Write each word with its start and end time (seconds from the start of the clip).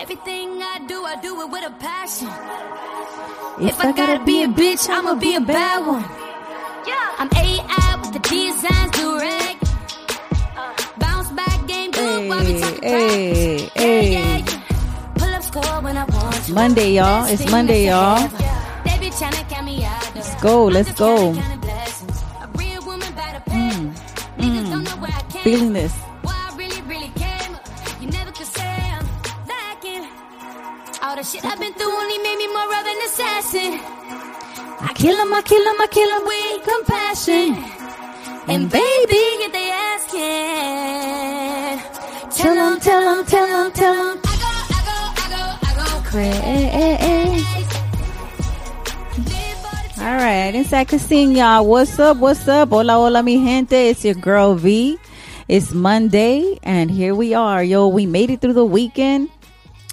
Everything 0.00 0.62
I 0.62 0.78
do, 0.86 1.04
I 1.04 1.16
do 1.20 1.40
it 1.40 1.50
with 1.50 1.66
a 1.66 1.70
passion. 1.80 2.28
If, 3.60 3.80
I 3.80 3.90
gotta 3.90 4.24
be 4.24 4.44
a 4.44 4.46
bitch, 4.46 4.88
I'ma 4.88 5.16
be 5.16 5.34
a 5.34 5.40
bad 5.40 5.84
one. 5.84 6.02
Yeah. 6.86 7.18
I'm 7.18 7.28
AI 7.34 7.96
with 8.00 8.12
the 8.12 8.20
designs, 8.20 8.92
do 8.92 9.18
rag. 9.18 9.56
Uh, 10.56 10.76
bounce 10.98 11.30
back 11.32 11.66
game, 11.66 11.90
good 11.90 12.28
while 12.28 12.44
we 12.44 12.60
talk 12.60 12.80
hey, 12.80 13.68
hey. 13.74 14.12
Yeah, 14.12 14.36
yeah. 14.38 15.14
Pull 15.16 15.30
up 15.30 15.42
score 15.42 15.80
when 15.82 15.96
I 15.96 16.04
want 16.04 16.44
to. 16.44 16.52
Monday, 16.52 16.92
y'all. 16.92 17.26
It's 17.26 17.50
Monday, 17.50 17.86
y'all. 17.86 18.28
They 18.84 18.98
be 19.00 19.10
tryna 19.10 19.48
count 19.48 19.66
me 19.66 19.84
out. 19.84 20.14
Let's 20.14 20.40
go, 20.40 20.66
let's 20.66 20.92
go. 20.92 21.34
Woman 22.86 23.14
by 23.14 23.28
the 31.18 31.24
shit 31.24 31.44
I've 31.44 31.58
been 31.58 31.74
through 31.74 31.90
only 31.90 32.18
made 32.18 32.38
me 32.38 32.46
more 32.46 32.70
of 32.78 32.86
an 32.86 32.98
assassin. 33.08 33.72
I 34.88 34.92
kill 34.94 35.18
'em, 35.18 35.34
I 35.34 35.42
kill 35.42 35.66
'em, 35.66 35.80
I 35.80 35.86
kill 35.90 36.10
'em 36.16 36.24
with 36.30 36.62
compassion. 36.70 37.46
And 38.46 38.70
baby, 38.70 39.22
if 39.44 39.50
they 39.52 39.68
asking, 39.90 41.78
tell 42.38 42.56
'em, 42.56 42.78
tell 42.78 43.02
'em, 43.02 43.24
tell 43.26 43.48
'em, 43.48 43.72
tell 43.72 43.94
'em. 43.94 44.18
I 44.22 44.34
go, 44.44 44.50
I 44.76 44.80
go, 44.88 44.96
I 45.22 45.26
go, 45.34 45.42
I 45.66 45.70
go 45.78 45.86
crazy. 46.08 47.42
All 50.00 50.14
right, 50.14 50.46
I 50.46 50.52
didn't 50.52 50.68
say 50.68 50.78
I 50.78 50.84
could 50.84 51.00
sing, 51.00 51.32
y'all. 51.32 51.66
What's 51.66 51.98
up? 51.98 52.18
What's 52.18 52.46
up? 52.46 52.70
Hola, 52.70 52.92
hola, 52.94 53.24
mi 53.24 53.44
gente. 53.44 53.90
It's 53.90 54.04
your 54.04 54.14
girl 54.14 54.54
V. 54.54 54.96
It's 55.48 55.72
Monday, 55.72 56.60
and 56.62 56.88
here 56.92 57.14
we 57.16 57.34
are. 57.34 57.64
Yo, 57.64 57.88
we 57.88 58.06
made 58.06 58.30
it 58.30 58.40
through 58.40 58.52
the 58.52 58.64
weekend. 58.64 59.30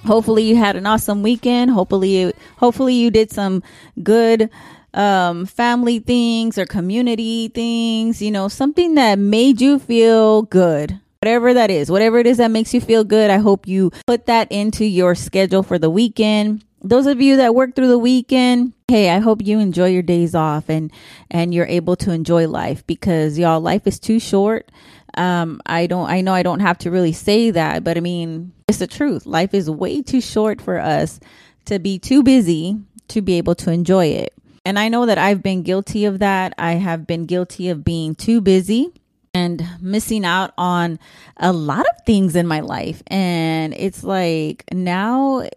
Hopefully, 0.05 0.43
you 0.43 0.55
had 0.55 0.75
an 0.75 0.85
awesome 0.85 1.23
weekend. 1.23 1.71
Hopefully, 1.71 2.33
hopefully 2.57 2.93
you 2.93 3.11
did 3.11 3.31
some 3.31 3.63
good 4.03 4.49
um, 4.93 5.45
family 5.45 5.99
things 5.99 6.57
or 6.57 6.65
community 6.65 7.47
things. 7.49 8.21
You 8.21 8.31
know, 8.31 8.47
something 8.47 8.95
that 8.95 9.19
made 9.19 9.61
you 9.61 9.79
feel 9.79 10.43
good. 10.43 10.99
Whatever 11.21 11.55
that 11.55 11.71
is, 11.71 11.89
whatever 11.89 12.19
it 12.19 12.27
is 12.27 12.37
that 12.37 12.51
makes 12.51 12.73
you 12.73 12.79
feel 12.79 13.03
good, 13.03 13.31
I 13.31 13.37
hope 13.37 13.67
you 13.67 13.91
put 14.05 14.27
that 14.27 14.51
into 14.51 14.85
your 14.85 15.15
schedule 15.15 15.63
for 15.63 15.79
the 15.79 15.89
weekend 15.89 16.63
those 16.85 17.07
of 17.07 17.19
you 17.19 17.37
that 17.37 17.55
work 17.55 17.73
through 17.75 17.87
the 17.87 17.97
weekend 17.97 18.71
hey 18.87 19.09
i 19.09 19.17
hope 19.17 19.41
you 19.43 19.59
enjoy 19.59 19.87
your 19.87 20.03
days 20.03 20.35
off 20.35 20.69
and 20.69 20.91
and 21.31 21.53
you're 21.53 21.65
able 21.65 21.95
to 21.95 22.11
enjoy 22.11 22.47
life 22.47 22.85
because 22.85 23.39
y'all 23.39 23.59
life 23.59 23.87
is 23.87 23.99
too 23.99 24.19
short 24.19 24.71
um 25.17 25.59
i 25.65 25.87
don't 25.87 26.07
i 26.09 26.21
know 26.21 26.33
i 26.33 26.43
don't 26.43 26.59
have 26.59 26.77
to 26.77 26.91
really 26.91 27.11
say 27.11 27.49
that 27.49 27.83
but 27.83 27.97
i 27.97 27.99
mean 27.99 28.51
it's 28.67 28.79
the 28.79 28.87
truth. 28.87 29.25
Life 29.25 29.53
is 29.53 29.69
way 29.69 30.01
too 30.01 30.21
short 30.21 30.61
for 30.61 30.79
us 30.79 31.19
to 31.65 31.79
be 31.79 31.99
too 31.99 32.23
busy 32.23 32.77
to 33.09 33.21
be 33.21 33.37
able 33.37 33.55
to 33.55 33.71
enjoy 33.71 34.07
it. 34.07 34.33
And 34.67 34.79
i 34.79 34.89
know 34.89 35.05
that 35.05 35.19
i've 35.19 35.43
been 35.43 35.61
guilty 35.61 36.05
of 36.05 36.19
that. 36.19 36.53
I 36.57 36.73
have 36.73 37.05
been 37.05 37.25
guilty 37.25 37.69
of 37.69 37.83
being 37.83 38.15
too 38.15 38.41
busy 38.41 38.91
and 39.33 39.63
missing 39.81 40.25
out 40.25 40.53
on 40.57 40.97
a 41.37 41.53
lot 41.53 41.81
of 41.81 42.05
things 42.05 42.35
in 42.35 42.47
my 42.47 42.61
life. 42.61 43.03
And 43.07 43.73
it's 43.75 44.03
like 44.03 44.63
now 44.71 45.47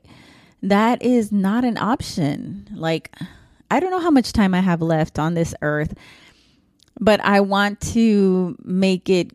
that 0.62 1.02
is 1.02 1.32
not 1.32 1.64
an 1.64 1.78
option. 1.78 2.68
Like, 2.74 3.14
I 3.70 3.80
don't 3.80 3.90
know 3.90 4.00
how 4.00 4.10
much 4.10 4.32
time 4.32 4.54
I 4.54 4.60
have 4.60 4.82
left 4.82 5.18
on 5.18 5.34
this 5.34 5.54
earth, 5.62 5.94
but 7.00 7.20
I 7.20 7.40
want 7.40 7.80
to 7.92 8.56
make 8.64 9.08
it 9.08 9.30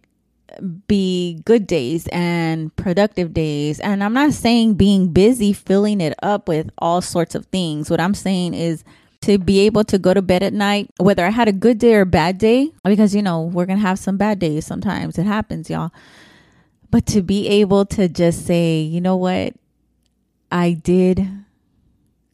be 0.87 1.41
good 1.45 1.67
days 1.67 2.07
and 2.07 2.75
productive 2.75 3.33
days. 3.33 3.79
And 3.79 4.03
I'm 4.03 4.13
not 4.13 4.33
saying 4.33 4.75
being 4.75 5.09
busy, 5.09 5.53
filling 5.53 6.01
it 6.01 6.13
up 6.21 6.47
with 6.47 6.69
all 6.77 7.01
sorts 7.01 7.35
of 7.35 7.45
things. 7.47 7.89
What 7.89 7.99
I'm 7.99 8.13
saying 8.13 8.53
is 8.53 8.83
to 9.21 9.37
be 9.37 9.59
able 9.61 9.83
to 9.85 9.97
go 9.97 10.13
to 10.13 10.21
bed 10.21 10.43
at 10.43 10.53
night, 10.53 10.91
whether 10.97 11.25
I 11.25 11.29
had 11.29 11.47
a 11.47 11.53
good 11.53 11.77
day 11.77 11.95
or 11.95 12.01
a 12.01 12.05
bad 12.05 12.37
day, 12.37 12.71
because, 12.83 13.15
you 13.15 13.21
know, 13.21 13.41
we're 13.41 13.65
going 13.65 13.79
to 13.79 13.85
have 13.85 13.99
some 13.99 14.17
bad 14.17 14.39
days 14.39 14.65
sometimes. 14.65 15.17
It 15.17 15.25
happens, 15.25 15.69
y'all. 15.69 15.91
But 16.89 17.05
to 17.07 17.21
be 17.21 17.47
able 17.47 17.85
to 17.87 18.07
just 18.07 18.45
say, 18.45 18.81
you 18.81 19.01
know 19.01 19.15
what? 19.15 19.53
I 20.51 20.73
did 20.73 21.27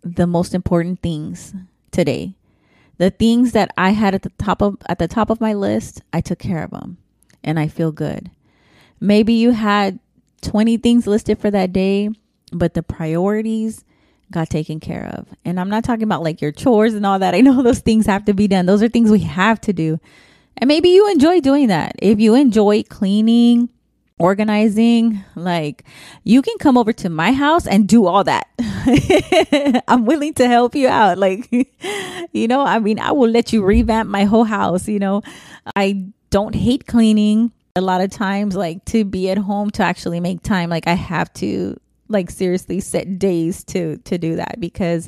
the 0.04 0.28
most 0.28 0.54
important 0.54 1.02
things 1.02 1.54
today. 1.92 2.34
The 2.98 3.12
things 3.12 3.54
that 3.54 3.72
I 3.78 3.92
had 3.92 4.14
at 4.14 4.24
the 4.24 4.32
top 4.38 4.62
of 4.62 4.78
at 4.90 5.00
the 5.00 5.08
top 5.08 5.30
of 5.30 5.40
my 5.40 5.54
list, 5.54 6.02
I 6.12 6.20
took 6.20 6.40
care 6.40 6.62
of 6.64 6.72
them 6.72 6.98
and 7.44 7.60
I 7.60 7.68
feel 7.68 7.92
good. 7.92 8.32
Maybe 9.00 9.34
you 9.34 9.52
had 9.52 10.00
20 10.42 10.78
things 10.78 11.08
listed 11.08 11.40
for 11.40 11.52
that 11.52 11.74
day, 11.74 12.10
but 12.52 12.74
the 12.74 12.84
priorities 12.84 13.84
got 14.32 14.50
taken 14.50 14.80
care 14.80 15.08
of. 15.14 15.28
And 15.46 15.60
I'm 15.60 15.70
not 15.70 15.84
talking 15.84 16.04
about 16.04 16.24
like 16.24 16.42
your 16.42 16.52
chores 16.52 16.94
and 16.94 17.06
all 17.06 17.20
that. 17.20 17.34
I 17.34 17.42
know 17.42 17.62
those 17.64 17.80
things 17.80 18.06
have 18.06 18.26
to 18.26 18.34
be 18.34 18.48
done. 18.48 18.66
Those 18.66 18.84
are 18.84 18.90
things 18.90 19.12
we 19.12 19.20
have 19.20 19.60
to 19.62 19.74
do. 19.74 20.00
And 20.58 20.68
maybe 20.68 20.90
you 20.90 21.10
enjoy 21.10 21.40
doing 21.40 21.68
that. 21.68 21.96
If 22.00 22.20
you 22.20 22.36
enjoy 22.36 22.84
cleaning, 22.84 23.70
organizing 24.20 25.24
like 25.36 25.86
you 26.26 26.42
can 26.42 26.58
come 26.58 26.78
over 26.78 26.92
to 26.92 27.10
my 27.10 27.32
house 27.32 27.66
and 27.66 27.88
do 27.88 28.06
all 28.06 28.22
that 28.26 28.50
i'm 29.88 30.06
willing 30.06 30.34
to 30.34 30.46
help 30.46 30.76
you 30.76 30.90
out 30.90 31.18
like 31.18 31.50
you 32.34 32.46
know 32.46 32.60
i 32.60 32.80
mean 32.80 33.00
i 33.00 33.14
will 33.14 33.30
let 33.30 33.54
you 33.54 33.64
revamp 33.64 34.10
my 34.10 34.26
whole 34.26 34.44
house 34.44 34.90
you 34.90 35.00
know 35.00 35.22
i 35.78 36.06
don't 36.30 36.56
hate 36.56 36.88
cleaning 36.88 37.52
a 37.76 37.82
lot 37.82 38.02
of 38.02 38.10
times 38.10 38.56
like 38.56 38.84
to 38.86 39.06
be 39.06 39.30
at 39.30 39.38
home 39.38 39.70
to 39.70 39.84
actually 39.84 40.20
make 40.20 40.42
time 40.42 40.70
like 40.70 40.88
i 40.88 40.94
have 40.94 41.32
to 41.34 41.80
like 42.08 42.30
seriously 42.30 42.80
set 42.80 43.20
days 43.20 43.64
to 43.64 43.98
to 43.98 44.18
do 44.18 44.36
that 44.36 44.60
because 44.60 45.08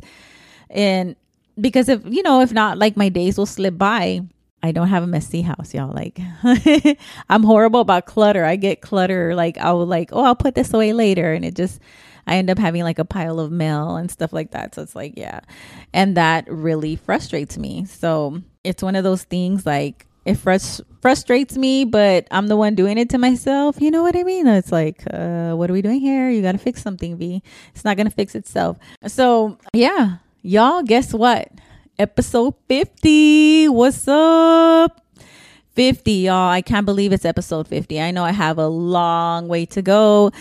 and 0.70 1.16
because 1.60 1.90
if 1.90 2.02
you 2.06 2.24
know 2.24 2.42
if 2.42 2.54
not 2.54 2.78
like 2.78 2.96
my 2.96 3.10
days 3.10 3.38
will 3.38 3.46
slip 3.46 3.78
by 3.78 4.22
I 4.64 4.72
don't 4.72 4.90
have 4.90 5.04
a 5.04 5.08
messy 5.08 5.42
house, 5.42 5.74
y'all. 5.74 5.92
Like, 5.92 6.20
I'm 7.30 7.44
horrible 7.44 7.80
about 7.80 8.06
clutter. 8.06 8.46
I 8.46 8.56
get 8.58 8.82
clutter. 8.82 9.34
Like, 9.34 9.58
I 9.58 9.72
will 9.74 9.88
like, 9.88 10.10
oh, 10.12 10.24
I'll 10.24 10.36
put 10.36 10.56
this 10.56 10.74
away 10.74 10.94
later, 10.94 11.34
and 11.34 11.44
it 11.44 11.56
just, 11.56 11.80
I 12.28 12.36
end 12.36 12.50
up 12.50 12.60
having 12.60 12.84
like 12.84 13.00
a 13.00 13.06
pile 13.06 13.40
of 13.40 13.52
mail 13.52 13.96
and 13.96 14.12
stuff 14.12 14.32
like 14.32 14.52
that. 14.52 14.76
So 14.76 14.84
it's 14.84 14.96
like, 14.96 15.14
yeah, 15.18 15.40
and 15.94 16.16
that 16.16 16.46
really 16.48 16.96
frustrates 16.96 17.58
me. 17.58 17.86
So 17.86 18.42
it's 18.64 18.84
one 18.84 18.96
of 18.96 19.04
those 19.04 19.24
things 19.24 19.66
like 19.66 20.06
it 20.26 20.38
frus- 20.38 20.82
frustrates 21.02 21.58
me, 21.58 21.86
but 21.86 22.28
I'm 22.32 22.48
the 22.48 22.58
one 22.58 22.76
doing 22.76 22.98
it 22.98 23.10
to 23.10 23.18
myself. 23.18 23.82
You 23.82 23.92
know 23.92 24.04
what 24.04 24.16
I 24.16 24.24
mean? 24.24 24.48
It's 24.48 24.72
like, 24.72 25.04
uh, 25.12 25.54
what 25.54 25.70
are 25.70 25.74
we 25.74 25.82
doing 25.82 26.00
here? 26.00 26.30
You 26.30 26.42
got 26.42 26.54
to 26.54 26.58
fix 26.58 26.82
something, 26.82 27.18
V. 27.18 27.42
It's 27.74 27.84
not 27.84 27.98
gonna 27.98 28.12
fix 28.12 28.36
itself. 28.36 28.78
So 29.08 29.58
yeah, 29.74 30.18
y'all. 30.44 30.84
Guess 30.84 31.14
what? 31.14 31.52
episode 32.02 32.56
50. 32.68 33.68
What's 33.70 34.08
up? 34.08 35.06
50, 35.76 36.12
y'all. 36.12 36.50
I 36.50 36.62
can't 36.62 36.86
believe 36.86 37.14
it's 37.14 37.26
episode 37.26 37.68
50. 37.68 38.02
I 38.02 38.10
know 38.10 38.24
I 38.24 38.32
have 38.32 38.58
a 38.58 38.68
long 38.68 39.48
way 39.48 39.68
to 39.68 39.84
go 39.84 40.32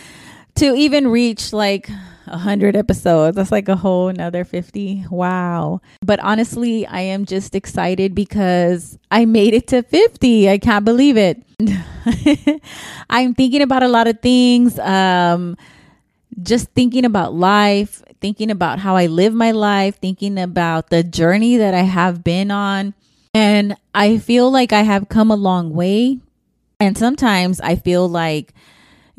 to 0.57 0.75
even 0.75 1.09
reach 1.09 1.53
like 1.53 1.91
100 2.31 2.77
episodes. 2.77 3.37
That's 3.37 3.53
like 3.53 3.69
a 3.69 3.77
whole 3.77 4.09
another 4.09 4.45
50. 4.45 5.07
Wow. 5.11 5.81
But 6.01 6.21
honestly, 6.21 6.87
I 6.87 7.01
am 7.01 7.25
just 7.25 7.55
excited 7.55 8.15
because 8.15 8.99
I 9.11 9.25
made 9.25 9.55
it 9.55 9.67
to 9.69 9.83
50. 9.83 10.49
I 10.49 10.59
can't 10.59 10.85
believe 10.85 11.17
it. 11.17 11.43
I'm 13.11 13.35
thinking 13.35 13.63
about 13.63 13.83
a 13.83 13.89
lot 13.89 14.07
of 14.07 14.21
things. 14.21 14.79
Um, 14.79 15.57
just 16.43 16.71
thinking 16.71 17.05
about 17.05 17.35
life, 17.35 18.03
thinking 18.21 18.51
about 18.51 18.79
how 18.79 18.97
I 18.97 19.07
live 19.07 19.35
my 19.35 19.51
life, 19.51 19.97
thinking 19.97 20.39
about 20.39 20.91
the 20.91 21.03
journey 21.03 21.57
that 21.57 21.75
I 21.75 21.83
have 21.83 22.25
been 22.25 22.51
on. 22.51 22.95
And 23.35 23.77
I 23.95 24.19
feel 24.19 24.51
like 24.51 24.73
I 24.73 24.83
have 24.83 25.09
come 25.09 25.31
a 25.31 25.37
long 25.37 25.73
way. 25.73 26.19
And 26.79 26.97
sometimes 26.97 27.61
I 27.61 27.77
feel 27.77 28.09
like, 28.09 28.55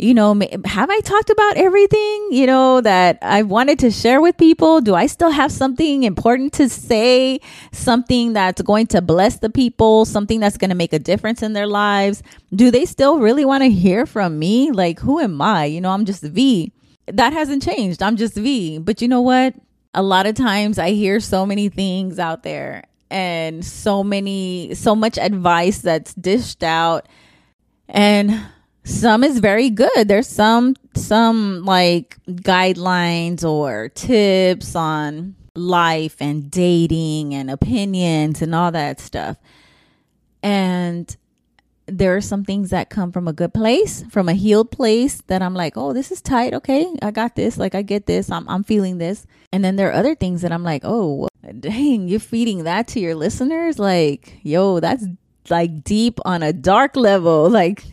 you 0.02 0.14
know, 0.14 0.40
have 0.66 0.90
I 0.90 1.00
talked 1.02 1.30
about 1.30 1.58
everything, 1.58 2.30
you 2.32 2.48
know, 2.48 2.82
that 2.82 3.20
I 3.22 3.44
wanted 3.44 3.80
to 3.80 3.92
share 3.92 4.22
with 4.22 4.38
people? 4.38 4.82
Do 4.82 4.96
I 4.96 5.06
still 5.08 5.32
have 5.32 5.52
something 5.52 6.04
important 6.04 6.54
to 6.54 6.68
say? 6.70 7.40
Something 7.72 8.34
that's 8.34 8.62
going 8.62 8.88
to 8.88 9.02
bless 9.02 9.40
the 9.40 9.50
people? 9.50 10.06
Something 10.06 10.40
that's 10.40 10.58
going 10.58 10.70
to 10.70 10.76
make 10.76 10.94
a 10.94 11.00
difference 11.00 11.42
in 11.44 11.54
their 11.54 11.68
lives? 11.68 12.24
Do 12.54 12.72
they 12.72 12.86
still 12.86 13.20
really 13.20 13.46
want 13.46 13.64
to 13.64 13.70
hear 13.70 14.06
from 14.06 14.40
me? 14.40 14.72
Like, 14.72 15.00
who 15.00 15.20
am 15.20 15.42
I? 15.42 15.66
You 15.66 15.82
know, 15.82 15.92
I'm 15.92 16.06
just 16.06 16.24
V 16.24 16.72
that 17.08 17.34
hasn't 17.34 17.64
changed. 17.64 18.02
I'm 18.02 18.18
just 18.18 18.36
V. 18.36 18.80
But 18.80 19.02
you 19.02 19.08
know 19.08 19.22
what? 19.22 19.56
A 19.94 20.04
lot 20.04 20.26
of 20.26 20.36
times 20.36 20.80
I 20.80 20.92
hear 20.92 21.20
so 21.20 21.46
many 21.46 21.70
things 21.70 22.20
out 22.20 22.44
there 22.44 22.86
and 23.10 23.66
so 23.66 24.04
many, 24.04 24.74
so 24.74 24.96
much 24.96 25.18
advice 25.18 25.80
that's 25.80 26.14
dished 26.14 26.64
out. 26.64 27.08
And 27.90 28.40
some 28.84 29.24
is 29.24 29.40
very 29.40 29.70
good. 29.70 30.08
There's 30.08 30.28
some, 30.28 30.76
some 30.96 31.66
like 31.66 32.18
guidelines 32.28 33.44
or 33.44 33.90
tips 33.90 34.76
on 34.76 35.36
life 35.56 36.16
and 36.20 36.50
dating 36.50 37.34
and 37.34 37.52
opinions 37.52 38.42
and 38.42 38.56
all 38.56 38.72
that 38.72 39.00
stuff. 39.00 39.38
And 40.44 41.16
there 41.86 42.16
are 42.16 42.22
some 42.22 42.46
things 42.46 42.70
that 42.70 42.90
come 42.90 43.12
from 43.12 43.28
a 43.28 43.34
good 43.34 43.54
place, 43.54 44.04
from 44.10 44.30
a 44.30 44.34
healed 44.34 44.72
place 44.72 45.22
that 45.28 45.42
I'm 45.42 45.54
like, 45.54 45.76
oh, 45.76 45.94
this 45.94 46.12
is 46.12 46.22
tight. 46.22 46.54
Okay, 46.54 46.88
I 47.02 47.12
got 47.12 47.36
this. 47.36 47.58
Like, 47.58 47.76
I 47.76 47.82
get 47.82 48.06
this. 48.06 48.32
I'm, 48.32 48.48
I'm 48.48 48.64
feeling 48.64 48.98
this. 48.98 49.26
And 49.52 49.64
then 49.64 49.76
there 49.76 49.90
are 49.90 49.94
other 49.94 50.16
things 50.16 50.42
that 50.42 50.52
I'm 50.52 50.64
like, 50.64 50.84
oh, 50.86 51.28
dang, 51.60 52.08
you're 52.08 52.20
feeding 52.20 52.64
that 52.64 52.88
to 52.90 53.00
your 53.00 53.16
listeners? 53.16 53.78
Like, 53.78 54.40
yo, 54.44 54.80
that's 54.80 55.06
like 55.50 55.84
deep 55.84 56.20
on 56.24 56.44
a 56.44 56.54
dark 56.54 56.96
level. 56.96 57.50
Like, 57.62 57.84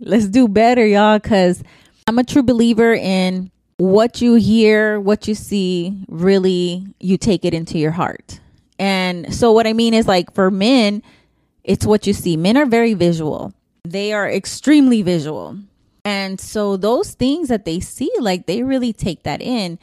let's 0.00 0.26
do 0.26 0.48
better, 0.48 0.86
y'all, 0.86 1.18
because 1.18 1.62
I'm 2.06 2.18
a 2.18 2.24
true 2.24 2.42
believer 2.42 2.94
in 2.94 3.50
what 3.78 4.20
you 4.20 4.34
hear, 4.34 5.00
what 5.00 5.28
you 5.28 5.34
see, 5.34 5.96
really, 6.08 6.86
you 7.00 7.18
take 7.18 7.44
it 7.44 7.54
into 7.54 7.78
your 7.78 7.90
heart. 7.90 8.40
And 8.78 9.34
so, 9.34 9.52
what 9.52 9.66
I 9.66 9.72
mean 9.72 9.94
is, 9.94 10.06
like, 10.06 10.34
for 10.34 10.50
men, 10.50 11.02
it's 11.64 11.86
what 11.86 12.06
you 12.06 12.12
see. 12.12 12.36
Men 12.36 12.56
are 12.56 12.66
very 12.66 12.94
visual, 12.94 13.52
they 13.84 14.12
are 14.12 14.30
extremely 14.30 15.02
visual. 15.02 15.58
And 16.04 16.40
so, 16.40 16.76
those 16.76 17.14
things 17.14 17.48
that 17.48 17.64
they 17.64 17.80
see, 17.80 18.10
like, 18.20 18.46
they 18.46 18.62
really 18.62 18.92
take 18.92 19.24
that 19.24 19.40
in. 19.42 19.78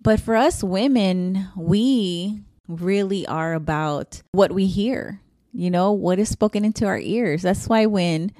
But 0.00 0.20
for 0.20 0.36
us 0.36 0.62
women, 0.62 1.48
we 1.56 2.40
really 2.68 3.26
are 3.26 3.54
about 3.54 4.22
what 4.32 4.52
we 4.52 4.66
hear, 4.66 5.20
you 5.52 5.70
know, 5.70 5.90
what 5.92 6.18
is 6.18 6.28
spoken 6.28 6.64
into 6.64 6.86
our 6.86 6.98
ears. 6.98 7.42
That's 7.42 7.68
why 7.68 7.86
when 7.86 8.30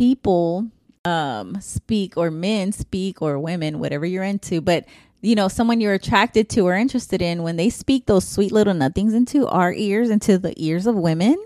people 0.00 0.66
um 1.04 1.60
speak 1.60 2.16
or 2.16 2.30
men 2.30 2.72
speak 2.72 3.20
or 3.20 3.38
women 3.38 3.78
whatever 3.78 4.06
you're 4.06 4.24
into 4.24 4.58
but 4.58 4.86
you 5.20 5.34
know 5.34 5.46
someone 5.46 5.78
you're 5.78 5.92
attracted 5.92 6.48
to 6.48 6.62
or 6.62 6.74
interested 6.74 7.20
in 7.20 7.42
when 7.42 7.56
they 7.56 7.68
speak 7.68 8.06
those 8.06 8.26
sweet 8.26 8.50
little 8.50 8.72
nothings 8.72 9.12
into 9.12 9.46
our 9.46 9.74
ears 9.74 10.08
into 10.08 10.38
the 10.38 10.54
ears 10.56 10.86
of 10.86 10.94
women 10.94 11.36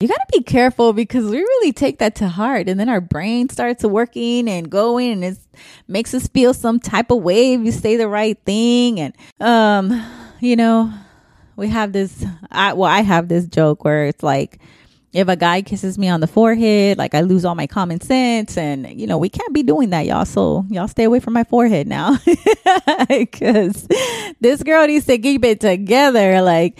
you 0.00 0.08
got 0.08 0.16
to 0.16 0.36
be 0.36 0.42
careful 0.42 0.92
because 0.92 1.26
we 1.26 1.36
really 1.36 1.72
take 1.72 2.00
that 2.00 2.16
to 2.16 2.26
heart. 2.26 2.68
And 2.68 2.80
then 2.80 2.88
our 2.88 3.00
brain 3.00 3.48
starts 3.48 3.84
working 3.84 4.48
and 4.48 4.68
going 4.68 5.12
and 5.12 5.22
it 5.22 5.38
makes 5.86 6.12
us 6.12 6.26
feel 6.26 6.54
some 6.54 6.80
type 6.80 7.12
of 7.12 7.22
way 7.22 7.52
if 7.54 7.60
you 7.60 7.70
say 7.70 7.96
the 7.96 8.08
right 8.08 8.36
thing. 8.44 8.98
And 8.98 9.14
um 9.38 10.04
you 10.40 10.56
know 10.56 10.92
we 11.54 11.68
have 11.68 11.92
this 11.92 12.26
I 12.50 12.72
well 12.72 12.90
I 12.90 13.02
have 13.02 13.28
this 13.28 13.46
joke 13.46 13.84
where 13.84 14.06
it's 14.06 14.24
like 14.24 14.58
if 15.12 15.28
a 15.28 15.36
guy 15.36 15.60
kisses 15.60 15.98
me 15.98 16.08
on 16.08 16.20
the 16.20 16.26
forehead, 16.26 16.96
like 16.96 17.14
I 17.14 17.20
lose 17.20 17.44
all 17.44 17.54
my 17.54 17.66
common 17.66 18.00
sense. 18.00 18.56
And, 18.56 18.98
you 18.98 19.06
know, 19.06 19.18
we 19.18 19.28
can't 19.28 19.52
be 19.52 19.62
doing 19.62 19.90
that, 19.90 20.06
y'all. 20.06 20.24
So 20.24 20.64
y'all 20.70 20.88
stay 20.88 21.04
away 21.04 21.20
from 21.20 21.34
my 21.34 21.44
forehead 21.44 21.86
now. 21.86 22.18
Because 23.08 23.86
this 24.40 24.62
girl 24.62 24.86
needs 24.86 25.06
to 25.06 25.18
keep 25.18 25.44
it 25.44 25.60
together. 25.60 26.40
Like, 26.40 26.78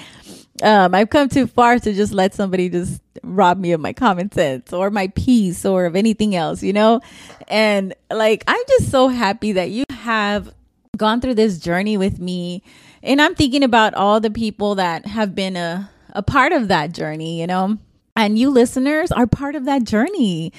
um, 0.63 0.95
I've 0.95 1.11
come 1.11 1.29
too 1.29 1.47
far 1.47 1.79
to 1.79 1.93
just 1.93 2.13
let 2.13 2.35
somebody 2.35 2.69
just 2.69 3.03
rob 3.23 3.59
me 3.59 3.73
of 3.73 3.81
my 3.81 3.93
common 3.93 4.33
sense 4.33 4.73
or 4.73 4.91
my 4.91 5.09
peace 5.09 5.65
or 5.65 5.85
of 5.85 5.95
anything 5.95 6.35
else, 6.35 6.63
you 6.63 6.73
know? 6.73 7.01
And 7.49 7.95
like, 8.11 8.45
I'm 8.47 8.63
just 8.69 8.91
so 8.91 9.09
happy 9.09 9.53
that 9.53 9.71
you 9.71 9.85
have 9.91 10.53
gone 10.97 11.21
through 11.21 11.35
this 11.35 11.59
journey 11.59 11.97
with 11.97 12.19
me. 12.19 12.63
And 13.03 13.21
I'm 13.21 13.35
thinking 13.35 13.63
about 13.63 13.95
all 13.95 14.21
the 14.21 14.31
people 14.31 14.77
that 14.77 15.07
have 15.07 15.35
been 15.35 15.57
a, 15.57 15.91
a 16.11 16.23
part 16.23 16.53
of 16.53 16.69
that 16.69 16.93
journey, 16.93 17.41
you 17.41 17.47
know? 17.47 17.79
And 18.15 18.39
you 18.39 18.51
listeners 18.51 19.11
are 19.11 19.27
part 19.27 19.55
of 19.55 19.65
that 19.65 19.85
journey. 19.85 20.53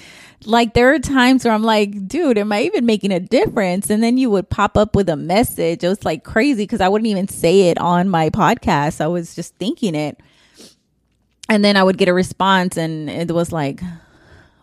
Like 0.45 0.73
there 0.73 0.93
are 0.93 0.99
times 0.99 1.45
where 1.45 1.53
I'm 1.53 1.63
like, 1.63 2.07
dude, 2.07 2.37
am 2.37 2.51
I 2.51 2.63
even 2.63 2.85
making 2.85 3.11
a 3.11 3.19
difference? 3.19 3.89
And 3.89 4.01
then 4.01 4.17
you 4.17 4.29
would 4.31 4.49
pop 4.49 4.75
up 4.75 4.95
with 4.95 5.07
a 5.07 5.15
message. 5.15 5.83
It 5.83 5.87
was 5.87 6.03
like 6.03 6.23
crazy 6.23 6.63
because 6.63 6.81
I 6.81 6.89
wouldn't 6.89 7.07
even 7.07 7.27
say 7.27 7.69
it 7.69 7.77
on 7.77 8.09
my 8.09 8.29
podcast. 8.31 9.01
I 9.01 9.07
was 9.07 9.35
just 9.35 9.55
thinking 9.55 9.93
it. 9.93 10.19
And 11.47 11.63
then 11.63 11.77
I 11.77 11.83
would 11.83 11.97
get 11.97 12.07
a 12.07 12.13
response 12.13 12.75
and 12.77 13.09
it 13.09 13.31
was 13.31 13.51
like, 13.51 13.81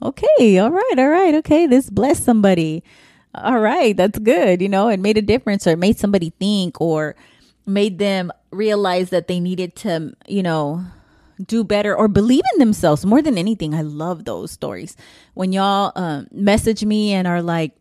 okay, 0.02 0.58
all 0.58 0.70
right, 0.70 0.94
all 0.98 1.08
right, 1.08 1.34
okay, 1.36 1.66
this 1.66 1.90
blessed 1.90 2.24
somebody. 2.24 2.82
All 3.34 3.60
right, 3.60 3.96
that's 3.96 4.18
good. 4.18 4.60
You 4.60 4.68
know, 4.68 4.88
it 4.88 4.98
made 4.98 5.16
a 5.16 5.22
difference 5.22 5.66
or 5.66 5.70
it 5.70 5.78
made 5.78 5.98
somebody 5.98 6.30
think 6.40 6.80
or 6.80 7.14
made 7.66 7.98
them 7.98 8.32
realize 8.50 9.10
that 9.10 9.28
they 9.28 9.38
needed 9.38 9.76
to, 9.76 10.14
you 10.26 10.42
know, 10.42 10.84
do 11.46 11.64
better 11.64 11.96
or 11.96 12.08
believe 12.08 12.42
in 12.54 12.60
themselves 12.60 13.04
more 13.04 13.22
than 13.22 13.38
anything. 13.38 13.74
I 13.74 13.82
love 13.82 14.24
those 14.24 14.50
stories. 14.50 14.96
When 15.34 15.52
y'all 15.52 15.92
um, 15.96 16.28
message 16.30 16.84
me 16.84 17.12
and 17.12 17.26
are 17.26 17.42
like, 17.42 17.72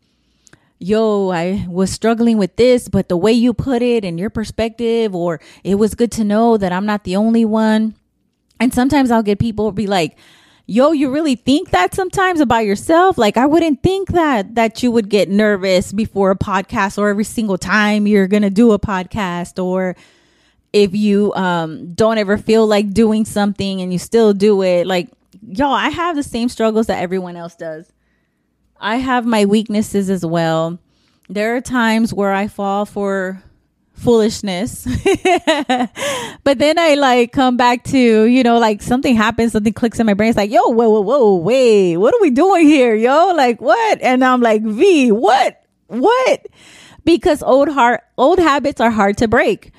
yo, 0.78 1.30
I 1.30 1.66
was 1.68 1.90
struggling 1.90 2.38
with 2.38 2.56
this, 2.56 2.88
but 2.88 3.08
the 3.08 3.16
way 3.16 3.32
you 3.32 3.52
put 3.52 3.82
it 3.82 4.04
and 4.04 4.18
your 4.18 4.30
perspective, 4.30 5.14
or 5.14 5.40
it 5.62 5.74
was 5.74 5.94
good 5.94 6.10
to 6.12 6.24
know 6.24 6.56
that 6.56 6.72
I'm 6.72 6.86
not 6.86 7.04
the 7.04 7.16
only 7.16 7.44
one. 7.44 7.94
And 8.58 8.72
sometimes 8.72 9.10
I'll 9.10 9.22
get 9.22 9.38
people 9.38 9.72
be 9.72 9.86
like, 9.86 10.16
yo, 10.66 10.92
you 10.92 11.10
really 11.10 11.34
think 11.34 11.70
that 11.70 11.94
sometimes 11.94 12.40
about 12.40 12.64
yourself? 12.64 13.18
Like, 13.18 13.36
I 13.36 13.44
wouldn't 13.44 13.82
think 13.82 14.12
that, 14.12 14.54
that 14.54 14.82
you 14.82 14.90
would 14.90 15.08
get 15.08 15.28
nervous 15.28 15.92
before 15.92 16.30
a 16.30 16.36
podcast 16.36 16.96
or 16.96 17.08
every 17.08 17.24
single 17.24 17.58
time 17.58 18.06
you're 18.06 18.28
going 18.28 18.42
to 18.42 18.50
do 18.50 18.72
a 18.72 18.78
podcast 18.78 19.62
or, 19.62 19.96
if 20.72 20.94
you 20.94 21.32
um, 21.34 21.94
don't 21.94 22.18
ever 22.18 22.38
feel 22.38 22.66
like 22.66 22.92
doing 22.92 23.24
something 23.24 23.80
and 23.80 23.92
you 23.92 23.98
still 23.98 24.32
do 24.32 24.62
it, 24.62 24.86
like, 24.86 25.08
y'all, 25.46 25.72
I 25.72 25.88
have 25.88 26.16
the 26.16 26.22
same 26.22 26.48
struggles 26.48 26.86
that 26.86 27.02
everyone 27.02 27.36
else 27.36 27.56
does. 27.56 27.92
I 28.78 28.96
have 28.96 29.26
my 29.26 29.44
weaknesses 29.44 30.08
as 30.08 30.24
well. 30.24 30.78
There 31.28 31.56
are 31.56 31.60
times 31.60 32.14
where 32.14 32.32
I 32.32 32.48
fall 32.48 32.86
for 32.86 33.42
foolishness. 34.00 34.84
but 36.44 36.58
then 36.58 36.78
I 36.78 36.94
like 36.94 37.32
come 37.32 37.56
back 37.56 37.84
to, 37.84 38.24
you 38.24 38.42
know, 38.42 38.58
like 38.58 38.82
something 38.82 39.14
happens, 39.14 39.52
something 39.52 39.72
clicks 39.72 40.00
in 40.00 40.06
my 40.06 40.14
brain. 40.14 40.30
It's 40.30 40.38
like, 40.38 40.50
yo, 40.50 40.62
whoa, 40.68 40.88
whoa, 40.88 41.02
whoa, 41.02 41.34
wait, 41.36 41.98
what 41.98 42.14
are 42.14 42.20
we 42.20 42.30
doing 42.30 42.66
here, 42.66 42.94
yo? 42.94 43.32
Like 43.34 43.60
what? 43.60 44.00
And 44.00 44.24
I'm 44.24 44.40
like, 44.40 44.62
V, 44.62 45.12
what? 45.12 45.62
What? 45.88 46.46
Because 47.04 47.42
old 47.42 47.68
heart, 47.68 48.02
old 48.16 48.38
habits 48.38 48.80
are 48.80 48.90
hard 48.90 49.18
to 49.18 49.28
break 49.28 49.69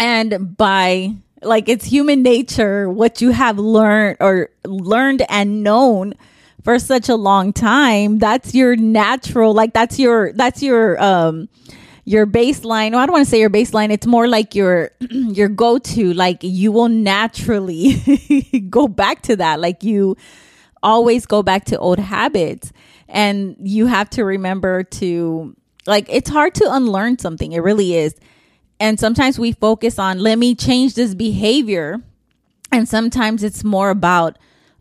and 0.00 0.56
by 0.56 1.14
like 1.42 1.68
it's 1.68 1.84
human 1.84 2.22
nature 2.22 2.90
what 2.90 3.20
you 3.20 3.30
have 3.30 3.58
learned 3.58 4.16
or 4.20 4.50
learned 4.64 5.24
and 5.28 5.62
known 5.62 6.14
for 6.64 6.78
such 6.78 7.08
a 7.08 7.14
long 7.14 7.52
time 7.52 8.18
that's 8.18 8.54
your 8.54 8.76
natural 8.76 9.54
like 9.54 9.72
that's 9.72 9.98
your 9.98 10.32
that's 10.32 10.62
your 10.62 11.02
um 11.02 11.48
your 12.04 12.26
baseline. 12.26 12.90
Well, 12.90 13.00
i 13.00 13.06
don't 13.06 13.12
want 13.12 13.24
to 13.24 13.30
say 13.30 13.38
your 13.38 13.50
baseline 13.50 13.90
it's 13.90 14.06
more 14.06 14.26
like 14.26 14.54
your 14.54 14.90
your 15.10 15.48
go-to. 15.48 16.12
Like 16.12 16.38
you 16.42 16.72
will 16.72 16.88
naturally 16.88 17.94
go 18.70 18.88
back 18.88 19.22
to 19.22 19.36
that. 19.36 19.60
Like 19.60 19.84
you 19.84 20.16
always 20.82 21.26
go 21.26 21.42
back 21.42 21.66
to 21.66 21.78
old 21.78 22.00
habits. 22.00 22.72
And 23.08 23.56
you 23.60 23.86
have 23.86 24.10
to 24.10 24.24
remember 24.24 24.82
to 24.84 25.54
like 25.86 26.06
it's 26.08 26.30
hard 26.30 26.54
to 26.56 26.72
unlearn 26.72 27.18
something. 27.18 27.52
It 27.52 27.60
really 27.60 27.94
is 27.94 28.14
and 28.80 28.98
sometimes 28.98 29.38
we 29.38 29.52
focus 29.52 29.98
on, 29.98 30.18
let 30.18 30.38
me 30.38 30.54
change 30.54 30.94
this 30.94 31.14
behavior. 31.14 32.00
And 32.72 32.88
sometimes 32.88 33.44
it's 33.44 33.62
more 33.62 33.90
about 33.90 34.38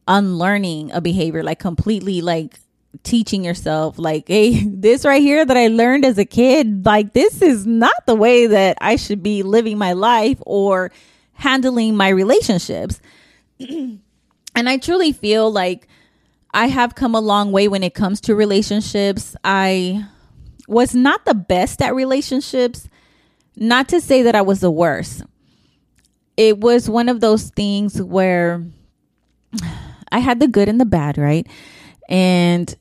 unlearning 0.08 0.92
a 0.94 1.02
behavior, 1.02 1.44
like 1.44 1.60
completely 1.60 2.22
like 2.22 2.58
teaching 3.04 3.44
yourself, 3.44 4.00
like, 4.00 4.30
hey, 4.30 4.64
this 4.66 5.04
right 5.04 5.22
here 5.22 5.46
that 5.46 5.58
I 5.58 5.68
learned 5.68 6.06
as 6.06 6.18
a 6.18 6.26
kid, 6.26 6.86
like, 6.86 7.12
this 7.12 7.42
is 7.42 7.68
not 7.68 7.94
the 8.08 8.16
way 8.16 8.48
that 8.48 8.78
I 8.80 8.96
should 8.96 9.22
be 9.22 9.44
living 9.44 9.78
my 9.78 9.92
life 9.94 10.38
or 10.46 10.92
handling 11.34 11.96
my 11.96 12.08
relationships. 12.08 13.02
and 13.60 14.00
I 14.56 14.78
truly 14.78 15.12
feel 15.12 15.52
like 15.52 15.90
I 16.54 16.68
have 16.68 16.96
come 16.96 17.16
a 17.16 17.20
long 17.20 17.52
way 17.52 17.68
when 17.68 17.84
it 17.84 17.94
comes 17.94 18.22
to 18.22 18.34
relationships. 18.34 19.36
I 19.44 20.06
was 20.70 20.96
not 20.96 21.26
the 21.26 21.36
best 21.36 21.82
at 21.82 21.94
relationships 21.94 22.88
not 23.60 23.90
to 23.90 24.02
say 24.02 24.24
that 24.24 24.36
I 24.36 24.42
was 24.42 24.62
the 24.62 24.72
worst. 24.72 25.24
It 26.38 26.60
was 26.60 26.90
one 26.90 27.10
of 27.10 27.20
those 27.20 27.50
things 27.50 28.02
where 28.02 28.66
I 30.12 30.20
had 30.20 30.40
the 30.40 30.48
good 30.48 30.70
and 30.70 30.80
the 30.80 30.86
bad, 30.86 31.18
right? 31.18 31.46
And 32.08 32.74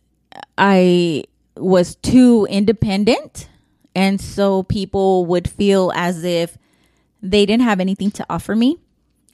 I 0.56 1.24
was 1.56 1.96
too 1.96 2.46
independent. 2.48 3.48
And 3.94 4.20
so 4.20 4.62
people 4.62 5.26
would 5.26 5.50
feel 5.50 5.92
as 5.94 6.22
if 6.24 6.56
they 7.20 7.44
didn't 7.44 7.64
have 7.64 7.80
anything 7.80 8.12
to 8.12 8.26
offer 8.30 8.54
me. 8.54 8.78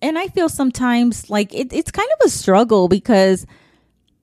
And 0.01 0.19
I 0.19 0.29
feel 0.29 0.49
sometimes 0.49 1.29
like 1.31 1.55
it, 1.55 1.73
it's 1.73 1.91
kind 1.91 2.09
of 2.19 2.27
a 2.27 2.31
struggle 2.31 2.89
because 2.89 3.47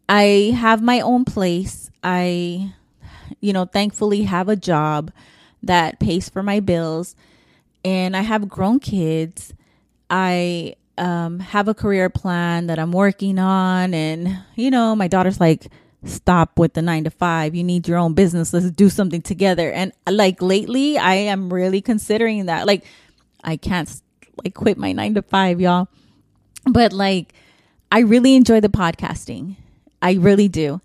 I 0.10 0.54
have 0.58 0.82
my 0.82 1.00
own 1.00 1.25
place. 1.25 1.90
I, 2.04 2.74
you 3.40 3.54
know, 3.54 3.66
thankfully 3.66 4.24
have 4.24 4.50
a 4.50 4.56
job 4.56 5.12
that 5.63 6.00
pays 6.00 6.30
for 6.30 6.44
my 6.44 6.60
bills. 6.60 7.15
And 7.84 8.15
I 8.15 8.22
have 8.22 8.48
grown 8.48 8.80
kids. 8.80 9.53
I 10.10 10.75
um, 10.98 11.39
have 11.39 11.68
a 11.68 11.74
career 11.74 12.10
plan 12.10 12.68
that 12.68 12.80
I'm 12.80 12.91
working 12.91 13.39
on. 13.39 13.94
And, 13.94 14.38
you 14.56 14.70
know, 14.70 14.96
my 14.96 15.08
daughter's 15.08 15.39
like, 15.39 15.68
stop 16.03 16.58
with 16.58 16.74
the 16.74 16.82
nine 16.82 17.03
to 17.03 17.10
five. 17.12 17.56
You 17.56 17.63
need 17.63 17.88
your 17.88 17.98
own 17.98 18.13
business. 18.13 18.53
Let's 18.53 18.70
do 18.72 18.89
something 18.89 19.22
together. 19.22 19.72
And 19.72 19.94
like 20.10 20.41
lately, 20.41 20.98
I 20.98 21.13
am 21.13 21.51
really 21.51 21.82
considering 21.82 22.48
that. 22.48 22.68
Like, 22.68 22.86
I 23.44 23.58
can't 23.58 23.89
like 24.44 24.53
quit 24.53 24.77
my 24.77 24.91
nine 24.91 25.13
to 25.15 25.22
five, 25.22 25.60
y'all. 25.60 25.88
But 26.65 26.94
like, 26.94 27.34
I 27.91 28.00
really 28.00 28.36
enjoy 28.36 28.62
the 28.62 28.70
podcasting. 28.70 29.58
I 30.01 30.13
really 30.13 30.48
do. 30.48 30.82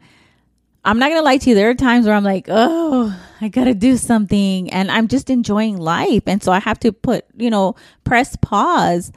I'm 0.84 0.98
not 0.98 1.08
gonna 1.08 1.22
lie 1.22 1.38
to 1.38 1.50
you. 1.50 1.54
There 1.54 1.70
are 1.70 1.74
times 1.74 2.06
where 2.06 2.14
I'm 2.14 2.24
like, 2.24 2.46
oh, 2.48 3.18
I 3.40 3.48
gotta 3.48 3.74
do 3.74 3.96
something, 3.96 4.70
and 4.70 4.90
I'm 4.90 5.08
just 5.08 5.30
enjoying 5.30 5.76
life, 5.76 6.22
and 6.26 6.42
so 6.42 6.52
I 6.52 6.60
have 6.60 6.80
to 6.80 6.92
put, 6.92 7.24
you 7.36 7.50
know, 7.50 7.76
press 8.04 8.36
pause 8.36 9.12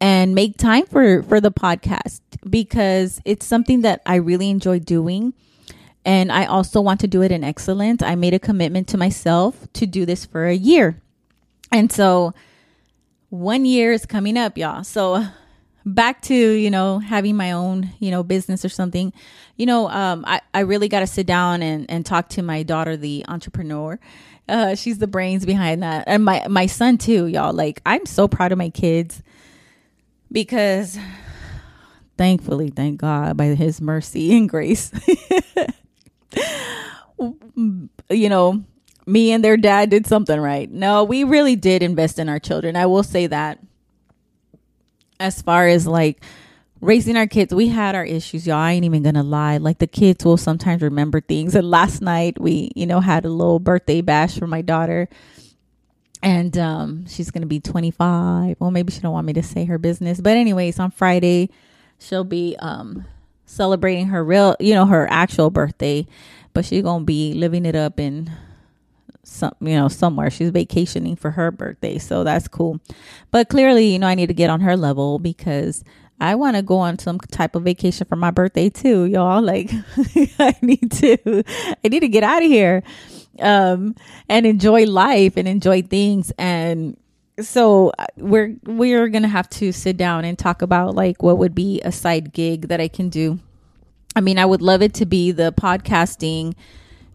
and 0.00 0.34
make 0.34 0.56
time 0.56 0.84
for 0.86 1.22
for 1.22 1.40
the 1.40 1.52
podcast 1.52 2.20
because 2.48 3.20
it's 3.24 3.46
something 3.46 3.82
that 3.82 4.02
I 4.04 4.16
really 4.16 4.50
enjoy 4.50 4.80
doing. 4.80 5.34
And 6.04 6.32
I 6.32 6.46
also 6.46 6.80
want 6.80 6.98
to 7.00 7.06
do 7.06 7.22
it 7.22 7.30
in 7.30 7.44
excellence. 7.44 8.02
I 8.02 8.16
made 8.16 8.34
a 8.34 8.40
commitment 8.40 8.88
to 8.88 8.96
myself 8.98 9.72
to 9.74 9.86
do 9.86 10.04
this 10.04 10.26
for 10.26 10.46
a 10.46 10.54
year. 10.54 11.00
And 11.70 11.92
so 11.92 12.34
one 13.28 13.64
year 13.64 13.92
is 13.92 14.04
coming 14.04 14.36
up, 14.36 14.58
y'all. 14.58 14.82
So 14.82 15.24
back 15.84 16.22
to 16.22 16.34
you 16.34 16.70
know 16.70 16.98
having 16.98 17.36
my 17.36 17.52
own 17.52 17.90
you 17.98 18.10
know 18.10 18.22
business 18.22 18.64
or 18.64 18.68
something 18.68 19.12
you 19.56 19.66
know 19.66 19.88
um, 19.88 20.24
I, 20.26 20.40
I 20.54 20.60
really 20.60 20.88
got 20.88 21.00
to 21.00 21.06
sit 21.06 21.26
down 21.26 21.62
and, 21.62 21.90
and 21.90 22.06
talk 22.06 22.28
to 22.30 22.42
my 22.42 22.62
daughter 22.62 22.96
the 22.96 23.24
entrepreneur. 23.28 23.98
Uh, 24.48 24.74
she's 24.74 24.98
the 24.98 25.06
brains 25.06 25.46
behind 25.46 25.82
that. 25.82 26.04
And 26.06 26.24
my 26.24 26.46
my 26.48 26.66
son 26.66 26.98
too 26.98 27.26
y'all. 27.26 27.52
Like 27.52 27.80
i'm 27.86 28.06
so 28.06 28.28
proud 28.28 28.52
of 28.52 28.58
my 28.58 28.70
kids 28.70 29.22
because 30.30 30.98
thankfully 32.16 32.70
thank 32.70 33.00
god 33.00 33.36
by 33.36 33.46
his 33.46 33.80
mercy 33.80 34.36
and 34.36 34.48
grace 34.48 34.92
you 38.10 38.28
know 38.28 38.64
me 39.06 39.32
and 39.32 39.42
their 39.42 39.56
dad 39.56 39.90
did 39.90 40.06
something 40.06 40.38
right. 40.38 40.70
No 40.70 41.04
we 41.04 41.24
really 41.24 41.56
did 41.56 41.82
invest 41.82 42.18
in 42.18 42.28
our 42.28 42.38
children. 42.38 42.76
I 42.76 42.86
will 42.86 43.02
say 43.02 43.26
that 43.26 43.58
as 45.22 45.40
far 45.40 45.68
as 45.68 45.86
like 45.86 46.22
raising 46.80 47.16
our 47.16 47.28
kids, 47.28 47.54
we 47.54 47.68
had 47.68 47.94
our 47.94 48.04
issues, 48.04 48.46
y'all. 48.46 48.56
I 48.56 48.72
ain't 48.72 48.84
even 48.84 49.02
gonna 49.04 49.22
lie. 49.22 49.56
Like 49.58 49.78
the 49.78 49.86
kids 49.86 50.24
will 50.24 50.36
sometimes 50.36 50.82
remember 50.82 51.20
things. 51.20 51.54
And 51.54 51.70
last 51.70 52.02
night 52.02 52.40
we, 52.40 52.72
you 52.74 52.86
know, 52.86 53.00
had 53.00 53.24
a 53.24 53.30
little 53.30 53.60
birthday 53.60 54.00
bash 54.00 54.36
for 54.38 54.48
my 54.48 54.62
daughter. 54.62 55.08
And 56.22 56.56
um, 56.58 57.06
she's 57.06 57.30
gonna 57.30 57.46
be 57.46 57.60
25. 57.60 58.56
Well, 58.58 58.70
maybe 58.70 58.92
she 58.92 59.00
don't 59.00 59.12
want 59.12 59.26
me 59.26 59.32
to 59.34 59.42
say 59.42 59.64
her 59.64 59.78
business. 59.78 60.20
But 60.20 60.36
anyways, 60.36 60.78
on 60.78 60.90
Friday, 60.90 61.50
she'll 61.98 62.24
be 62.24 62.56
um 62.58 63.06
celebrating 63.46 64.06
her 64.06 64.24
real, 64.24 64.56
you 64.58 64.74
know, 64.74 64.86
her 64.86 65.06
actual 65.10 65.50
birthday. 65.50 66.06
But 66.52 66.64
she's 66.64 66.82
gonna 66.82 67.04
be 67.04 67.32
living 67.34 67.64
it 67.64 67.76
up 67.76 68.00
in 68.00 68.30
some 69.32 69.54
you 69.60 69.74
know 69.74 69.88
somewhere. 69.88 70.30
She's 70.30 70.50
vacationing 70.50 71.16
for 71.16 71.30
her 71.30 71.50
birthday 71.50 71.98
so 71.98 72.24
that's 72.24 72.48
cool. 72.48 72.80
But 73.30 73.48
clearly 73.48 73.86
you 73.86 73.98
know 73.98 74.06
i 74.06 74.14
need 74.14 74.26
to 74.26 74.34
get 74.34 74.50
on 74.50 74.60
her 74.60 74.76
level 74.76 75.18
because 75.18 75.82
i 76.20 76.34
want 76.34 76.56
to 76.56 76.62
go 76.62 76.78
on 76.78 76.98
some 76.98 77.18
type 77.18 77.54
of 77.56 77.62
vacation 77.62 78.06
for 78.06 78.16
my 78.16 78.30
birthday 78.30 78.68
too 78.68 79.04
y'all. 79.06 79.42
Like 79.52 79.70
i 80.38 80.54
need 80.62 80.90
to 80.92 81.44
i 81.84 81.88
need 81.88 82.00
to 82.00 82.08
get 82.08 82.22
out 82.22 82.42
of 82.42 82.48
here 82.48 82.82
um 83.40 83.94
and 84.28 84.46
enjoy 84.46 84.84
life 84.84 85.36
and 85.36 85.48
enjoy 85.48 85.82
things. 85.82 86.32
And 86.38 86.96
so 87.40 87.92
uh, 87.98 88.06
we're 88.16 88.56
we're 88.64 89.08
gonna 89.08 89.28
have 89.28 89.48
to 89.50 89.72
sit 89.72 89.96
down 89.96 90.24
and 90.24 90.38
talk 90.38 90.62
about 90.62 90.94
like 90.94 91.22
what 91.22 91.38
would 91.38 91.54
be 91.54 91.80
a 91.82 91.90
side 91.92 92.32
gig 92.32 92.68
that 92.68 92.80
i 92.80 92.88
can 92.88 93.08
do. 93.08 93.38
I 94.14 94.20
mean 94.20 94.38
i 94.38 94.44
would 94.44 94.62
love 94.62 94.82
it 94.82 94.94
to 94.94 95.06
be 95.06 95.32
the 95.32 95.52
podcasting 95.52 96.54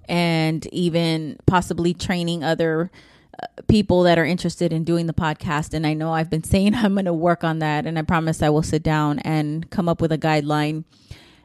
and 0.08 0.66
even 0.68 1.38
possibly 1.46 1.94
training 1.94 2.44
other 2.44 2.92
uh, 3.42 3.46
people 3.68 4.04
that 4.04 4.18
are 4.18 4.26
interested 4.26 4.74
in 4.74 4.84
doing 4.84 5.08
the 5.08 5.14
podcast. 5.14 5.74
And 5.74 5.86
I 5.86 5.94
know 5.94 6.14
I've 6.14 6.30
been 6.30 6.44
saying 6.44 6.76
I'm 6.76 6.94
going 6.94 7.06
to 7.06 7.14
work 7.14 7.44
on 7.44 7.60
that, 7.60 7.86
and 7.86 7.98
I 7.98 8.02
promise 8.02 8.42
I 8.42 8.50
will 8.50 8.64
sit 8.64 8.84
down 8.84 9.20
and 9.20 9.70
come 9.70 9.90
up 9.90 10.02
with 10.02 10.12
a 10.12 10.18
guideline 10.18 10.84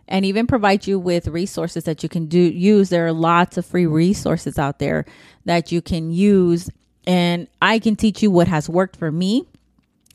and 0.09 0.25
even 0.25 0.47
provide 0.47 0.87
you 0.87 0.99
with 0.99 1.27
resources 1.29 1.85
that 1.85 2.03
you 2.03 2.09
can 2.09 2.27
do 2.27 2.39
use 2.39 2.91
there 2.91 3.07
are 3.07 3.13
lots 3.13 3.57
of 3.57 3.67
free 3.67 3.87
resources 3.87 4.59
out 4.59 4.79
there 4.79 5.05
that 5.45 5.73
you 5.73 5.81
can 5.81 6.11
use 6.11 6.71
and 7.07 7.49
i 7.61 7.79
can 7.79 7.97
teach 7.97 8.23
you 8.23 8.31
what 8.31 8.49
has 8.49 8.69
worked 8.69 8.97
for 8.97 9.11
me 9.11 9.47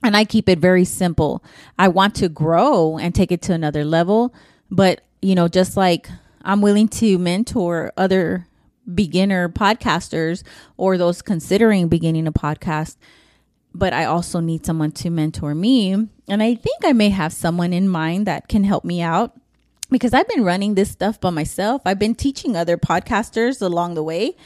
and 0.04 0.16
i 0.16 0.24
keep 0.24 0.48
it 0.48 0.60
very 0.60 0.86
simple 0.86 1.44
i 1.80 1.88
want 1.88 2.16
to 2.16 2.30
grow 2.30 2.98
and 2.98 3.16
take 3.16 3.32
it 3.32 3.42
to 3.42 3.54
another 3.54 3.84
level 3.84 4.34
but 4.70 5.02
you 5.22 5.36
know 5.36 5.48
just 5.48 5.76
like 5.76 6.10
I'm 6.48 6.62
willing 6.62 6.88
to 6.88 7.18
mentor 7.18 7.92
other 7.98 8.48
beginner 8.96 9.50
podcasters 9.50 10.44
or 10.78 10.98
those 10.98 11.22
considering 11.22 11.90
beginning 11.90 12.26
a 12.26 12.32
podcast. 12.32 12.96
But 13.76 13.92
I 13.92 14.06
also 14.06 14.40
need 14.40 14.66
someone 14.66 14.94
to 14.94 15.10
mentor 15.10 15.54
me. 15.54 15.92
And 15.92 16.42
I 16.42 16.56
think 16.56 16.86
I 16.86 16.94
may 16.94 17.10
have 17.10 17.34
someone 17.34 17.74
in 17.74 17.90
mind 17.90 18.26
that 18.28 18.48
can 18.48 18.64
help 18.64 18.86
me 18.86 19.02
out 19.02 19.38
because 19.92 20.14
I've 20.14 20.28
been 20.30 20.46
running 20.46 20.76
this 20.76 20.90
stuff 20.90 21.20
by 21.20 21.32
myself. 21.32 21.82
I've 21.86 22.00
been 22.00 22.16
teaching 22.16 22.56
other 22.56 22.78
podcasters 22.78 23.62
along 23.62 23.96
the 23.96 24.04
way. 24.04 24.38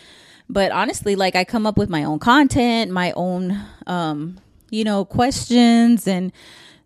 But 0.50 0.72
honestly, 0.72 1.16
like 1.16 1.36
I 1.36 1.44
come 1.44 1.68
up 1.68 1.78
with 1.78 1.88
my 1.88 2.04
own 2.04 2.18
content, 2.18 2.92
my 2.92 3.12
own, 3.16 3.62
um, 3.86 4.40
you 4.72 4.84
know, 4.84 5.06
questions 5.06 6.08
and 6.08 6.34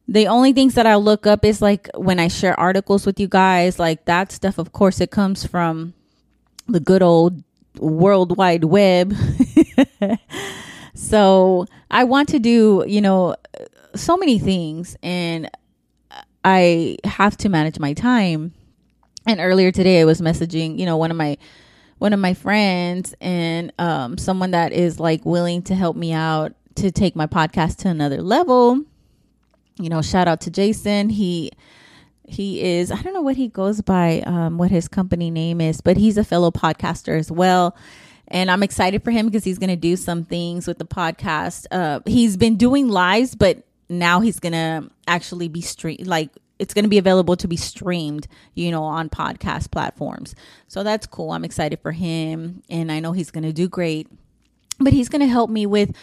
the 0.07 0.27
only 0.27 0.53
things 0.53 0.75
that 0.75 0.85
I 0.85 0.95
look 0.95 1.25
up 1.25 1.43
is 1.43 1.61
like 1.61 1.89
when 1.95 2.19
I 2.19 2.27
share 2.27 2.59
articles 2.59 3.05
with 3.05 3.19
you 3.19 3.27
guys, 3.27 3.79
like 3.79 4.05
that 4.05 4.31
stuff, 4.31 4.57
of 4.57 4.71
course, 4.71 5.01
it 5.01 5.09
comes 5.09 5.45
from 5.45 5.93
the 6.67 6.79
good 6.79 7.01
old 7.01 7.43
World 7.79 8.37
Wide 8.37 8.65
Web. 8.65 9.13
so 10.93 11.65
I 11.89 12.03
want 12.03 12.29
to 12.29 12.39
do, 12.39 12.85
you 12.87 13.01
know, 13.01 13.35
so 13.95 14.15
many 14.15 14.37
things 14.37 14.95
and 15.01 15.49
I 16.43 16.97
have 17.03 17.35
to 17.37 17.49
manage 17.49 17.79
my 17.79 17.93
time. 17.93 18.53
And 19.25 19.39
earlier 19.39 19.71
today 19.71 20.01
I 20.01 20.05
was 20.05 20.21
messaging, 20.21 20.77
you 20.77 20.85
know, 20.85 20.97
one 20.97 21.09
of 21.09 21.17
my 21.17 21.37
one 21.97 22.13
of 22.13 22.19
my 22.19 22.33
friends 22.33 23.15
and 23.21 23.71
um, 23.79 24.17
someone 24.17 24.51
that 24.51 24.73
is 24.73 24.99
like 24.99 25.25
willing 25.25 25.63
to 25.63 25.73
help 25.73 25.95
me 25.95 26.11
out 26.11 26.53
to 26.75 26.91
take 26.91 27.15
my 27.15 27.25
podcast 27.25 27.77
to 27.77 27.87
another 27.87 28.21
level 28.21 28.83
you 29.77 29.89
know, 29.89 30.01
shout 30.01 30.27
out 30.27 30.41
to 30.41 30.51
Jason. 30.51 31.09
He 31.09 31.51
he 32.27 32.61
is 32.61 32.91
I 32.91 33.01
don't 33.01 33.13
know 33.13 33.21
what 33.21 33.35
he 33.35 33.47
goes 33.47 33.81
by, 33.81 34.21
um, 34.25 34.57
what 34.57 34.71
his 34.71 34.87
company 34.87 35.29
name 35.29 35.61
is, 35.61 35.81
but 35.81 35.97
he's 35.97 36.17
a 36.17 36.23
fellow 36.23 36.51
podcaster 36.51 37.17
as 37.17 37.31
well. 37.31 37.75
And 38.27 38.49
I'm 38.49 38.63
excited 38.63 39.03
for 39.03 39.11
him 39.11 39.27
because 39.27 39.43
he's 39.43 39.59
going 39.59 39.69
to 39.69 39.75
do 39.75 39.95
some 39.95 40.23
things 40.23 40.65
with 40.67 40.79
the 40.79 40.85
podcast. 40.85 41.67
Uh, 41.69 41.99
he's 42.07 42.37
been 42.37 42.57
doing 42.57 42.89
lives, 42.89 43.35
but 43.35 43.63
now 43.87 44.19
he's 44.19 44.39
going 44.39 44.53
to 44.53 44.89
actually 45.07 45.47
be 45.47 45.61
stream 45.61 45.97
like 46.05 46.31
it's 46.57 46.73
going 46.73 46.85
to 46.85 46.89
be 46.89 46.97
available 46.97 47.35
to 47.35 47.47
be 47.47 47.57
streamed, 47.57 48.27
you 48.53 48.71
know, 48.71 48.83
on 48.83 49.09
podcast 49.09 49.71
platforms. 49.71 50.35
So 50.67 50.83
that's 50.83 51.05
cool. 51.05 51.31
I'm 51.31 51.43
excited 51.43 51.79
for 51.81 51.91
him, 51.91 52.63
and 52.69 52.91
I 52.91 52.99
know 52.99 53.11
he's 53.11 53.31
going 53.31 53.43
to 53.43 53.53
do 53.53 53.67
great. 53.67 54.07
But 54.79 54.93
he's 54.93 55.09
going 55.09 55.21
to 55.21 55.27
help 55.27 55.49
me 55.49 55.65
with 55.65 55.95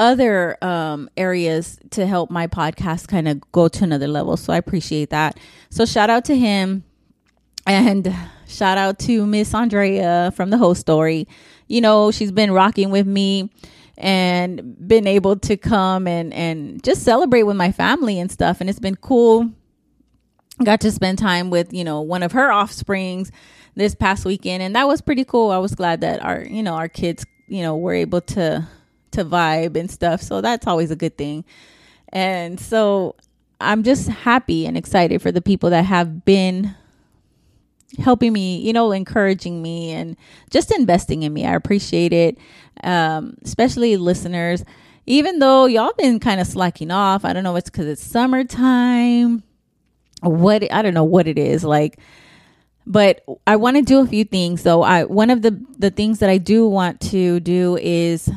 other 0.00 0.56
um, 0.64 1.10
areas 1.16 1.78
to 1.90 2.06
help 2.06 2.30
my 2.30 2.46
podcast 2.46 3.06
kind 3.06 3.28
of 3.28 3.40
go 3.52 3.68
to 3.68 3.84
another 3.84 4.08
level. 4.08 4.36
So 4.38 4.52
I 4.52 4.56
appreciate 4.56 5.10
that. 5.10 5.38
So 5.68 5.84
shout 5.84 6.08
out 6.08 6.24
to 6.24 6.36
him 6.36 6.84
and 7.66 8.12
shout 8.48 8.78
out 8.78 8.98
to 9.00 9.26
Miss 9.26 9.54
Andrea 9.54 10.32
from 10.34 10.48
the 10.48 10.56
host 10.56 10.80
story. 10.80 11.28
You 11.68 11.82
know, 11.82 12.10
she's 12.10 12.32
been 12.32 12.50
rocking 12.50 12.90
with 12.90 13.06
me 13.06 13.50
and 13.98 14.88
been 14.88 15.06
able 15.06 15.36
to 15.36 15.58
come 15.58 16.06
and 16.06 16.32
and 16.32 16.82
just 16.82 17.02
celebrate 17.02 17.42
with 17.42 17.56
my 17.56 17.70
family 17.70 18.18
and 18.18 18.32
stuff 18.32 18.62
and 18.62 18.70
it's 18.70 18.78
been 18.78 18.96
cool 18.96 19.50
got 20.64 20.80
to 20.80 20.90
spend 20.90 21.18
time 21.18 21.50
with 21.50 21.70
you 21.74 21.84
know 21.84 22.00
one 22.00 22.22
of 22.22 22.32
her 22.32 22.50
offsprings 22.50 23.30
this 23.74 23.94
past 23.94 24.24
weekend 24.24 24.62
and 24.62 24.74
that 24.74 24.88
was 24.88 25.02
pretty 25.02 25.22
cool 25.22 25.50
i 25.50 25.58
was 25.58 25.74
glad 25.74 26.00
that 26.00 26.22
our 26.24 26.42
you 26.44 26.62
know 26.62 26.72
our 26.76 26.88
kids 26.88 27.26
you 27.46 27.60
know 27.60 27.76
were 27.76 27.92
able 27.92 28.22
to 28.22 28.66
to 29.12 29.24
vibe 29.24 29.76
and 29.76 29.90
stuff. 29.90 30.22
So 30.22 30.40
that's 30.40 30.66
always 30.66 30.90
a 30.90 30.96
good 30.96 31.16
thing. 31.16 31.44
And 32.12 32.58
so 32.58 33.16
I'm 33.60 33.82
just 33.82 34.08
happy 34.08 34.66
and 34.66 34.76
excited 34.76 35.20
for 35.20 35.30
the 35.30 35.42
people 35.42 35.70
that 35.70 35.84
have 35.84 36.24
been 36.24 36.74
helping 37.98 38.32
me, 38.32 38.58
you 38.58 38.72
know, 38.72 38.92
encouraging 38.92 39.62
me 39.62 39.90
and 39.92 40.16
just 40.50 40.70
investing 40.70 41.22
in 41.22 41.32
me. 41.32 41.46
I 41.46 41.54
appreciate 41.54 42.12
it. 42.12 42.38
Um, 42.82 43.36
especially 43.44 43.96
listeners. 43.96 44.64
Even 45.06 45.38
though 45.40 45.66
y'all 45.66 45.92
been 45.98 46.20
kind 46.20 46.40
of 46.40 46.46
slacking 46.46 46.90
off, 46.90 47.24
I 47.24 47.32
don't 47.32 47.42
know, 47.42 47.56
it's 47.56 47.70
because 47.70 47.86
it's 47.86 48.04
summertime. 48.04 49.42
What 50.22 50.70
I 50.70 50.82
don't 50.82 50.94
know 50.94 51.04
what 51.04 51.26
it 51.26 51.38
is 51.38 51.64
like, 51.64 51.98
but 52.86 53.24
I 53.46 53.56
want 53.56 53.76
to 53.78 53.82
do 53.82 54.00
a 54.00 54.06
few 54.06 54.24
things. 54.24 54.60
So 54.60 54.82
I 54.82 55.04
one 55.04 55.30
of 55.30 55.40
the 55.42 55.58
the 55.78 55.90
things 55.90 56.18
that 56.18 56.28
I 56.28 56.36
do 56.36 56.68
want 56.68 57.00
to 57.10 57.40
do 57.40 57.78
is 57.80 58.30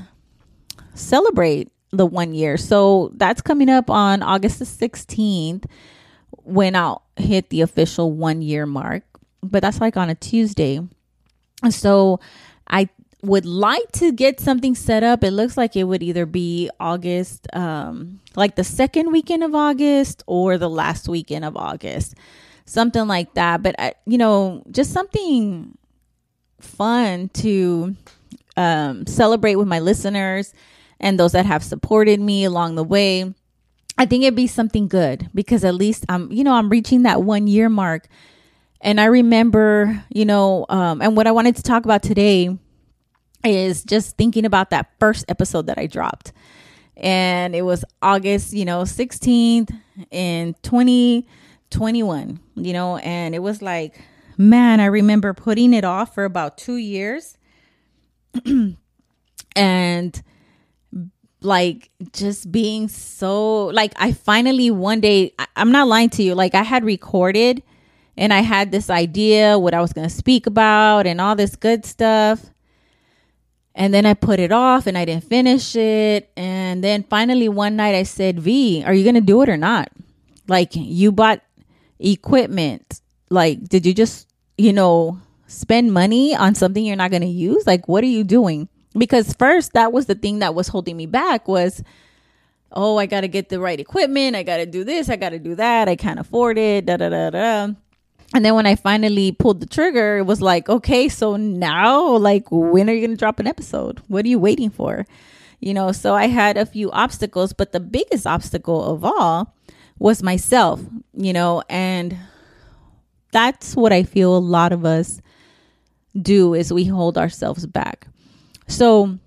celebrate 0.93 1.71
the 1.91 2.05
one 2.05 2.33
year. 2.33 2.57
So 2.57 3.12
that's 3.15 3.41
coming 3.41 3.69
up 3.69 3.89
on 3.89 4.21
August 4.23 4.59
the 4.59 4.65
16th 4.65 5.65
when 6.31 6.75
I'll 6.75 7.03
hit 7.15 7.50
the 7.50 7.62
official 7.62 8.12
one 8.12 8.41
year 8.41 8.65
mark. 8.65 9.03
But 9.41 9.62
that's 9.62 9.79
like 9.81 9.97
on 9.97 10.09
a 10.09 10.15
Tuesday. 10.15 10.79
So 11.69 12.19
I 12.67 12.89
would 13.21 13.45
like 13.45 13.91
to 13.93 14.12
get 14.12 14.39
something 14.39 14.75
set 14.75 15.03
up. 15.03 15.23
It 15.23 15.31
looks 15.31 15.55
like 15.55 15.75
it 15.75 15.85
would 15.85 16.03
either 16.03 16.25
be 16.25 16.69
August, 16.79 17.47
um, 17.53 18.19
like 18.35 18.55
the 18.55 18.63
second 18.63 19.12
weekend 19.12 19.43
of 19.43 19.55
August 19.55 20.23
or 20.27 20.57
the 20.57 20.69
last 20.69 21.07
weekend 21.07 21.45
of 21.45 21.55
August. 21.55 22.15
something 22.65 23.07
like 23.07 23.33
that. 23.35 23.62
But 23.62 23.75
I, 23.79 23.93
you 24.05 24.17
know, 24.17 24.63
just 24.71 24.91
something 24.91 25.77
fun 26.59 27.29
to 27.29 27.95
um, 28.55 29.05
celebrate 29.05 29.55
with 29.55 29.67
my 29.67 29.79
listeners 29.79 30.53
and 31.03 31.19
those 31.19 31.33
that 31.33 31.45
have 31.45 31.63
supported 31.63 32.19
me 32.22 32.45
along 32.45 32.75
the 32.75 32.83
way. 32.83 33.31
I 33.98 34.05
think 34.05 34.24
it'd 34.24 34.36
be 34.36 34.48
something 34.48 34.88
good 34.88 35.29
because 35.36 35.65
at 35.65 35.75
least 35.75 36.05
I'm, 36.07 36.31
you 36.31 36.45
know, 36.45 36.53
I'm 36.53 36.69
reaching 36.69 37.03
that 37.03 37.22
one 37.22 37.45
year 37.45 37.69
mark. 37.69 38.07
And 38.79 39.00
I 39.01 39.05
remember, 39.05 40.03
you 40.10 40.24
know, 40.25 40.65
um, 40.69 41.01
and 41.01 41.15
what 41.15 41.27
I 41.27 41.31
wanted 41.31 41.57
to 41.57 41.62
talk 41.62 41.83
about 41.83 42.03
today 42.03 42.57
is 43.43 43.83
just 43.83 44.15
thinking 44.17 44.45
about 44.45 44.69
that 44.69 44.91
first 44.98 45.25
episode 45.27 45.67
that 45.67 45.77
I 45.77 45.88
dropped. 45.88 46.31
And 46.95 47.53
it 47.53 47.63
was 47.63 47.83
August, 48.01 48.53
you 48.53 48.63
know, 48.63 48.83
16th 48.83 49.77
in 50.10 50.55
2021, 50.63 52.39
you 52.55 52.74
know, 52.74 52.98
and 52.98 53.36
it 53.36 53.39
was 53.39 53.62
like, 53.62 54.01
man, 54.38 54.79
I 54.79 54.86
remember 54.86 55.33
putting 55.33 55.74
it 55.74 55.83
off 55.83 56.15
for 56.15 56.24
about 56.24 56.57
two 56.57 56.77
years. 56.77 57.38
and 59.55 60.24
like 61.43 61.89
just 62.13 62.51
being 62.51 62.88
so 62.88 63.65
like 63.67 63.93
I 63.97 64.13
finally 64.13 64.71
one 64.71 65.01
day 65.01 65.33
I, 65.38 65.47
I'm 65.55 65.71
not 65.71 65.88
lying 65.88 66.09
to 66.12 66.23
you 66.23 66.35
like 66.35 66.55
I 66.55 66.63
had 66.63 66.83
recorded 66.83 67.62
and 68.17 68.33
I 68.33 68.41
had 68.41 68.71
this 68.71 68.89
idea 68.89 69.57
what 69.57 69.73
I 69.73 69.81
was 69.81 69.93
going 69.93 70.07
to 70.07 70.13
speak 70.13 70.47
about 70.47 71.07
and 71.07 71.19
all 71.19 71.35
this 71.35 71.55
good 71.55 71.85
stuff. 71.85 72.45
And 73.75 73.91
then 73.91 74.05
I 74.05 74.13
put 74.13 74.39
it 74.39 74.51
off 74.51 74.85
and 74.85 74.95
I 74.95 75.05
didn't 75.05 75.23
finish 75.23 75.75
it. 75.75 76.31
And 76.38 76.83
then 76.83 77.03
finally 77.03 77.50
one 77.50 77.75
night 77.75 77.95
I 77.95 78.03
said 78.03 78.39
V 78.39 78.83
are 78.85 78.93
you 78.93 79.03
going 79.03 79.15
to 79.15 79.21
do 79.21 79.41
it 79.41 79.50
or 79.50 79.57
not? 79.57 79.89
Like 80.47 80.71
you 80.73 81.12
bought 81.12 81.41
equipment. 82.00 83.01
Like 83.29 83.67
did 83.67 83.85
you 83.85 83.93
just 83.93 84.27
you 84.57 84.73
know 84.73 85.19
spend 85.47 85.91
money 85.91 86.35
on 86.35 86.55
something 86.55 86.85
you're 86.85 86.95
not 86.95 87.12
going 87.12 87.23
to 87.23 87.27
use? 87.27 87.65
Like 87.65 87.88
what 87.88 88.03
are 88.03 88.07
you 88.07 88.23
doing 88.23 88.69
because 88.97 89.33
first 89.33 89.73
that 89.73 89.91
was 89.91 90.05
the 90.05 90.15
thing 90.15 90.39
that 90.39 90.55
was 90.55 90.67
holding 90.67 90.97
me 90.97 91.05
back 91.05 91.47
was 91.47 91.83
oh 92.71 92.97
i 92.97 93.05
gotta 93.05 93.27
get 93.27 93.50
the 93.50 93.59
right 93.59 93.79
equipment. 93.79 94.35
I 94.35 94.43
gotta 94.43 94.65
do 94.65 94.83
this. 94.83 95.09
I 95.09 95.15
gotta 95.15 95.39
do 95.39 95.55
that. 95.55 95.88
I 95.88 95.95
can't 95.95 96.19
afford 96.19 96.57
it. 96.57 96.85
Da 96.85 96.97
da 96.97 97.09
da 97.09 97.29
da 97.29 97.73
and 98.33 98.43
then 98.43 98.55
when 98.55 98.65
i 98.65 98.75
finally 98.75 99.31
pulled 99.31 99.59
the 99.59 99.65
trigger 99.65 100.17
it 100.17 100.25
was 100.25 100.41
like 100.41 100.67
okay 100.67 101.07
so 101.07 101.35
now 101.35 102.03
like 102.17 102.45
when 102.51 102.89
are 102.89 102.93
you 102.93 103.05
gonna 103.05 103.17
drop 103.17 103.39
an 103.39 103.47
episode? 103.47 104.01
What 104.07 104.25
are 104.25 104.29
you 104.29 104.39
waiting 104.39 104.69
for? 104.69 105.05
You 105.59 105.73
know 105.73 105.91
so 105.91 106.13
i 106.13 106.27
had 106.27 106.57
a 106.57 106.65
few 106.65 106.91
obstacles 106.91 107.53
but 107.53 107.71
the 107.71 107.79
biggest 107.79 108.27
obstacle 108.27 108.83
of 108.83 109.03
all 109.05 109.55
was 110.00 110.21
myself 110.21 110.81
you 111.15 111.31
know 111.31 111.63
and 111.69 112.17
that's 113.31 113.75
what 113.75 113.93
i 113.93 114.03
feel 114.03 114.35
a 114.35 114.39
lot 114.39 114.73
of 114.73 114.83
us 114.83 115.21
do 116.21 116.53
is 116.53 116.73
we 116.73 116.85
hold 116.85 117.17
ourselves 117.17 117.65
back 117.65 118.07
so, 118.67 119.20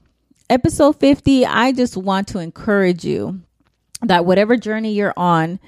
episode 0.49 0.99
50, 0.99 1.47
I 1.47 1.73
just 1.73 1.97
want 1.97 2.29
to 2.29 2.39
encourage 2.39 3.05
you 3.05 3.41
that 4.03 4.25
whatever 4.25 4.57
journey 4.57 4.93
you're 4.93 5.15
on, 5.17 5.59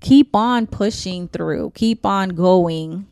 keep 0.00 0.34
on 0.34 0.66
pushing 0.66 1.28
through, 1.28 1.72
keep 1.74 2.04
on 2.06 2.30
going. 2.30 3.06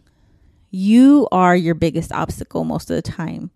You 0.70 1.28
are 1.30 1.54
your 1.54 1.74
biggest 1.74 2.12
obstacle 2.12 2.64
most 2.64 2.90
of 2.90 2.96
the 2.96 3.02
time. 3.02 3.50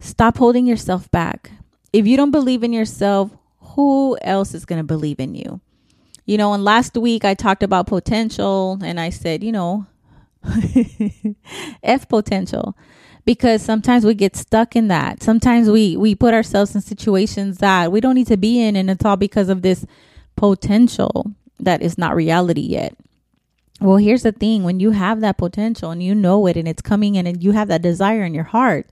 Stop 0.00 0.38
holding 0.38 0.66
yourself 0.66 1.10
back. 1.10 1.50
If 1.92 2.06
you 2.06 2.16
don't 2.16 2.30
believe 2.30 2.62
in 2.62 2.72
yourself, 2.72 3.32
who 3.60 4.16
else 4.22 4.54
is 4.54 4.64
going 4.64 4.78
to 4.78 4.84
believe 4.84 5.18
in 5.18 5.34
you? 5.34 5.60
You 6.26 6.36
know, 6.36 6.52
and 6.52 6.62
last 6.62 6.96
week 6.96 7.24
I 7.24 7.34
talked 7.34 7.62
about 7.62 7.86
potential 7.86 8.78
and 8.82 9.00
I 9.00 9.10
said, 9.10 9.42
you 9.42 9.50
know, 9.50 9.86
F 11.82 12.08
potential 12.08 12.76
because 13.28 13.60
sometimes 13.60 14.06
we 14.06 14.14
get 14.14 14.34
stuck 14.34 14.74
in 14.74 14.88
that. 14.88 15.22
Sometimes 15.22 15.68
we 15.68 15.98
we 15.98 16.14
put 16.14 16.32
ourselves 16.32 16.74
in 16.74 16.80
situations 16.80 17.58
that 17.58 17.92
we 17.92 18.00
don't 18.00 18.14
need 18.14 18.28
to 18.28 18.38
be 18.38 18.58
in 18.58 18.74
and 18.74 18.88
it's 18.88 19.04
all 19.04 19.18
because 19.18 19.50
of 19.50 19.60
this 19.60 19.84
potential 20.34 21.30
that 21.60 21.82
is 21.82 21.98
not 21.98 22.16
reality 22.16 22.62
yet. 22.62 22.96
Well, 23.82 23.98
here's 23.98 24.22
the 24.22 24.32
thing, 24.32 24.62
when 24.62 24.80
you 24.80 24.92
have 24.92 25.20
that 25.20 25.36
potential 25.36 25.90
and 25.90 26.02
you 26.02 26.14
know 26.14 26.46
it 26.46 26.56
and 26.56 26.66
it's 26.66 26.80
coming 26.80 27.16
in 27.16 27.26
and 27.26 27.44
you 27.44 27.52
have 27.52 27.68
that 27.68 27.82
desire 27.82 28.24
in 28.24 28.32
your 28.32 28.44
heart, 28.44 28.86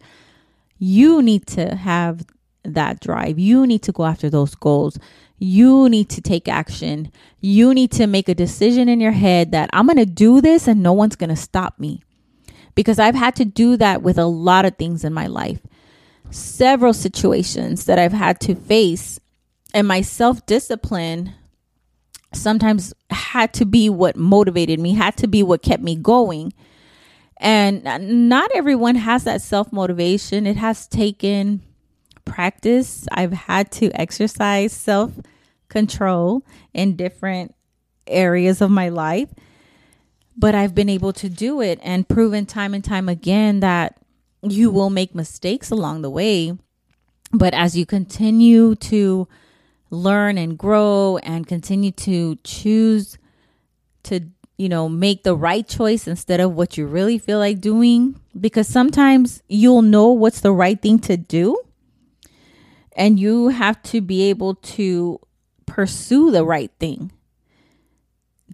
you 0.78 1.22
need 1.22 1.46
to 1.46 1.74
have 1.74 2.26
that 2.62 3.00
drive. 3.00 3.38
You 3.38 3.66
need 3.66 3.82
to 3.84 3.92
go 3.92 4.04
after 4.04 4.28
those 4.28 4.54
goals. 4.54 4.98
You 5.38 5.88
need 5.88 6.10
to 6.10 6.20
take 6.20 6.46
action. 6.46 7.10
You 7.40 7.72
need 7.72 7.90
to 7.92 8.06
make 8.06 8.28
a 8.28 8.34
decision 8.34 8.90
in 8.90 9.00
your 9.00 9.12
head 9.12 9.52
that 9.52 9.70
I'm 9.72 9.86
going 9.86 9.96
to 9.96 10.04
do 10.04 10.42
this 10.42 10.68
and 10.68 10.82
no 10.82 10.92
one's 10.92 11.16
going 11.16 11.30
to 11.30 11.36
stop 11.36 11.78
me 11.78 12.02
because 12.76 13.00
I've 13.00 13.16
had 13.16 13.34
to 13.36 13.44
do 13.44 13.76
that 13.78 14.02
with 14.02 14.18
a 14.18 14.26
lot 14.26 14.64
of 14.64 14.76
things 14.76 15.02
in 15.02 15.12
my 15.12 15.26
life. 15.26 15.60
Several 16.30 16.92
situations 16.92 17.86
that 17.86 17.98
I've 17.98 18.12
had 18.12 18.38
to 18.42 18.54
face, 18.54 19.18
and 19.74 19.88
my 19.88 20.02
self 20.02 20.46
discipline 20.46 21.34
sometimes 22.32 22.94
had 23.10 23.52
to 23.54 23.64
be 23.64 23.88
what 23.88 24.16
motivated 24.16 24.78
me, 24.78 24.94
had 24.94 25.16
to 25.16 25.26
be 25.26 25.42
what 25.42 25.62
kept 25.62 25.82
me 25.82 25.96
going. 25.96 26.52
And 27.38 28.28
not 28.28 28.50
everyone 28.54 28.94
has 28.96 29.24
that 29.24 29.42
self 29.42 29.72
motivation. 29.72 30.46
It 30.46 30.56
has 30.56 30.86
taken 30.86 31.62
practice. 32.24 33.06
I've 33.10 33.32
had 33.32 33.72
to 33.72 33.90
exercise 33.92 34.72
self 34.72 35.12
control 35.68 36.44
in 36.74 36.96
different 36.96 37.54
areas 38.06 38.60
of 38.60 38.70
my 38.70 38.88
life 38.88 39.28
but 40.36 40.54
I've 40.54 40.74
been 40.74 40.88
able 40.88 41.12
to 41.14 41.28
do 41.28 41.60
it 41.60 41.78
and 41.82 42.08
proven 42.08 42.46
time 42.46 42.74
and 42.74 42.84
time 42.84 43.08
again 43.08 43.60
that 43.60 43.98
you 44.42 44.70
will 44.70 44.90
make 44.90 45.14
mistakes 45.14 45.70
along 45.70 46.02
the 46.02 46.10
way. 46.10 46.56
But 47.32 47.54
as 47.54 47.76
you 47.76 47.86
continue 47.86 48.74
to 48.76 49.26
learn 49.90 50.38
and 50.38 50.58
grow 50.58 51.18
and 51.22 51.46
continue 51.46 51.90
to 51.92 52.36
choose 52.44 53.18
to, 54.04 54.20
you 54.58 54.68
know, 54.68 54.88
make 54.88 55.22
the 55.22 55.34
right 55.34 55.66
choice 55.66 56.06
instead 56.06 56.40
of 56.40 56.52
what 56.52 56.76
you 56.76 56.86
really 56.86 57.18
feel 57.18 57.38
like 57.38 57.60
doing, 57.60 58.20
because 58.38 58.68
sometimes 58.68 59.42
you'll 59.48 59.82
know 59.82 60.12
what's 60.12 60.40
the 60.40 60.52
right 60.52 60.80
thing 60.80 60.98
to 61.00 61.16
do. 61.16 61.60
And 62.96 63.18
you 63.18 63.48
have 63.48 63.82
to 63.84 64.00
be 64.00 64.22
able 64.30 64.54
to 64.54 65.20
pursue 65.66 66.30
the 66.30 66.44
right 66.44 66.70
thing 66.78 67.10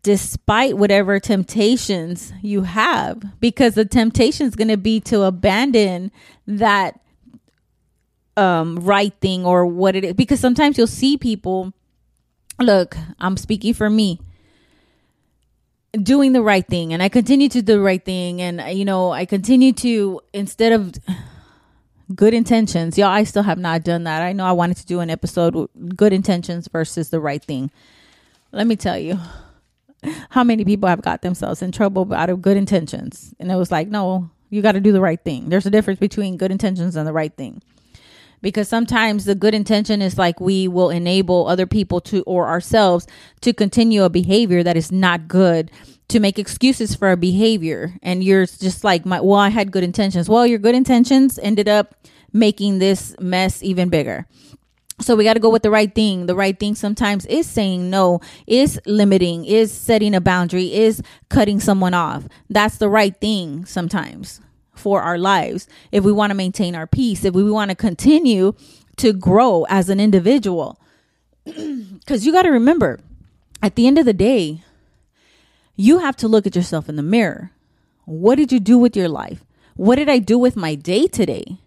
despite 0.03 0.77
whatever 0.77 1.21
temptations 1.21 2.33
you 2.43 2.63
have 2.63 3.23
because 3.41 3.75
the 3.75 3.85
temptation 3.85 4.47
is 4.47 4.57
going 4.57 4.69
to 4.69 4.77
be 4.77 5.01
to 5.01 5.23
abandon 5.23 6.11
that 6.47 7.01
um 8.37 8.77
right 8.77 9.15
thing 9.21 9.45
or 9.45 9.65
what 9.67 9.95
it 9.95 10.05
is 10.05 10.15
because 10.15 10.41
sometimes 10.41 10.77
you'll 10.77 10.87
see 10.87 11.17
people 11.17 11.73
look 12.59 12.97
i'm 13.21 13.37
speaking 13.37 13.75
for 13.75 13.91
me 13.91 14.19
doing 16.03 16.33
the 16.33 16.43
right 16.43 16.67
thing 16.67 16.93
and 16.93 17.03
i 17.03 17.09
continue 17.09 17.49
to 17.49 17.61
do 17.61 17.75
the 17.75 17.81
right 17.81 18.05
thing 18.05 18.41
and 18.41 18.77
you 18.77 18.85
know 18.85 19.13
i 19.13 19.27
continue 19.27 19.73
to 19.73 20.19
instead 20.33 20.73
of 20.73 20.95
good 22.15 22.33
intentions 22.33 22.97
y'all 22.97 23.09
i 23.09 23.23
still 23.23 23.43
have 23.43 23.59
not 23.59 23.85
done 23.85 24.05
that. 24.05 24.23
I 24.23 24.33
know 24.33 24.47
i 24.47 24.53
wanted 24.53 24.79
to 24.79 24.87
do 24.87 25.01
an 25.01 25.11
episode 25.11 25.55
with 25.55 25.97
good 25.97 26.13
intentions 26.13 26.69
versus 26.69 27.11
the 27.11 27.21
right 27.21 27.43
thing. 27.45 27.71
Let 28.51 28.67
me 28.67 28.77
tell 28.77 28.99
you 28.99 29.19
how 30.31 30.45
many 30.45 30.65
people 30.65 30.89
have 30.89 31.03
got 31.03 31.23
themselves 31.23 31.63
in 31.63 31.73
trouble 31.73 32.13
out 32.13 32.31
of 32.31 32.43
good 32.43 32.57
intentions. 32.57 33.35
And 33.39 33.51
it 33.51 33.57
was 33.57 33.71
like, 33.71 33.89
no, 33.89 34.31
you 34.51 34.63
got 34.63 34.73
to 34.73 34.81
do 34.81 34.93
the 34.93 35.01
right 35.01 35.23
thing. 35.23 35.49
There's 35.49 35.67
a 35.67 35.71
difference 35.71 36.01
between 36.01 36.37
good 36.37 36.51
intentions 36.51 36.97
and 36.97 37.07
the 37.07 37.13
right 37.13 37.35
thing. 37.35 37.63
Because 38.41 38.69
sometimes 38.69 39.25
the 39.25 39.37
good 39.37 39.55
intention 39.55 40.03
is 40.03 40.19
like 40.19 40.41
we 40.41 40.67
will 40.67 40.91
enable 40.91 41.47
other 41.47 41.67
people 41.67 42.01
to 42.03 42.23
or 42.23 42.49
ourselves 42.49 43.07
to 43.41 43.53
continue 43.53 44.03
a 44.03 44.11
behavior 44.11 44.65
that 44.65 44.77
is 44.77 44.91
not 44.91 45.29
good 45.29 45.71
to 46.09 46.21
make 46.21 46.39
excuses 46.39 46.95
for 46.95 47.13
a 47.13 47.17
behavior 47.17 47.95
and 48.03 48.23
you're 48.23 48.45
just 48.45 48.85
like 48.85 49.07
my 49.07 49.21
well 49.21 49.39
I 49.39 49.49
had 49.49 49.71
good 49.71 49.85
intentions. 49.85 50.29
Well, 50.29 50.47
your 50.47 50.59
good 50.59 50.75
intentions 50.75 51.39
ended 51.39 51.69
up 51.69 51.95
making 52.33 52.79
this 52.79 53.15
mess 53.21 53.63
even 53.63 53.89
bigger. 53.89 54.27
So 55.03 55.17
we 55.17 55.25
got 55.25 55.35
to 55.35 55.41
go 55.41 55.51
with 55.51 55.63
the 55.63 55.71
right 55.71 55.93
thing. 55.93 56.27
The 56.27 56.35
right 56.35 56.59
thing 56.59 56.75
sometimes 56.75 57.27
is 57.27 57.47
saying 57.47 57.91
no, 57.91 58.21
is 58.47 58.81
limiting, 58.87 59.45
is 59.45 59.73
setting 59.73 60.15
a 60.15 60.21
boundary, 60.21 60.73
is 60.73 61.03
cutting 61.29 61.61
someone 61.61 61.95
off. 61.95 62.29
That's 62.49 62.79
the 62.79 62.89
right 62.89 63.15
thing 63.21 63.65
sometimes 63.65 64.41
for 64.75 65.03
our 65.03 65.19
lives. 65.19 65.69
If 65.91 66.05
we 66.05 66.13
want 66.13 66.31
to 66.31 66.35
maintain 66.35 66.75
our 66.75 66.87
peace, 66.87 67.25
if 67.25 67.35
we 67.35 67.51
want 67.51 67.71
to 67.71 67.75
continue 67.75 68.55
to 68.97 69.13
grow 69.13 69.67
as 69.69 69.89
an 69.89 70.01
individual. 70.01 70.79
Because 72.03 72.27
you 72.27 72.33
got 72.33 72.43
to 72.43 72.51
remember, 72.51 72.99
at 73.63 73.77
the 73.77 73.87
end 73.87 73.97
of 73.97 74.05
the 74.05 74.13
day, 74.13 74.65
you 75.77 75.99
have 75.99 76.17
to 76.17 76.27
look 76.27 76.49
at 76.49 76.57
yourself 76.57 76.89
in 76.89 76.97
the 76.97 77.03
mirror. 77.03 77.53
What 78.05 78.37
did 78.37 78.51
you 78.51 78.59
do 78.59 78.77
with 78.77 78.97
your 78.97 79.09
life? 79.09 79.45
What 79.77 79.97
did 79.97 80.09
I 80.09 80.19
do 80.19 80.37
with 80.37 80.57
my 80.57 80.75
day 80.75 81.07
today? 81.07 81.59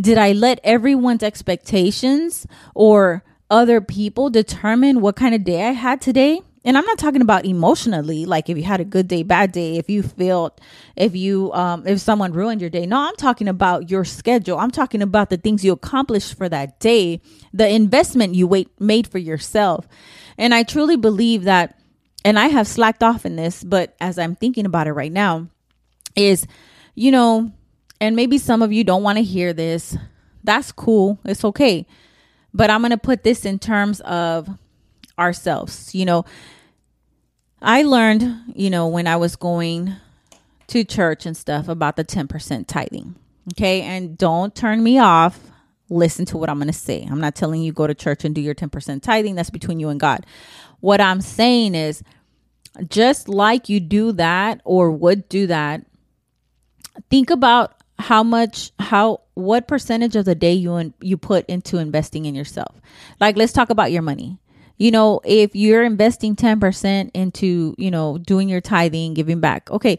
Did 0.00 0.18
I 0.18 0.32
let 0.32 0.60
everyone's 0.62 1.22
expectations 1.22 2.46
or 2.74 3.24
other 3.50 3.80
people 3.80 4.30
determine 4.30 5.00
what 5.00 5.16
kind 5.16 5.34
of 5.34 5.44
day 5.44 5.66
I 5.66 5.72
had 5.72 6.00
today? 6.00 6.42
and 6.68 6.76
I'm 6.76 6.84
not 6.84 6.98
talking 6.98 7.22
about 7.22 7.46
emotionally, 7.46 8.26
like 8.26 8.50
if 8.50 8.58
you 8.58 8.64
had 8.64 8.80
a 8.80 8.84
good 8.84 9.08
day, 9.08 9.22
bad 9.22 9.52
day, 9.52 9.76
if 9.76 9.88
you 9.88 10.02
felt, 10.02 10.60
if 10.96 11.16
you, 11.16 11.50
um, 11.54 11.86
if 11.86 11.98
someone 11.98 12.34
ruined 12.34 12.60
your 12.60 12.68
day. 12.68 12.84
No, 12.84 12.98
I'm 12.98 13.16
talking 13.16 13.48
about 13.48 13.90
your 13.90 14.04
schedule. 14.04 14.58
I'm 14.58 14.70
talking 14.70 15.00
about 15.00 15.30
the 15.30 15.38
things 15.38 15.64
you 15.64 15.72
accomplished 15.72 16.36
for 16.36 16.46
that 16.48 16.78
day, 16.78 17.22
the 17.54 17.66
investment 17.66 18.34
you 18.34 18.46
wait, 18.46 18.68
made 18.78 19.06
for 19.06 19.16
yourself. 19.16 19.88
And 20.36 20.52
I 20.52 20.62
truly 20.62 20.96
believe 20.96 21.44
that, 21.44 21.80
and 22.22 22.38
I 22.38 22.48
have 22.48 22.66
slacked 22.66 23.02
off 23.02 23.24
in 23.24 23.36
this, 23.36 23.64
but 23.64 23.96
as 23.98 24.18
I'm 24.18 24.34
thinking 24.34 24.66
about 24.66 24.88
it 24.88 24.92
right 24.92 25.12
now, 25.12 25.48
is, 26.16 26.46
you 26.94 27.10
know, 27.10 27.50
and 28.00 28.16
maybe 28.16 28.38
some 28.38 28.62
of 28.62 28.72
you 28.72 28.84
don't 28.84 29.02
want 29.02 29.18
to 29.18 29.24
hear 29.24 29.52
this. 29.52 29.96
That's 30.44 30.72
cool. 30.72 31.18
It's 31.24 31.44
okay. 31.44 31.86
But 32.54 32.70
I'm 32.70 32.80
going 32.80 32.90
to 32.90 32.98
put 32.98 33.22
this 33.24 33.44
in 33.44 33.58
terms 33.58 34.00
of 34.00 34.48
ourselves. 35.18 35.94
You 35.94 36.04
know, 36.04 36.24
I 37.60 37.82
learned, 37.82 38.54
you 38.54 38.70
know, 38.70 38.88
when 38.88 39.06
I 39.06 39.16
was 39.16 39.36
going 39.36 39.96
to 40.68 40.84
church 40.84 41.26
and 41.26 41.36
stuff 41.36 41.68
about 41.68 41.96
the 41.96 42.04
10% 42.04 42.66
tithing. 42.66 43.16
Okay. 43.52 43.82
And 43.82 44.16
don't 44.16 44.54
turn 44.54 44.82
me 44.82 44.98
off. 44.98 45.40
Listen 45.90 46.24
to 46.26 46.36
what 46.36 46.50
I'm 46.50 46.58
going 46.58 46.68
to 46.68 46.72
say. 46.72 47.06
I'm 47.10 47.20
not 47.20 47.34
telling 47.34 47.62
you 47.62 47.72
go 47.72 47.86
to 47.86 47.94
church 47.94 48.24
and 48.24 48.34
do 48.34 48.40
your 48.40 48.54
10% 48.54 49.02
tithing. 49.02 49.34
That's 49.34 49.50
between 49.50 49.80
you 49.80 49.88
and 49.88 49.98
God. 49.98 50.26
What 50.80 51.00
I'm 51.00 51.20
saying 51.20 51.74
is 51.74 52.02
just 52.88 53.28
like 53.28 53.68
you 53.68 53.80
do 53.80 54.12
that 54.12 54.60
or 54.64 54.90
would 54.92 55.28
do 55.28 55.46
that, 55.46 55.84
think 57.10 57.30
about 57.30 57.77
how 57.98 58.22
much 58.22 58.72
how 58.78 59.20
what 59.34 59.68
percentage 59.68 60.16
of 60.16 60.24
the 60.24 60.34
day 60.34 60.52
you 60.52 60.76
in, 60.76 60.94
you 61.00 61.16
put 61.16 61.46
into 61.46 61.78
investing 61.78 62.24
in 62.24 62.34
yourself. 62.34 62.80
Like 63.20 63.36
let's 63.36 63.52
talk 63.52 63.70
about 63.70 63.92
your 63.92 64.02
money 64.02 64.38
you 64.78 64.92
know, 64.92 65.20
if 65.24 65.54
you're 65.56 65.82
investing 65.82 66.36
10% 66.36 67.10
into, 67.12 67.74
you 67.76 67.90
know, 67.90 68.16
doing 68.16 68.48
your 68.48 68.60
tithing, 68.60 69.14
giving 69.14 69.40
back, 69.40 69.70
okay, 69.70 69.98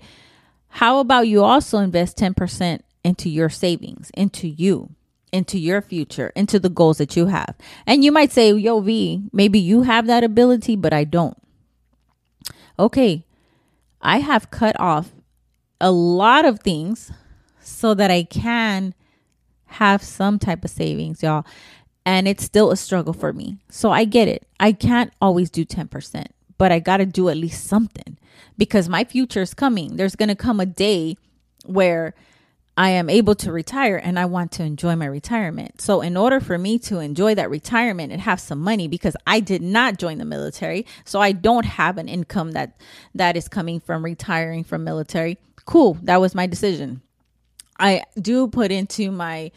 how 0.70 1.00
about 1.00 1.28
you 1.28 1.44
also 1.44 1.80
invest 1.80 2.18
10% 2.18 2.80
into 3.04 3.30
your 3.30 3.50
savings, 3.50 4.10
into 4.14 4.48
you, 4.48 4.96
into 5.34 5.60
your 5.60 5.82
future, 5.82 6.32
into 6.36 6.60
the 6.60 6.70
goals 6.70 6.98
that 7.00 7.18
you 7.18 7.26
have? 7.26 7.56
And 7.86 8.06
you 8.06 8.12
might 8.12 8.32
say, 8.32 8.54
yo, 8.54 8.80
V, 8.80 9.24
maybe 9.34 9.60
you 9.60 9.84
have 9.84 10.08
that 10.08 10.24
ability, 10.24 10.78
but 10.78 10.94
I 10.94 11.04
don't. 11.04 11.38
Okay, 12.78 13.26
I 14.02 14.20
have 14.20 14.50
cut 14.50 14.80
off 14.80 15.12
a 15.82 15.92
lot 15.92 16.46
of 16.46 16.62
things 16.62 17.12
so 17.80 17.94
that 17.94 18.12
I 18.12 18.24
can 18.24 18.94
have 19.66 20.02
some 20.04 20.40
type 20.40 20.66
of 20.66 20.72
savings, 20.72 21.24
y'all 21.24 21.46
and 22.10 22.28
it's 22.28 22.44
still 22.44 22.72
a 22.72 22.76
struggle 22.76 23.14
for 23.14 23.34
me. 23.34 23.60
So 23.70 23.92
I 23.92 24.06
get 24.06 24.28
it. 24.28 24.48
I 24.60 24.72
can't 24.72 25.14
always 25.22 25.52
do 25.52 25.64
10%, 25.64 26.26
but 26.58 26.72
I 26.72 26.80
got 26.80 26.98
to 26.98 27.06
do 27.06 27.30
at 27.30 27.38
least 27.38 27.66
something 27.66 28.18
because 28.58 28.90
my 28.90 29.04
future 29.04 29.44
is 29.44 29.54
coming. 29.54 29.96
There's 29.96 30.16
going 30.16 30.30
to 30.30 30.36
come 30.36 30.60
a 30.60 30.66
day 30.66 31.18
where 31.66 32.16
I 32.78 32.90
am 32.90 33.12
able 33.12 33.36
to 33.36 33.52
retire 33.52 33.98
and 33.98 34.18
I 34.18 34.26
want 34.26 34.52
to 34.54 34.64
enjoy 34.64 34.96
my 34.96 35.06
retirement. 35.06 35.82
So, 35.82 36.02
in 36.02 36.18
order 36.18 36.40
for 36.40 36.58
me 36.58 36.80
to 36.80 36.98
enjoy 36.98 37.36
that 37.36 37.50
retirement 37.50 38.12
and 38.12 38.22
have 38.22 38.40
some 38.40 38.60
money, 38.60 38.88
because 38.88 39.16
I 39.28 39.40
did 39.40 39.62
not 39.62 40.00
join 40.00 40.18
the 40.18 40.26
military, 40.26 40.88
so 41.06 41.20
I 41.20 41.34
don't 41.34 41.66
have 41.66 41.98
an 42.00 42.08
income 42.08 42.54
that 42.54 42.80
that 43.14 43.38
is 43.38 43.48
coming 43.48 43.82
from 43.82 44.04
retiring 44.04 44.64
from 44.64 44.84
military. 44.84 45.38
Cool, 45.66 45.98
that 46.04 46.22
was 46.22 46.34
my 46.34 46.48
decision. 46.48 47.02
I 47.80 48.04
do 48.20 48.48
put 48.48 48.72
into 48.72 49.12
my 49.12 49.52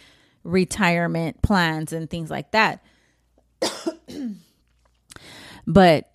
retirement 0.44 1.42
plans 1.42 1.92
and 1.92 2.08
things 2.08 2.30
like 2.30 2.50
that. 2.52 2.84
but 5.66 6.08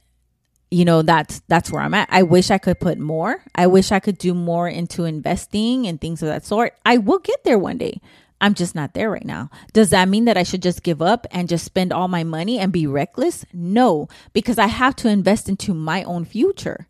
you 0.70 0.84
know 0.84 1.02
that's 1.02 1.42
that's 1.48 1.72
where 1.72 1.82
I'm 1.82 1.94
at. 1.94 2.10
I 2.12 2.24
wish 2.24 2.52
I 2.52 2.58
could 2.58 2.80
put 2.80 2.98
more. 2.98 3.44
I 3.56 3.68
wish 3.68 3.92
I 3.92 4.00
could 4.00 4.18
do 4.18 4.34
more 4.34 4.68
into 4.68 5.06
investing 5.06 5.88
and 5.88 6.00
things 6.00 6.22
of 6.22 6.30
that 6.30 6.46
sort. 6.46 6.74
I 6.86 6.98
will 6.98 7.20
get 7.20 7.44
there 7.44 7.60
one 7.60 7.78
day. 7.78 8.02
I'm 8.40 8.54
just 8.54 8.76
not 8.76 8.94
there 8.94 9.10
right 9.10 9.26
now. 9.26 9.50
Does 9.74 9.90
that 9.90 10.10
mean 10.10 10.26
that 10.26 10.38
I 10.38 10.44
should 10.44 10.62
just 10.62 10.84
give 10.84 11.02
up 11.02 11.26
and 11.32 11.50
just 11.50 11.66
spend 11.66 11.92
all 11.92 12.08
my 12.08 12.24
money 12.24 12.60
and 12.60 12.72
be 12.72 12.86
reckless? 12.86 13.46
No, 13.52 14.10
because 14.34 14.60
I 14.60 14.68
have 14.68 14.96
to 14.98 15.10
invest 15.10 15.50
into 15.50 15.74
my 15.74 16.04
own 16.04 16.24
future. 16.24 16.88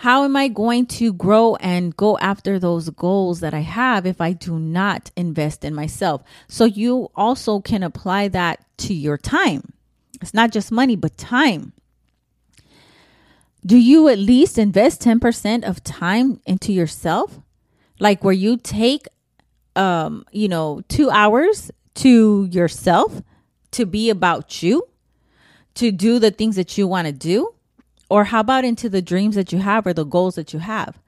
How 0.00 0.24
am 0.24 0.34
I 0.34 0.48
going 0.48 0.86
to 0.96 1.12
grow 1.12 1.56
and 1.56 1.94
go 1.94 2.16
after 2.16 2.58
those 2.58 2.88
goals 2.88 3.40
that 3.40 3.52
I 3.52 3.60
have 3.60 4.06
if 4.06 4.18
I 4.18 4.32
do 4.32 4.58
not 4.58 5.10
invest 5.14 5.62
in 5.62 5.74
myself? 5.74 6.22
So 6.48 6.64
you 6.64 7.10
also 7.14 7.60
can 7.60 7.82
apply 7.82 8.28
that 8.28 8.64
to 8.78 8.94
your 8.94 9.18
time. 9.18 9.74
It's 10.22 10.32
not 10.32 10.52
just 10.52 10.72
money, 10.72 10.96
but 10.96 11.18
time. 11.18 11.74
Do 13.66 13.76
you 13.76 14.08
at 14.08 14.18
least 14.18 14.56
invest 14.56 15.02
10% 15.02 15.64
of 15.64 15.84
time 15.84 16.40
into 16.46 16.72
yourself? 16.72 17.38
Like 17.98 18.24
where 18.24 18.32
you 18.32 18.56
take 18.56 19.06
um, 19.76 20.24
you 20.32 20.48
know, 20.48 20.80
2 20.88 21.10
hours 21.10 21.70
to 21.96 22.46
yourself 22.46 23.20
to 23.72 23.84
be 23.84 24.08
about 24.08 24.62
you, 24.62 24.88
to 25.74 25.92
do 25.92 26.18
the 26.18 26.30
things 26.30 26.56
that 26.56 26.78
you 26.78 26.86
want 26.86 27.06
to 27.06 27.12
do? 27.12 27.54
Or 28.10 28.24
how 28.24 28.40
about 28.40 28.64
into 28.64 28.88
the 28.88 29.00
dreams 29.00 29.36
that 29.36 29.52
you 29.52 29.60
have 29.60 29.86
or 29.86 29.94
the 29.94 30.04
goals 30.04 30.34
that 30.34 30.52
you 30.52 30.58
have? 30.58 30.98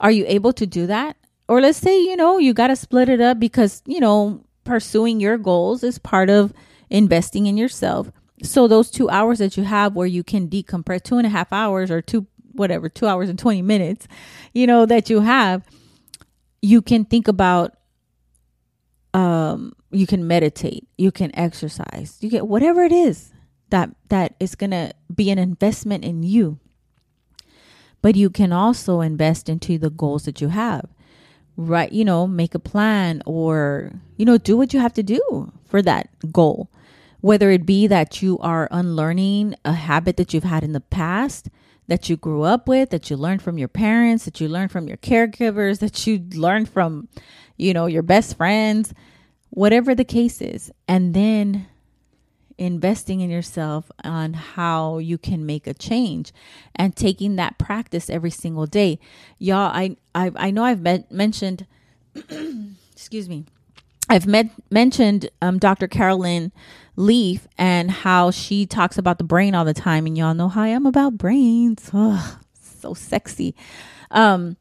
Are 0.00 0.10
you 0.10 0.24
able 0.26 0.54
to 0.54 0.66
do 0.66 0.86
that? 0.86 1.16
Or 1.48 1.60
let's 1.60 1.78
say, 1.78 2.00
you 2.00 2.16
know, 2.16 2.38
you 2.38 2.54
got 2.54 2.68
to 2.68 2.76
split 2.76 3.10
it 3.10 3.20
up 3.20 3.38
because, 3.38 3.82
you 3.84 4.00
know, 4.00 4.42
pursuing 4.64 5.20
your 5.20 5.36
goals 5.36 5.84
is 5.84 5.98
part 5.98 6.30
of 6.30 6.54
investing 6.88 7.46
in 7.46 7.58
yourself. 7.58 8.10
So 8.42 8.66
those 8.66 8.90
two 8.90 9.10
hours 9.10 9.38
that 9.38 9.58
you 9.58 9.64
have 9.64 9.94
where 9.94 10.06
you 10.06 10.24
can 10.24 10.48
decompress, 10.48 11.02
two 11.02 11.18
and 11.18 11.26
a 11.26 11.30
half 11.30 11.52
hours 11.52 11.90
or 11.90 12.00
two, 12.00 12.26
whatever, 12.52 12.88
two 12.88 13.06
hours 13.06 13.28
and 13.28 13.38
20 13.38 13.60
minutes, 13.60 14.08
you 14.54 14.66
know, 14.66 14.86
that 14.86 15.10
you 15.10 15.20
have, 15.20 15.62
you 16.62 16.80
can 16.80 17.04
think 17.04 17.28
about, 17.28 17.76
um, 19.12 19.74
you 19.90 20.06
can 20.06 20.26
meditate, 20.26 20.88
you 20.96 21.12
can 21.12 21.30
exercise, 21.38 22.16
you 22.20 22.30
get 22.30 22.48
whatever 22.48 22.82
it 22.82 22.92
is 22.92 23.30
that 23.70 23.90
that 24.08 24.34
is 24.40 24.54
going 24.54 24.70
to 24.70 24.92
be 25.14 25.30
an 25.30 25.38
investment 25.38 26.04
in 26.04 26.22
you. 26.22 26.58
But 28.02 28.16
you 28.16 28.28
can 28.30 28.52
also 28.52 29.00
invest 29.00 29.48
into 29.48 29.78
the 29.78 29.90
goals 29.90 30.24
that 30.24 30.40
you 30.40 30.48
have. 30.48 30.88
Right 31.56 31.92
you 31.92 32.04
know 32.04 32.26
make 32.26 32.54
a 32.56 32.58
plan 32.58 33.22
or 33.26 33.92
you 34.16 34.24
know 34.24 34.38
do 34.38 34.56
what 34.56 34.74
you 34.74 34.80
have 34.80 34.94
to 34.94 35.02
do 35.02 35.52
for 35.64 35.80
that 35.82 36.08
goal. 36.32 36.68
Whether 37.20 37.50
it 37.50 37.64
be 37.64 37.86
that 37.86 38.20
you 38.22 38.38
are 38.40 38.68
unlearning 38.70 39.54
a 39.64 39.72
habit 39.72 40.16
that 40.16 40.34
you've 40.34 40.44
had 40.44 40.64
in 40.64 40.72
the 40.72 40.80
past 40.80 41.48
that 41.86 42.08
you 42.08 42.16
grew 42.16 42.42
up 42.42 42.66
with 42.66 42.90
that 42.90 43.08
you 43.08 43.16
learned 43.16 43.42
from 43.42 43.56
your 43.56 43.68
parents 43.68 44.24
that 44.24 44.40
you 44.40 44.48
learned 44.48 44.72
from 44.72 44.88
your 44.88 44.96
caregivers 44.96 45.78
that 45.78 46.06
you 46.06 46.18
learned 46.34 46.68
from 46.68 47.08
you 47.56 47.72
know 47.72 47.86
your 47.86 48.02
best 48.02 48.36
friends 48.36 48.92
whatever 49.54 49.94
the 49.94 50.04
case 50.04 50.42
is. 50.42 50.70
And 50.86 51.14
then 51.14 51.66
investing 52.58 53.20
in 53.20 53.30
yourself 53.30 53.90
on 54.02 54.34
how 54.34 54.98
you 54.98 55.18
can 55.18 55.44
make 55.44 55.66
a 55.66 55.74
change 55.74 56.32
and 56.74 56.94
taking 56.94 57.36
that 57.36 57.58
practice 57.58 58.08
every 58.08 58.30
single 58.30 58.66
day. 58.66 58.98
Y'all, 59.38 59.70
I 59.74 59.96
I, 60.14 60.30
I 60.36 60.50
know 60.50 60.64
I've 60.64 60.80
met, 60.80 61.10
mentioned 61.10 61.66
excuse 62.92 63.28
me. 63.28 63.44
I've 64.08 64.26
met, 64.26 64.50
mentioned 64.70 65.30
um, 65.40 65.58
Dr. 65.58 65.88
Carolyn 65.88 66.52
Leaf 66.96 67.48
and 67.56 67.90
how 67.90 68.30
she 68.30 68.66
talks 68.66 68.98
about 68.98 69.18
the 69.18 69.24
brain 69.24 69.54
all 69.54 69.64
the 69.64 69.74
time, 69.74 70.06
and 70.06 70.16
y'all 70.16 70.34
know 70.34 70.48
how 70.48 70.62
I 70.62 70.68
am 70.68 70.86
about 70.86 71.16
brains. 71.16 71.90
Oh, 71.92 72.38
so 72.60 72.94
sexy. 72.94 73.54
Um, 74.10 74.56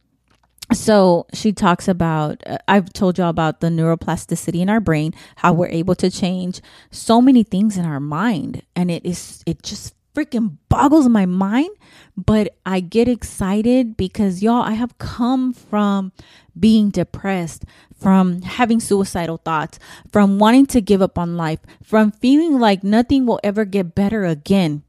so 0.73 1.25
she 1.33 1.51
talks 1.51 1.87
about 1.87 2.41
uh, 2.45 2.57
i've 2.67 2.91
told 2.93 3.17
y'all 3.17 3.29
about 3.29 3.59
the 3.61 3.67
neuroplasticity 3.67 4.59
in 4.59 4.69
our 4.69 4.79
brain 4.79 5.13
how 5.37 5.53
we're 5.53 5.67
able 5.67 5.95
to 5.95 6.09
change 6.09 6.61
so 6.91 7.21
many 7.21 7.43
things 7.43 7.77
in 7.77 7.85
our 7.85 7.99
mind. 7.99 8.61
And 8.75 8.89
it 8.91 9.05
is 9.05 9.43
it 9.45 9.63
just 9.63 9.95
freaking 10.15 10.57
boggles 10.69 11.09
my 11.09 11.25
mind. 11.25 11.69
But 12.15 12.55
i 12.65 12.79
get 12.79 13.07
excited 13.07 13.97
because 13.97 14.43
y'all 14.43 14.61
i 14.61 14.73
have 14.73 14.97
come 14.99 15.53
from 15.53 16.11
being 16.59 16.91
depressed 16.91 17.65
from 17.99 18.41
having 18.43 18.79
suicidal 18.79 19.37
thoughts 19.37 19.79
from 20.11 20.37
wanting 20.37 20.67
to 20.67 20.81
give 20.81 21.01
up 21.01 21.17
on 21.17 21.35
life 21.35 21.59
from 21.81 22.11
feeling 22.11 22.59
like 22.59 22.83
nothing 22.83 23.25
will 23.25 23.39
ever 23.43 23.65
get 23.65 23.95
better 23.95 24.25
again 24.25 24.83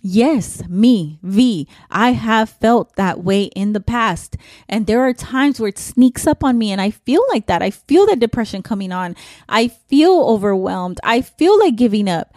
Yes, 0.00 0.66
me, 0.68 1.18
V. 1.22 1.66
I 1.90 2.12
have 2.12 2.50
felt 2.50 2.94
that 2.96 3.24
way 3.24 3.44
in 3.44 3.72
the 3.72 3.80
past. 3.80 4.36
And 4.68 4.86
there 4.86 5.02
are 5.02 5.12
times 5.12 5.58
where 5.58 5.68
it 5.68 5.78
sneaks 5.78 6.26
up 6.26 6.44
on 6.44 6.56
me 6.56 6.70
and 6.70 6.80
I 6.80 6.90
feel 6.90 7.22
like 7.30 7.46
that. 7.46 7.62
I 7.62 7.70
feel 7.70 8.06
that 8.06 8.20
depression 8.20 8.62
coming 8.62 8.92
on. 8.92 9.16
I 9.48 9.68
feel 9.68 10.12
overwhelmed. 10.12 11.00
I 11.02 11.20
feel 11.22 11.58
like 11.58 11.76
giving 11.76 12.08
up. 12.08 12.34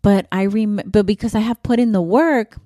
But 0.00 0.26
I 0.32 0.46
rem- 0.46 0.82
but 0.84 1.06
because 1.06 1.34
I 1.34 1.40
have 1.40 1.62
put 1.62 1.78
in 1.80 1.92
the 1.92 2.02
work, 2.02 2.58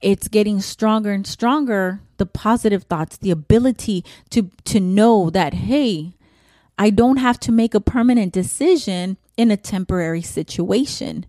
it's 0.00 0.28
getting 0.28 0.60
stronger 0.60 1.12
and 1.12 1.26
stronger 1.26 2.00
the 2.18 2.26
positive 2.26 2.84
thoughts, 2.84 3.16
the 3.16 3.30
ability 3.30 4.04
to 4.30 4.50
to 4.64 4.80
know 4.80 5.30
that 5.30 5.54
hey, 5.54 6.14
I 6.78 6.90
don't 6.90 7.18
have 7.18 7.38
to 7.40 7.52
make 7.52 7.74
a 7.74 7.80
permanent 7.80 8.32
decision 8.32 9.16
in 9.36 9.50
a 9.50 9.56
temporary 9.56 10.22
situation 10.22 11.26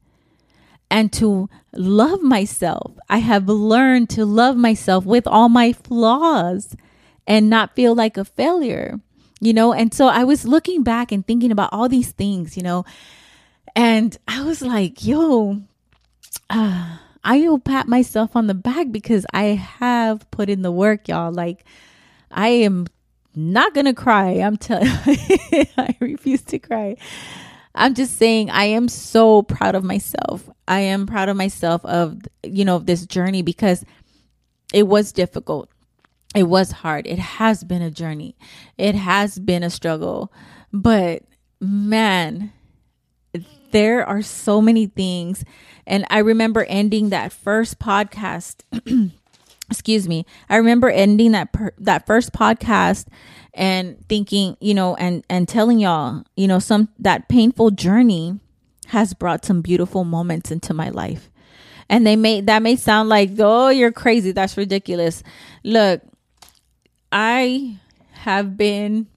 and 0.89 1.11
to 1.13 1.49
love 1.73 2.21
myself. 2.21 2.93
I 3.09 3.19
have 3.19 3.47
learned 3.47 4.09
to 4.11 4.25
love 4.25 4.55
myself 4.55 5.05
with 5.05 5.27
all 5.27 5.49
my 5.49 5.73
flaws 5.73 6.75
and 7.25 7.49
not 7.49 7.75
feel 7.75 7.93
like 7.93 8.17
a 8.17 8.25
failure, 8.25 8.99
you 9.39 9.53
know? 9.53 9.73
And 9.73 9.93
so 9.93 10.07
I 10.07 10.23
was 10.23 10.45
looking 10.45 10.83
back 10.83 11.11
and 11.11 11.25
thinking 11.25 11.51
about 11.51 11.73
all 11.73 11.89
these 11.89 12.11
things, 12.11 12.55
you 12.55 12.63
know, 12.63 12.85
and 13.75 14.17
I 14.27 14.43
was 14.43 14.61
like, 14.61 15.05
yo, 15.05 15.61
uh, 16.49 16.97
I 17.23 17.39
will 17.41 17.59
pat 17.59 17.87
myself 17.87 18.35
on 18.35 18.47
the 18.47 18.53
back 18.53 18.91
because 18.91 19.25
I 19.33 19.43
have 19.43 20.29
put 20.31 20.49
in 20.49 20.61
the 20.61 20.71
work, 20.71 21.07
y'all. 21.07 21.31
Like, 21.31 21.65
I 22.31 22.47
am 22.47 22.87
not 23.35 23.73
gonna 23.75 23.93
cry. 23.93 24.31
I'm 24.31 24.57
telling 24.57 24.87
I 25.77 25.95
refuse 25.99 26.41
to 26.43 26.59
cry. 26.59 26.95
I'm 27.77 27.93
just 27.93 28.17
saying 28.17 28.49
I 28.49 28.65
am 28.65 28.89
so 28.89 29.43
proud 29.43 29.75
of 29.75 29.83
myself. 29.83 30.49
I 30.67 30.81
am 30.81 31.05
proud 31.05 31.29
of 31.29 31.37
myself 31.37 31.85
of 31.85 32.19
you 32.43 32.65
know 32.65 32.79
this 32.79 33.05
journey 33.05 33.41
because 33.41 33.85
it 34.73 34.87
was 34.87 35.11
difficult. 35.11 35.69
It 36.35 36.43
was 36.43 36.71
hard. 36.71 37.07
It 37.07 37.19
has 37.19 37.63
been 37.63 37.81
a 37.81 37.91
journey. 37.91 38.35
It 38.77 38.95
has 38.95 39.39
been 39.39 39.63
a 39.63 39.69
struggle. 39.69 40.31
But 40.73 41.23
man, 41.59 42.51
there 43.71 44.05
are 44.05 44.21
so 44.21 44.61
many 44.61 44.87
things 44.87 45.45
and 45.85 46.05
I 46.09 46.19
remember 46.19 46.65
ending 46.65 47.09
that 47.09 47.31
first 47.31 47.79
podcast 47.79 48.63
excuse 49.69 50.07
me. 50.07 50.25
I 50.49 50.57
remember 50.57 50.89
ending 50.89 51.31
that 51.33 51.51
per, 51.51 51.71
that 51.79 52.05
first 52.05 52.33
podcast 52.33 53.07
and 53.53 53.97
thinking, 54.07 54.57
you 54.59 54.73
know, 54.73 54.95
and 54.95 55.23
and 55.29 55.47
telling 55.47 55.79
y'all, 55.79 56.23
you 56.35 56.47
know, 56.47 56.59
some 56.59 56.89
that 56.99 57.29
painful 57.29 57.71
journey 57.71 58.39
has 58.87 59.13
brought 59.13 59.45
some 59.45 59.61
beautiful 59.61 60.03
moments 60.03 60.51
into 60.51 60.73
my 60.73 60.89
life. 60.89 61.29
And 61.89 62.05
they 62.05 62.15
may 62.15 62.41
that 62.41 62.61
may 62.61 62.75
sound 62.75 63.09
like, 63.09 63.31
"Oh, 63.39 63.69
you're 63.69 63.91
crazy. 63.91 64.31
That's 64.31 64.57
ridiculous." 64.57 65.23
Look, 65.63 66.01
I 67.11 67.77
have 68.11 68.57
been 68.57 69.07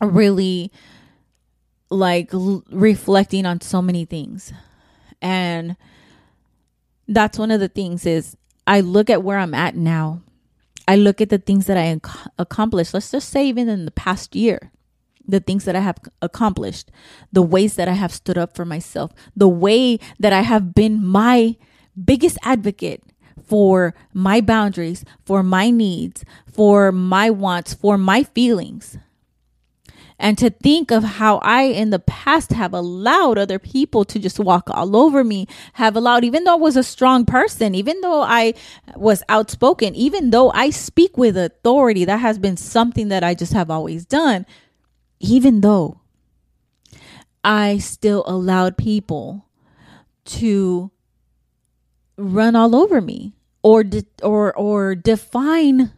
really 0.00 0.72
like 1.90 2.34
l- 2.34 2.64
reflecting 2.70 3.46
on 3.46 3.60
so 3.60 3.80
many 3.80 4.04
things. 4.04 4.52
And 5.22 5.76
that's 7.08 7.38
one 7.38 7.50
of 7.50 7.60
the 7.60 7.68
things 7.68 8.06
is 8.06 8.36
I 8.66 8.80
look 8.80 9.10
at 9.10 9.22
where 9.22 9.38
I'm 9.38 9.54
at 9.54 9.76
now 9.76 10.22
I 10.86 10.96
look 10.96 11.20
at 11.20 11.30
the 11.30 11.38
things 11.38 11.66
that 11.66 11.76
I 11.76 11.92
ac- 11.92 12.28
accomplished. 12.38 12.92
Let's 12.92 13.10
just 13.10 13.30
say, 13.30 13.46
even 13.48 13.68
in 13.68 13.84
the 13.84 13.90
past 13.90 14.36
year, 14.36 14.70
the 15.26 15.40
things 15.40 15.64
that 15.64 15.74
I 15.74 15.80
have 15.80 15.98
accomplished, 16.20 16.90
the 17.32 17.42
ways 17.42 17.76
that 17.76 17.88
I 17.88 17.94
have 17.94 18.12
stood 18.12 18.36
up 18.36 18.54
for 18.54 18.64
myself, 18.64 19.12
the 19.34 19.48
way 19.48 19.98
that 20.18 20.32
I 20.32 20.42
have 20.42 20.74
been 20.74 21.04
my 21.04 21.56
biggest 22.02 22.36
advocate 22.42 23.02
for 23.42 23.94
my 24.12 24.40
boundaries, 24.40 25.04
for 25.24 25.42
my 25.42 25.70
needs, 25.70 26.24
for 26.52 26.92
my 26.92 27.30
wants, 27.30 27.72
for 27.72 27.96
my 27.96 28.22
feelings 28.22 28.98
and 30.18 30.38
to 30.38 30.50
think 30.50 30.90
of 30.90 31.02
how 31.02 31.38
I 31.38 31.62
in 31.64 31.90
the 31.90 31.98
past 31.98 32.52
have 32.52 32.72
allowed 32.72 33.36
other 33.36 33.58
people 33.58 34.04
to 34.06 34.18
just 34.18 34.38
walk 34.38 34.70
all 34.70 34.96
over 34.96 35.24
me, 35.24 35.46
have 35.74 35.96
allowed, 35.96 36.24
even 36.24 36.44
though 36.44 36.54
I 36.54 36.60
was 36.60 36.76
a 36.76 36.82
strong 36.84 37.24
person, 37.24 37.74
even 37.74 38.00
though 38.00 38.22
I 38.22 38.54
was 38.94 39.22
outspoken, 39.28 39.94
even 39.94 40.30
though 40.30 40.50
I 40.52 40.70
speak 40.70 41.18
with 41.18 41.36
authority, 41.36 42.04
that 42.04 42.18
has 42.18 42.38
been 42.38 42.56
something 42.56 43.08
that 43.08 43.24
I 43.24 43.34
just 43.34 43.52
have 43.52 43.70
always 43.70 44.06
done, 44.06 44.46
even 45.18 45.60
though 45.62 46.00
I 47.42 47.78
still 47.78 48.22
allowed 48.26 48.78
people 48.78 49.46
to 50.26 50.90
run 52.16 52.54
all 52.54 52.76
over 52.76 53.00
me 53.00 53.34
or 53.62 53.82
de- 53.82 54.06
or 54.22 54.56
or 54.56 54.94
define 54.94 55.92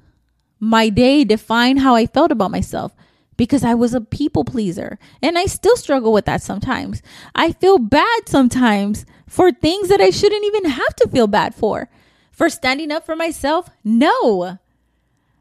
my 0.59 0.89
day, 0.89 1.23
define 1.23 1.77
how 1.77 1.95
I 1.95 2.07
felt 2.07 2.33
about 2.33 2.51
myself 2.51 2.93
because 3.37 3.65
I 3.65 3.75
was 3.75 3.95
a 3.95 4.01
people 4.01 4.45
pleaser. 4.45 4.99
And 5.23 5.39
I 5.39 5.47
still 5.47 5.77
struggle 5.77 6.13
with 6.13 6.25
that 6.27 6.43
sometimes. 6.43 7.03
I 7.35 7.53
feel 7.53 7.79
bad 7.79 8.29
sometimes 8.29 9.05
for 9.29 9.53
things 9.53 9.89
that 9.89 10.01
I 10.01 10.11
shouldn't 10.11 10.45
even 10.45 10.67
have 10.67 10.95
to 10.97 11.09
feel 11.09 11.27
bad 11.27 11.55
for. 11.55 11.89
For 12.31 12.49
standing 12.49 12.93
up 12.93 13.07
for 13.07 13.17
myself? 13.17 13.71
No. 13.83 14.59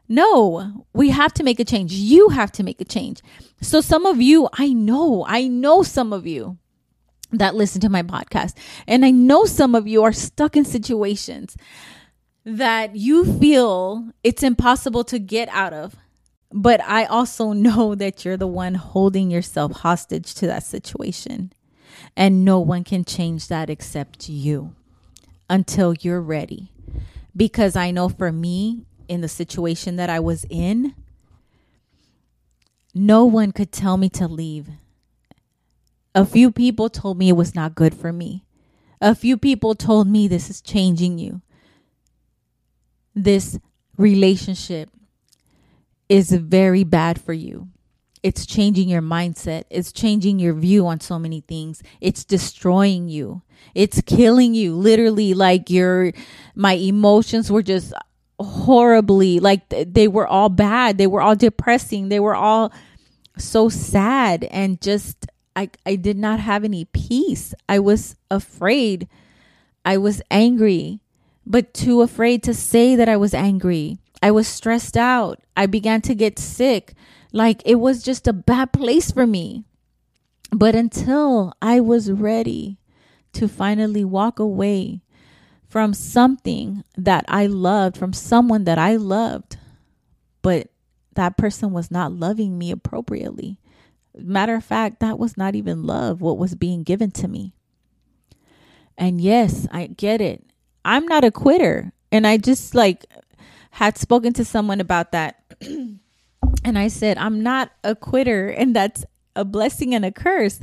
No, 0.08 0.86
we 0.92 1.10
have 1.10 1.34
to 1.34 1.42
make 1.42 1.58
a 1.58 1.64
change. 1.64 1.92
You 1.92 2.28
have 2.28 2.52
to 2.52 2.62
make 2.62 2.80
a 2.80 2.84
change. 2.84 3.20
So, 3.60 3.80
some 3.80 4.06
of 4.06 4.20
you, 4.20 4.48
I 4.52 4.72
know, 4.72 5.24
I 5.26 5.48
know 5.48 5.82
some 5.82 6.12
of 6.12 6.26
you 6.26 6.58
that 7.32 7.56
listen 7.56 7.80
to 7.80 7.88
my 7.88 8.02
podcast, 8.02 8.54
and 8.86 9.04
I 9.04 9.10
know 9.10 9.46
some 9.46 9.74
of 9.74 9.88
you 9.88 10.04
are 10.04 10.12
stuck 10.12 10.56
in 10.56 10.64
situations 10.64 11.56
that 12.44 12.94
you 12.94 13.24
feel 13.40 14.10
it's 14.22 14.44
impossible 14.44 15.02
to 15.04 15.18
get 15.18 15.48
out 15.48 15.72
of 15.72 15.96
but 16.52 16.80
I 16.82 17.04
also 17.04 17.52
know 17.66 17.94
that 17.94 18.24
you're 18.24 18.36
the 18.36 18.46
one 18.46 18.74
holding 18.74 19.30
yourself 19.30 19.72
hostage 19.72 20.34
to 20.34 20.46
that 20.46 20.62
situation. 20.62 21.52
And 22.16 22.44
no 22.44 22.60
one 22.60 22.84
can 22.84 23.04
change 23.04 23.48
that 23.48 23.70
except 23.70 24.28
you 24.28 24.74
until 25.48 25.94
you're 25.94 26.20
ready. 26.20 26.70
Because 27.36 27.76
I 27.76 27.90
know 27.90 28.08
for 28.08 28.32
me, 28.32 28.86
in 29.08 29.20
the 29.20 29.28
situation 29.28 29.96
that 29.96 30.10
I 30.10 30.20
was 30.20 30.44
in, 30.50 30.94
no 32.94 33.24
one 33.24 33.52
could 33.52 33.72
tell 33.72 33.96
me 33.96 34.08
to 34.10 34.26
leave. 34.26 34.68
A 36.14 36.24
few 36.24 36.50
people 36.50 36.88
told 36.88 37.18
me 37.18 37.28
it 37.28 37.34
was 37.34 37.54
not 37.54 37.74
good 37.74 37.94
for 37.94 38.12
me. 38.12 38.44
A 39.00 39.14
few 39.14 39.36
people 39.36 39.74
told 39.74 40.08
me 40.08 40.26
this 40.26 40.48
is 40.48 40.60
changing 40.62 41.18
you. 41.18 41.42
This 43.14 43.58
relationship 43.98 44.90
is 46.08 46.30
very 46.30 46.84
bad 46.84 47.20
for 47.20 47.32
you. 47.32 47.68
It's 48.22 48.46
changing 48.46 48.88
your 48.88 49.02
mindset. 49.02 49.64
It's 49.70 49.92
changing 49.92 50.38
your 50.38 50.54
view 50.54 50.86
on 50.86 51.00
so 51.00 51.18
many 51.18 51.42
things. 51.42 51.82
It's 52.00 52.24
destroying 52.24 53.08
you. 53.08 53.42
It's 53.74 54.00
killing 54.02 54.54
you. 54.54 54.74
Literally, 54.74 55.32
like 55.34 55.70
your, 55.70 56.12
my 56.54 56.72
emotions 56.72 57.52
were 57.52 57.62
just 57.62 57.92
horribly, 58.40 59.38
like 59.38 59.68
they 59.68 60.08
were 60.08 60.26
all 60.26 60.48
bad. 60.48 60.98
They 60.98 61.06
were 61.06 61.20
all 61.20 61.36
depressing. 61.36 62.08
They 62.08 62.20
were 62.20 62.34
all 62.34 62.72
so 63.38 63.68
sad 63.68 64.44
and 64.44 64.80
just, 64.80 65.26
I, 65.54 65.70
I 65.84 65.96
did 65.96 66.18
not 66.18 66.40
have 66.40 66.64
any 66.64 66.84
peace. 66.86 67.54
I 67.68 67.78
was 67.78 68.16
afraid. 68.30 69.08
I 69.84 69.98
was 69.98 70.20
angry, 70.30 71.00
but 71.46 71.72
too 71.72 72.02
afraid 72.02 72.42
to 72.42 72.54
say 72.54 72.96
that 72.96 73.08
I 73.08 73.16
was 73.16 73.34
angry. 73.34 73.98
I 74.22 74.30
was 74.30 74.48
stressed 74.48 74.96
out. 74.96 75.40
I 75.56 75.66
began 75.66 76.00
to 76.02 76.14
get 76.14 76.38
sick. 76.38 76.94
Like 77.32 77.62
it 77.64 77.76
was 77.76 78.02
just 78.02 78.26
a 78.26 78.32
bad 78.32 78.72
place 78.72 79.10
for 79.10 79.26
me. 79.26 79.64
But 80.52 80.74
until 80.74 81.52
I 81.60 81.80
was 81.80 82.10
ready 82.10 82.78
to 83.32 83.48
finally 83.48 84.04
walk 84.04 84.38
away 84.38 85.02
from 85.68 85.92
something 85.92 86.84
that 86.96 87.24
I 87.28 87.46
loved, 87.46 87.96
from 87.96 88.12
someone 88.12 88.64
that 88.64 88.78
I 88.78 88.96
loved, 88.96 89.58
but 90.42 90.68
that 91.14 91.36
person 91.36 91.72
was 91.72 91.90
not 91.90 92.12
loving 92.12 92.56
me 92.56 92.70
appropriately. 92.70 93.58
Matter 94.14 94.54
of 94.54 94.64
fact, 94.64 95.00
that 95.00 95.18
was 95.18 95.36
not 95.36 95.54
even 95.54 95.82
love, 95.82 96.20
what 96.20 96.38
was 96.38 96.54
being 96.54 96.82
given 96.82 97.10
to 97.12 97.28
me. 97.28 97.52
And 98.96 99.20
yes, 99.20 99.66
I 99.70 99.88
get 99.88 100.20
it. 100.20 100.44
I'm 100.84 101.04
not 101.06 101.24
a 101.24 101.30
quitter. 101.30 101.92
And 102.12 102.26
I 102.26 102.38
just 102.38 102.74
like 102.74 103.04
had 103.76 103.98
spoken 103.98 104.32
to 104.32 104.42
someone 104.42 104.80
about 104.80 105.12
that. 105.12 105.36
and 105.60 106.78
I 106.78 106.88
said, 106.88 107.18
I'm 107.18 107.42
not 107.42 107.72
a 107.84 107.94
quitter. 107.94 108.48
And 108.58 108.74
that's 108.74 109.04
a 109.34 109.44
blessing 109.44 109.94
and 109.94 110.02
a 110.02 110.10
curse 110.10 110.62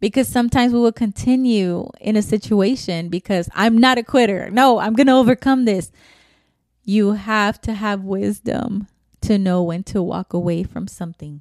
because 0.00 0.28
sometimes 0.28 0.74
we 0.74 0.80
will 0.80 0.92
continue 0.92 1.88
in 1.98 2.14
a 2.14 2.20
situation 2.20 3.08
because 3.08 3.48
I'm 3.54 3.78
not 3.78 3.96
a 3.96 4.02
quitter. 4.02 4.50
No, 4.50 4.80
I'm 4.80 4.92
going 4.92 5.06
to 5.06 5.14
overcome 5.14 5.64
this. 5.64 5.90
You 6.84 7.12
have 7.12 7.58
to 7.62 7.72
have 7.72 8.04
wisdom 8.04 8.86
to 9.22 9.38
know 9.38 9.62
when 9.62 9.82
to 9.84 10.02
walk 10.02 10.34
away 10.34 10.62
from 10.62 10.86
something, 10.86 11.40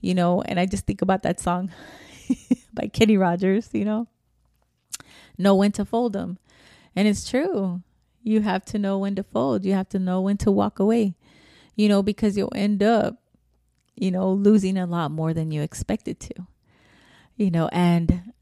you 0.00 0.14
know. 0.14 0.40
And 0.40 0.58
I 0.58 0.64
just 0.64 0.86
think 0.86 1.02
about 1.02 1.24
that 1.24 1.40
song 1.40 1.70
by 2.72 2.86
Kenny 2.86 3.18
Rogers, 3.18 3.68
you 3.72 3.84
know, 3.84 4.08
know 5.36 5.54
when 5.54 5.72
to 5.72 5.84
fold 5.84 6.14
them. 6.14 6.38
And 6.96 7.06
it's 7.06 7.28
true 7.28 7.82
you 8.22 8.40
have 8.40 8.64
to 8.66 8.78
know 8.78 8.98
when 8.98 9.14
to 9.16 9.22
fold. 9.22 9.64
You 9.64 9.74
have 9.74 9.88
to 9.90 9.98
know 9.98 10.20
when 10.20 10.36
to 10.38 10.50
walk 10.50 10.78
away, 10.78 11.14
you 11.76 11.88
know, 11.88 12.02
because 12.02 12.36
you'll 12.36 12.52
end 12.54 12.82
up, 12.82 13.16
you 13.96 14.10
know, 14.10 14.32
losing 14.32 14.78
a 14.78 14.86
lot 14.86 15.10
more 15.10 15.34
than 15.34 15.50
you 15.50 15.62
expected 15.62 16.20
to, 16.20 16.46
you 17.36 17.50
know, 17.50 17.68
and 17.72 18.32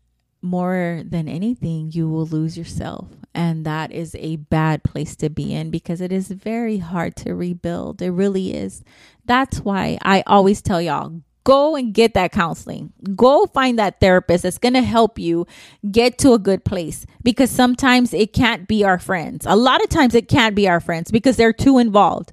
more 0.42 1.02
than 1.04 1.28
anything, 1.28 1.90
you 1.92 2.08
will 2.08 2.26
lose 2.26 2.56
yourself. 2.56 3.08
And 3.34 3.64
that 3.66 3.92
is 3.92 4.16
a 4.18 4.36
bad 4.36 4.82
place 4.82 5.14
to 5.16 5.30
be 5.30 5.54
in 5.54 5.70
because 5.70 6.00
it 6.00 6.12
is 6.12 6.28
very 6.28 6.78
hard 6.78 7.14
to 7.16 7.34
rebuild. 7.34 8.02
It 8.02 8.10
really 8.10 8.54
is. 8.54 8.82
That's 9.24 9.60
why 9.60 9.98
I 10.02 10.22
always 10.26 10.62
tell 10.62 10.80
y'all 10.80 11.20
go 11.44 11.76
and 11.76 11.94
get 11.94 12.14
that 12.14 12.33
counseling. 12.33 12.92
Go 13.16 13.46
find 13.46 13.79
that 13.79 14.00
therapist 14.00 14.42
that's 14.42 14.59
going 14.59 14.74
to 14.74 14.83
help 14.83 15.18
you 15.18 15.46
get 15.90 16.18
to 16.18 16.33
a 16.33 16.38
good 16.38 16.64
place 16.64 17.07
because 17.22 17.50
sometimes 17.50 18.12
it 18.12 18.33
can't 18.33 18.68
be 18.68 18.85
our 18.85 18.98
friends. 18.98 19.46
A 19.46 19.57
lot 19.57 19.83
of 19.83 19.88
times 19.88 20.14
it 20.14 20.29
can't 20.29 20.55
be 20.55 20.68
our 20.68 20.81
friends 20.81 21.11
because 21.11 21.37
they're 21.37 21.53
too 21.53 21.79
involved. 21.79 22.33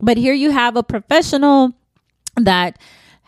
But 0.00 0.16
here 0.16 0.34
you 0.34 0.50
have 0.50 0.76
a 0.76 0.82
professional 0.82 1.72
that 2.36 2.78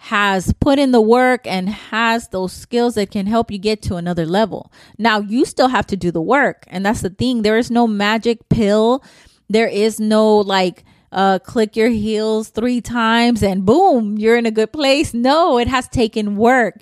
has 0.00 0.52
put 0.60 0.78
in 0.78 0.92
the 0.92 1.00
work 1.00 1.46
and 1.46 1.68
has 1.68 2.28
those 2.28 2.52
skills 2.52 2.94
that 2.94 3.10
can 3.10 3.26
help 3.26 3.50
you 3.50 3.58
get 3.58 3.82
to 3.82 3.96
another 3.96 4.24
level. 4.24 4.72
Now, 4.96 5.18
you 5.18 5.44
still 5.44 5.68
have 5.68 5.88
to 5.88 5.96
do 5.96 6.12
the 6.12 6.22
work. 6.22 6.64
And 6.68 6.86
that's 6.86 7.00
the 7.00 7.10
thing. 7.10 7.42
There 7.42 7.58
is 7.58 7.70
no 7.70 7.86
magic 7.88 8.48
pill. 8.48 9.02
There 9.48 9.66
is 9.66 9.98
no 9.98 10.36
like, 10.36 10.84
uh, 11.12 11.38
click 11.38 11.76
your 11.76 11.88
heels 11.88 12.48
three 12.48 12.80
times 12.80 13.42
and 13.42 13.64
boom, 13.64 14.18
you're 14.18 14.36
in 14.36 14.46
a 14.46 14.50
good 14.50 14.72
place. 14.72 15.14
No, 15.14 15.58
it 15.58 15.68
has 15.68 15.88
taken 15.88 16.36
work, 16.36 16.80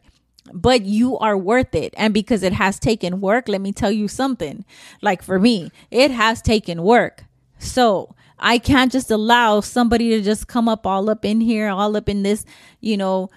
but 0.53 0.83
you 0.83 1.19
are 1.19 1.37
worth 1.37 1.75
it. 1.75 1.95
And 1.97 2.13
because 2.13 2.43
it 2.43 2.53
has 2.53 2.79
taken 2.79 3.21
work, 3.21 3.49
let 3.49 3.61
me 3.61 3.73
tell 3.73 3.93
you 3.93 4.09
something. 4.09 4.65
Like 5.03 5.23
for 5.23 5.39
me, 5.39 5.71
it 5.91 6.11
has 6.11 6.43
taken 6.43 6.83
work. 6.83 7.25
So 7.59 8.15
I 8.39 8.59
can't 8.59 8.93
just 8.93 9.11
allow 9.11 9.61
somebody 9.61 10.11
to 10.11 10.23
just 10.23 10.47
come 10.49 10.69
up 10.69 10.87
all 10.87 11.09
up 11.09 11.25
in 11.25 11.41
here, 11.41 11.69
all 11.69 11.97
up 11.97 12.09
in 12.09 12.23
this, 12.23 12.45
you 12.81 12.97
know, 12.97 13.31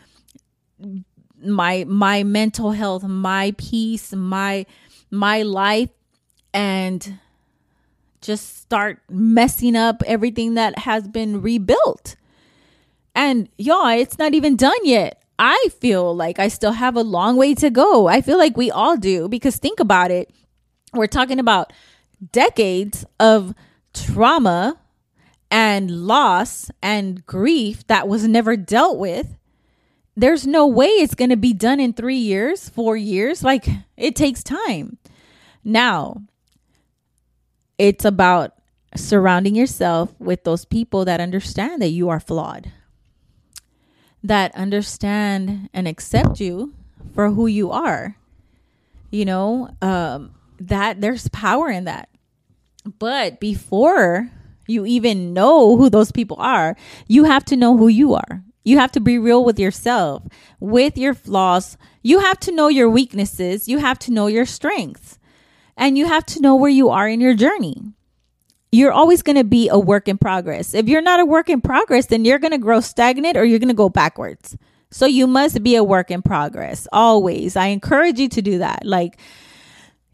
my 1.42 1.86
my 1.88 2.24
mental 2.24 2.72
health, 2.72 3.04
my 3.04 3.54
peace, 3.58 4.14
my 4.14 4.66
my 5.10 5.44
life 5.44 5.90
and 6.54 7.20
just 8.22 8.58
start 8.62 9.00
messing 9.10 9.76
up 9.76 10.04
everything 10.06 10.56
that 10.56 10.80
has 10.80 11.08
been 11.08 11.42
rebuilt. 11.42 12.16
And 13.16 13.50
y'all, 13.58 13.88
it's 13.88 14.18
not 14.18 14.34
even 14.34 14.56
done 14.56 14.80
yet. 14.84 15.24
I 15.38 15.70
feel 15.80 16.16
like 16.16 16.38
I 16.38 16.50
still 16.50 16.74
have 16.74 16.96
a 16.96 17.02
long 17.02 17.38
way 17.38 17.56
to 17.56 17.70
go. 17.70 18.08
I 18.08 18.22
feel 18.22 18.38
like 18.38 18.58
we 18.58 18.70
all 18.70 18.98
do 18.98 19.30
because 19.30 19.56
think 19.56 19.80
about 19.80 20.12
it. 20.12 20.30
We're 20.94 21.08
talking 21.08 21.40
about 21.40 21.72
decades 22.32 23.06
of 23.20 23.54
trauma 23.94 24.78
and 25.50 25.90
loss 25.90 26.70
and 26.82 27.26
grief 27.26 27.88
that 27.88 28.08
was 28.08 28.28
never 28.28 28.58
dealt 28.58 28.98
with. 29.00 29.38
There's 30.16 30.46
no 30.46 30.68
way 30.68 30.88
it's 30.88 31.16
going 31.16 31.30
to 31.30 31.38
be 31.38 31.54
done 31.54 31.80
in 31.80 31.94
three 31.94 32.18
years, 32.18 32.68
four 32.68 32.98
years. 32.98 33.42
Like 33.42 33.66
it 33.96 34.16
takes 34.18 34.44
time. 34.44 34.98
Now, 35.64 36.24
it's 37.80 38.06
about 38.06 38.54
surrounding 38.96 39.56
yourself 39.56 40.14
with 40.20 40.44
those 40.44 40.66
people 40.66 41.06
that 41.06 41.22
understand 41.22 41.82
that 41.82 41.90
you 41.90 42.10
are 42.10 42.20
flawed, 42.20 42.72
that 44.22 44.54
understand 44.54 45.70
and 45.74 45.88
accept 45.88 46.40
you 46.40 46.74
for 47.16 47.32
who 47.32 47.48
you 47.48 47.72
are. 47.72 48.18
You 49.12 49.26
know, 49.26 49.70
um, 49.82 50.36
that 50.60 51.02
there's 51.02 51.30
power 51.30 51.70
in 51.70 51.86
that. 51.86 52.10
But 53.00 53.40
before 53.40 54.30
you 54.68 54.86
even 54.86 55.34
know 55.34 55.78
who 55.78 55.90
those 55.90 56.12
people 56.12 56.38
are, 56.40 56.76
you 57.08 57.24
have 57.24 57.44
to 57.46 57.56
know 57.56 57.76
who 57.76 57.88
you 57.88 58.14
are. 58.14 58.44
You 58.64 58.78
have 58.78 58.92
to 58.92 59.00
be 59.00 59.18
real 59.18 59.44
with 59.44 59.58
yourself, 59.58 60.24
with 60.60 60.98
your 60.98 61.16
flaws. 61.16 61.78
You 62.04 62.20
have 62.20 62.40
to 62.42 62.52
know 62.52 62.68
your 62.68 62.90
weaknesses. 62.90 63.68
You 63.68 63.80
have 63.80 63.98
to 64.00 64.12
know 64.12 64.28
your 64.28 64.46
strengths 64.46 65.19
and 65.80 65.98
you 65.98 66.06
have 66.06 66.26
to 66.28 66.42
know 66.42 66.56
where 66.56 66.70
you 66.70 66.90
are 66.90 67.08
in 67.08 67.22
your 67.22 67.34
journey. 67.34 67.82
You're 68.72 68.92
always 68.92 69.24
going 69.24 69.38
to 69.38 69.44
be 69.44 69.70
a 69.70 69.80
work 69.80 70.08
in 70.08 70.20
progress. 70.20 70.76
If 70.76 70.88
you're 70.88 71.02
not 71.02 71.22
a 71.22 71.26
work 71.26 71.50
in 71.50 71.62
progress, 71.62 72.06
then 72.08 72.26
you're 72.26 72.38
going 72.38 72.52
to 72.52 72.60
grow 72.60 72.82
stagnant 72.82 73.36
or 73.36 73.46
you're 73.46 73.58
going 73.58 73.70
to 73.70 73.74
go 73.74 73.90
backwards. 73.90 74.56
So 74.92 75.06
you 75.06 75.26
must 75.26 75.64
be 75.64 75.76
a 75.76 75.84
work 75.84 76.12
in 76.12 76.22
progress 76.22 76.88
always. 76.92 77.56
I 77.56 77.68
encourage 77.68 78.20
you 78.20 78.28
to 78.30 78.42
do 78.42 78.60
that. 78.60 78.86
Like, 78.86 79.18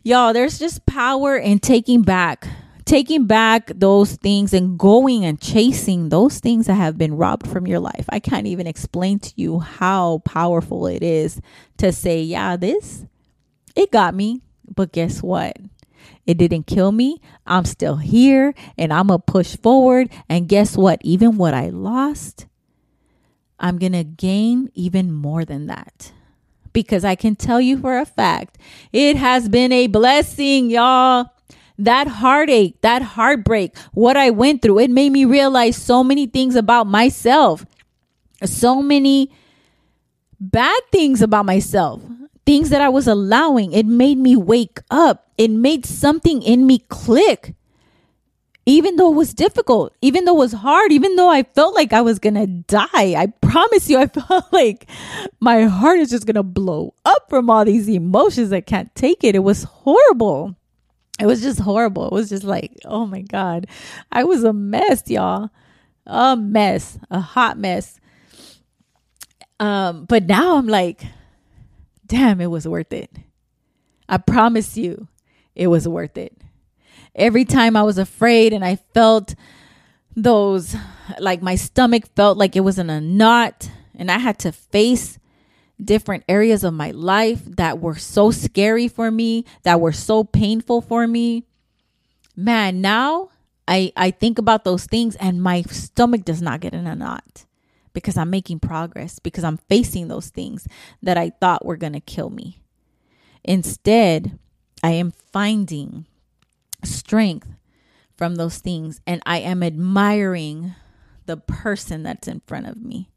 y'all, 0.03 0.33
there's 0.33 0.59
just 0.59 0.85
power 0.85 1.35
in 1.35 1.59
taking 1.59 2.03
back, 2.03 2.47
taking 2.85 3.25
back 3.25 3.71
those 3.73 4.15
things 4.17 4.53
and 4.53 4.77
going 4.77 5.25
and 5.25 5.41
chasing 5.41 6.09
those 6.09 6.39
things 6.39 6.67
that 6.67 6.75
have 6.75 6.97
been 6.97 7.17
robbed 7.17 7.47
from 7.47 7.67
your 7.67 7.79
life. 7.79 8.05
I 8.09 8.19
can't 8.19 8.47
even 8.47 8.67
explain 8.67 9.19
to 9.19 9.33
you 9.35 9.59
how 9.59 10.19
powerful 10.25 10.87
it 10.87 11.01
is 11.01 11.41
to 11.77 11.91
say, 11.91 12.21
yeah, 12.21 12.55
this, 12.55 13.05
it 13.75 13.91
got 13.91 14.13
me. 14.13 14.41
But 14.73 14.91
guess 14.91 15.21
what? 15.21 15.57
It 16.25 16.37
didn't 16.37 16.67
kill 16.67 16.91
me. 16.91 17.21
I'm 17.45 17.65
still 17.65 17.97
here 17.97 18.53
and 18.77 18.91
I'm 18.91 19.07
going 19.07 19.19
to 19.19 19.31
push 19.31 19.55
forward. 19.55 20.09
And 20.29 20.47
guess 20.47 20.75
what? 20.75 20.99
Even 21.03 21.37
what 21.37 21.53
I 21.53 21.69
lost, 21.69 22.47
I'm 23.59 23.77
going 23.77 23.93
to 23.93 24.03
gain 24.03 24.69
even 24.73 25.11
more 25.11 25.45
than 25.45 25.67
that. 25.67 26.11
Because 26.73 27.05
I 27.05 27.15
can 27.15 27.35
tell 27.35 27.61
you 27.61 27.79
for 27.79 27.97
a 27.97 28.05
fact, 28.05 28.57
it 28.91 29.15
has 29.15 29.47
been 29.47 29.71
a 29.71 29.87
blessing, 29.87 30.69
y'all. 30.69 31.31
That 31.77 32.07
heartache, 32.07 32.79
that 32.81 33.01
heartbreak, 33.01 33.77
what 33.93 34.15
I 34.15 34.29
went 34.29 34.61
through, 34.61 34.79
it 34.79 34.89
made 34.89 35.11
me 35.11 35.25
realize 35.25 35.75
so 35.75 36.03
many 36.03 36.25
things 36.25 36.55
about 36.55 36.87
myself. 36.87 37.65
So 38.43 38.81
many 38.81 39.31
bad 40.39 40.79
things 40.91 41.21
about 41.21 41.45
myself 41.45 42.01
things 42.45 42.69
that 42.69 42.81
I 42.81 42.89
was 42.89 43.07
allowing. 43.07 43.73
It 43.73 43.85
made 43.85 44.17
me 44.17 44.35
wake 44.35 44.79
up. 44.91 45.27
It 45.37 45.51
made 45.51 45.85
something 45.85 46.41
in 46.41 46.65
me 46.67 46.79
click. 46.79 47.55
Even 48.67 48.95
though 48.95 49.11
it 49.11 49.15
was 49.15 49.33
difficult, 49.33 49.93
even 50.01 50.25
though 50.25 50.35
it 50.35 50.39
was 50.39 50.53
hard, 50.53 50.91
even 50.91 51.15
though 51.15 51.29
I 51.29 51.43
felt 51.43 51.75
like 51.75 51.93
I 51.93 52.01
was 52.01 52.17
gonna 52.17 52.47
die, 52.47 52.87
I 52.93 53.27
promise 53.41 53.89
you, 53.89 53.99
I 53.99 54.07
felt 54.07 54.51
like 54.51 54.87
my 55.39 55.63
heart 55.65 55.99
is 55.99 56.09
just 56.09 56.25
gonna 56.25 56.41
blow 56.41 56.95
up 57.05 57.29
from 57.29 57.49
all 57.49 57.63
these 57.63 57.87
emotions. 57.87 58.51
I 58.51 58.61
can't 58.61 58.93
take 58.95 59.23
it. 59.23 59.35
It 59.35 59.39
was 59.39 59.63
horrible. 59.63 60.55
It 61.19 61.27
was 61.27 61.41
just 61.41 61.59
horrible. 61.59 62.07
It 62.07 62.13
was 62.13 62.29
just 62.29 62.43
like, 62.43 62.71
oh 62.85 63.05
my 63.05 63.21
God. 63.21 63.67
I 64.11 64.23
was 64.23 64.43
a 64.43 64.51
mess, 64.51 65.03
y'all. 65.07 65.49
A 66.07 66.35
mess, 66.35 66.97
a 67.09 67.19
hot 67.19 67.57
mess. 67.57 67.99
Um, 69.59 70.05
but 70.05 70.25
now 70.25 70.57
I'm 70.57 70.67
like, 70.67 71.03
damn, 72.05 72.41
it 72.41 72.47
was 72.47 72.67
worth 72.67 72.93
it. 72.93 73.11
I 74.07 74.17
promise 74.17 74.77
you, 74.77 75.07
it 75.55 75.67
was 75.67 75.87
worth 75.87 76.17
it. 76.17 76.35
Every 77.15 77.45
time 77.45 77.75
I 77.75 77.83
was 77.83 77.97
afraid 77.97 78.53
and 78.53 78.63
I 78.63 78.75
felt 78.93 79.35
those, 80.15 80.75
like 81.19 81.41
my 81.41 81.55
stomach 81.55 82.03
felt 82.15 82.37
like 82.37 82.55
it 82.55 82.61
was 82.61 82.77
in 82.77 82.89
a 82.89 83.01
knot, 83.01 83.69
and 83.95 84.11
I 84.11 84.17
had 84.17 84.39
to 84.39 84.51
face 84.51 85.17
different 85.83 86.23
areas 86.29 86.63
of 86.63 86.73
my 86.73 86.91
life 86.91 87.43
that 87.45 87.79
were 87.79 87.95
so 87.95 88.31
scary 88.31 88.87
for 88.87 89.11
me, 89.11 89.45
that 89.63 89.81
were 89.81 89.91
so 89.91 90.23
painful 90.23 90.81
for 90.81 91.07
me. 91.07 91.45
Man, 92.35 92.81
now 92.81 93.29
I, 93.67 93.91
I 93.95 94.11
think 94.11 94.37
about 94.37 94.63
those 94.63 94.85
things 94.85 95.15
and 95.15 95.41
my 95.41 95.63
stomach 95.63 96.23
does 96.23 96.41
not 96.41 96.59
get 96.59 96.73
in 96.73 96.87
a 96.87 96.95
knot 96.95 97.45
because 97.95 98.17
I'm 98.17 98.29
making 98.29 98.59
progress, 98.59 99.17
because 99.17 99.43
I'm 99.43 99.57
facing 99.57 100.07
those 100.07 100.29
things 100.29 100.67
that 101.01 101.17
I 101.17 101.31
thought 101.31 101.65
were 101.65 101.77
going 101.77 101.93
to 101.93 101.99
kill 101.99 102.29
me. 102.29 102.59
Instead, 103.43 104.37
I 104.83 104.91
am 104.91 105.13
finding 105.33 106.05
strength 106.83 107.47
from 108.15 108.35
those 108.35 108.59
things 108.59 109.01
and 109.07 109.21
I 109.25 109.39
am 109.39 109.63
admiring 109.63 110.75
the 111.25 111.37
person 111.37 112.03
that's 112.03 112.27
in 112.27 112.41
front 112.45 112.67
of 112.67 112.77
me 112.83 113.09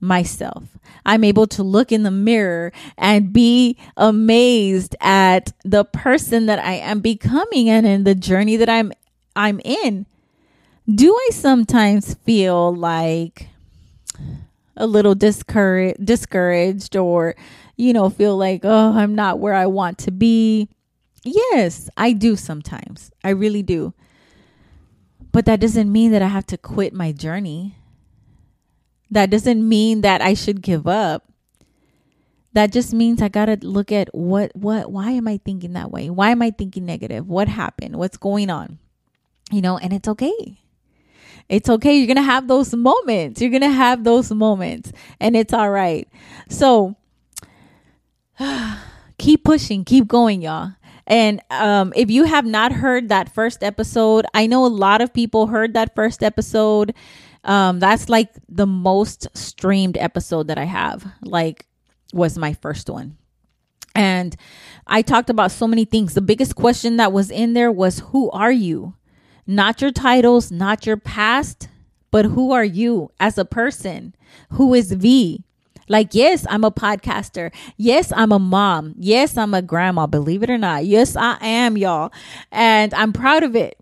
myself. 0.00 0.64
I'm 1.04 1.24
able 1.24 1.46
to 1.48 1.62
look 1.62 1.92
in 1.92 2.02
the 2.02 2.10
mirror 2.10 2.72
and 2.96 3.32
be 3.32 3.76
amazed 3.96 4.96
at 5.00 5.52
the 5.64 5.84
person 5.84 6.46
that 6.46 6.58
I 6.58 6.74
am 6.74 7.00
becoming 7.00 7.68
and 7.68 7.86
in 7.86 8.04
the 8.04 8.14
journey 8.14 8.56
that 8.56 8.68
I'm 8.68 8.92
I'm 9.36 9.60
in. 9.64 10.06
Do 10.92 11.14
I 11.14 11.28
sometimes 11.32 12.14
feel 12.14 12.74
like 12.74 13.49
a 14.80 14.86
little 14.86 15.14
discouraged 15.14 16.04
discouraged 16.04 16.96
or 16.96 17.36
you 17.76 17.92
know 17.92 18.08
feel 18.10 18.36
like 18.36 18.62
oh 18.64 18.92
I'm 18.96 19.14
not 19.14 19.38
where 19.38 19.54
I 19.54 19.66
want 19.66 19.98
to 19.98 20.10
be. 20.10 20.68
Yes, 21.22 21.90
I 21.96 22.12
do 22.12 22.34
sometimes. 22.34 23.10
I 23.22 23.30
really 23.30 23.62
do. 23.62 23.92
But 25.32 25.44
that 25.44 25.60
doesn't 25.60 25.92
mean 25.92 26.12
that 26.12 26.22
I 26.22 26.28
have 26.28 26.46
to 26.46 26.58
quit 26.58 26.92
my 26.94 27.12
journey. 27.12 27.76
That 29.10 29.30
doesn't 29.30 29.68
mean 29.68 30.00
that 30.00 30.22
I 30.22 30.34
should 30.34 30.62
give 30.62 30.86
up. 30.86 31.30
That 32.52 32.72
just 32.72 32.92
means 32.92 33.22
I 33.22 33.28
got 33.28 33.46
to 33.46 33.58
look 33.62 33.92
at 33.92 34.08
what 34.12 34.50
what 34.56 34.90
why 34.90 35.12
am 35.12 35.28
I 35.28 35.38
thinking 35.44 35.74
that 35.74 35.90
way? 35.90 36.10
Why 36.10 36.30
am 36.30 36.42
I 36.42 36.50
thinking 36.50 36.84
negative? 36.84 37.28
What 37.28 37.48
happened? 37.48 37.96
What's 37.96 38.16
going 38.16 38.50
on? 38.50 38.78
You 39.52 39.60
know, 39.60 39.78
and 39.78 39.92
it's 39.92 40.08
okay. 40.08 40.58
It's 41.50 41.68
okay. 41.68 41.98
You're 41.98 42.06
going 42.06 42.16
to 42.16 42.22
have 42.22 42.48
those 42.48 42.74
moments. 42.74 43.40
You're 43.42 43.50
going 43.50 43.62
to 43.62 43.68
have 43.68 44.04
those 44.04 44.30
moments 44.32 44.92
and 45.20 45.36
it's 45.36 45.52
all 45.52 45.70
right. 45.70 46.08
So 46.48 46.96
keep 49.18 49.44
pushing, 49.44 49.84
keep 49.84 50.06
going, 50.08 50.42
y'all. 50.42 50.72
And 51.06 51.42
um, 51.50 51.92
if 51.96 52.08
you 52.10 52.24
have 52.24 52.46
not 52.46 52.72
heard 52.72 53.08
that 53.08 53.34
first 53.34 53.64
episode, 53.64 54.26
I 54.32 54.46
know 54.46 54.64
a 54.64 54.68
lot 54.68 55.02
of 55.02 55.12
people 55.12 55.48
heard 55.48 55.74
that 55.74 55.94
first 55.94 56.22
episode 56.22 56.94
Um, 57.42 57.80
that's 57.80 58.08
like 58.08 58.30
the 58.48 58.66
most 58.66 59.26
streamed 59.34 59.96
episode 59.96 60.48
that 60.48 60.58
I 60.58 60.64
have. 60.64 61.06
Like, 61.22 61.66
was 62.12 62.38
my 62.38 62.52
first 62.52 62.90
one. 62.90 63.16
And 63.94 64.36
I 64.86 65.02
talked 65.02 65.30
about 65.30 65.50
so 65.50 65.66
many 65.66 65.84
things. 65.84 66.14
The 66.14 66.20
biggest 66.20 66.54
question 66.54 66.96
that 66.98 67.12
was 67.12 67.30
in 67.30 67.54
there 67.54 67.72
was 67.72 68.00
Who 68.12 68.30
are 68.30 68.52
you? 68.52 68.94
Not 69.50 69.82
your 69.82 69.90
titles, 69.90 70.52
not 70.52 70.86
your 70.86 70.96
past, 70.96 71.68
but 72.12 72.24
who 72.24 72.52
are 72.52 72.64
you 72.64 73.10
as 73.18 73.36
a 73.36 73.44
person? 73.44 74.14
Who 74.50 74.74
is 74.74 74.92
V? 74.92 75.42
Like, 75.88 76.14
yes, 76.14 76.46
I'm 76.48 76.62
a 76.62 76.70
podcaster. 76.70 77.52
Yes, 77.76 78.12
I'm 78.14 78.30
a 78.30 78.38
mom. 78.38 78.94
Yes, 78.96 79.36
I'm 79.36 79.52
a 79.52 79.60
grandma, 79.60 80.06
believe 80.06 80.44
it 80.44 80.50
or 80.50 80.56
not. 80.56 80.84
Yes, 80.84 81.16
I 81.16 81.36
am, 81.40 81.76
y'all. 81.76 82.12
And 82.52 82.94
I'm 82.94 83.12
proud 83.12 83.42
of 83.42 83.56
it. 83.56 83.76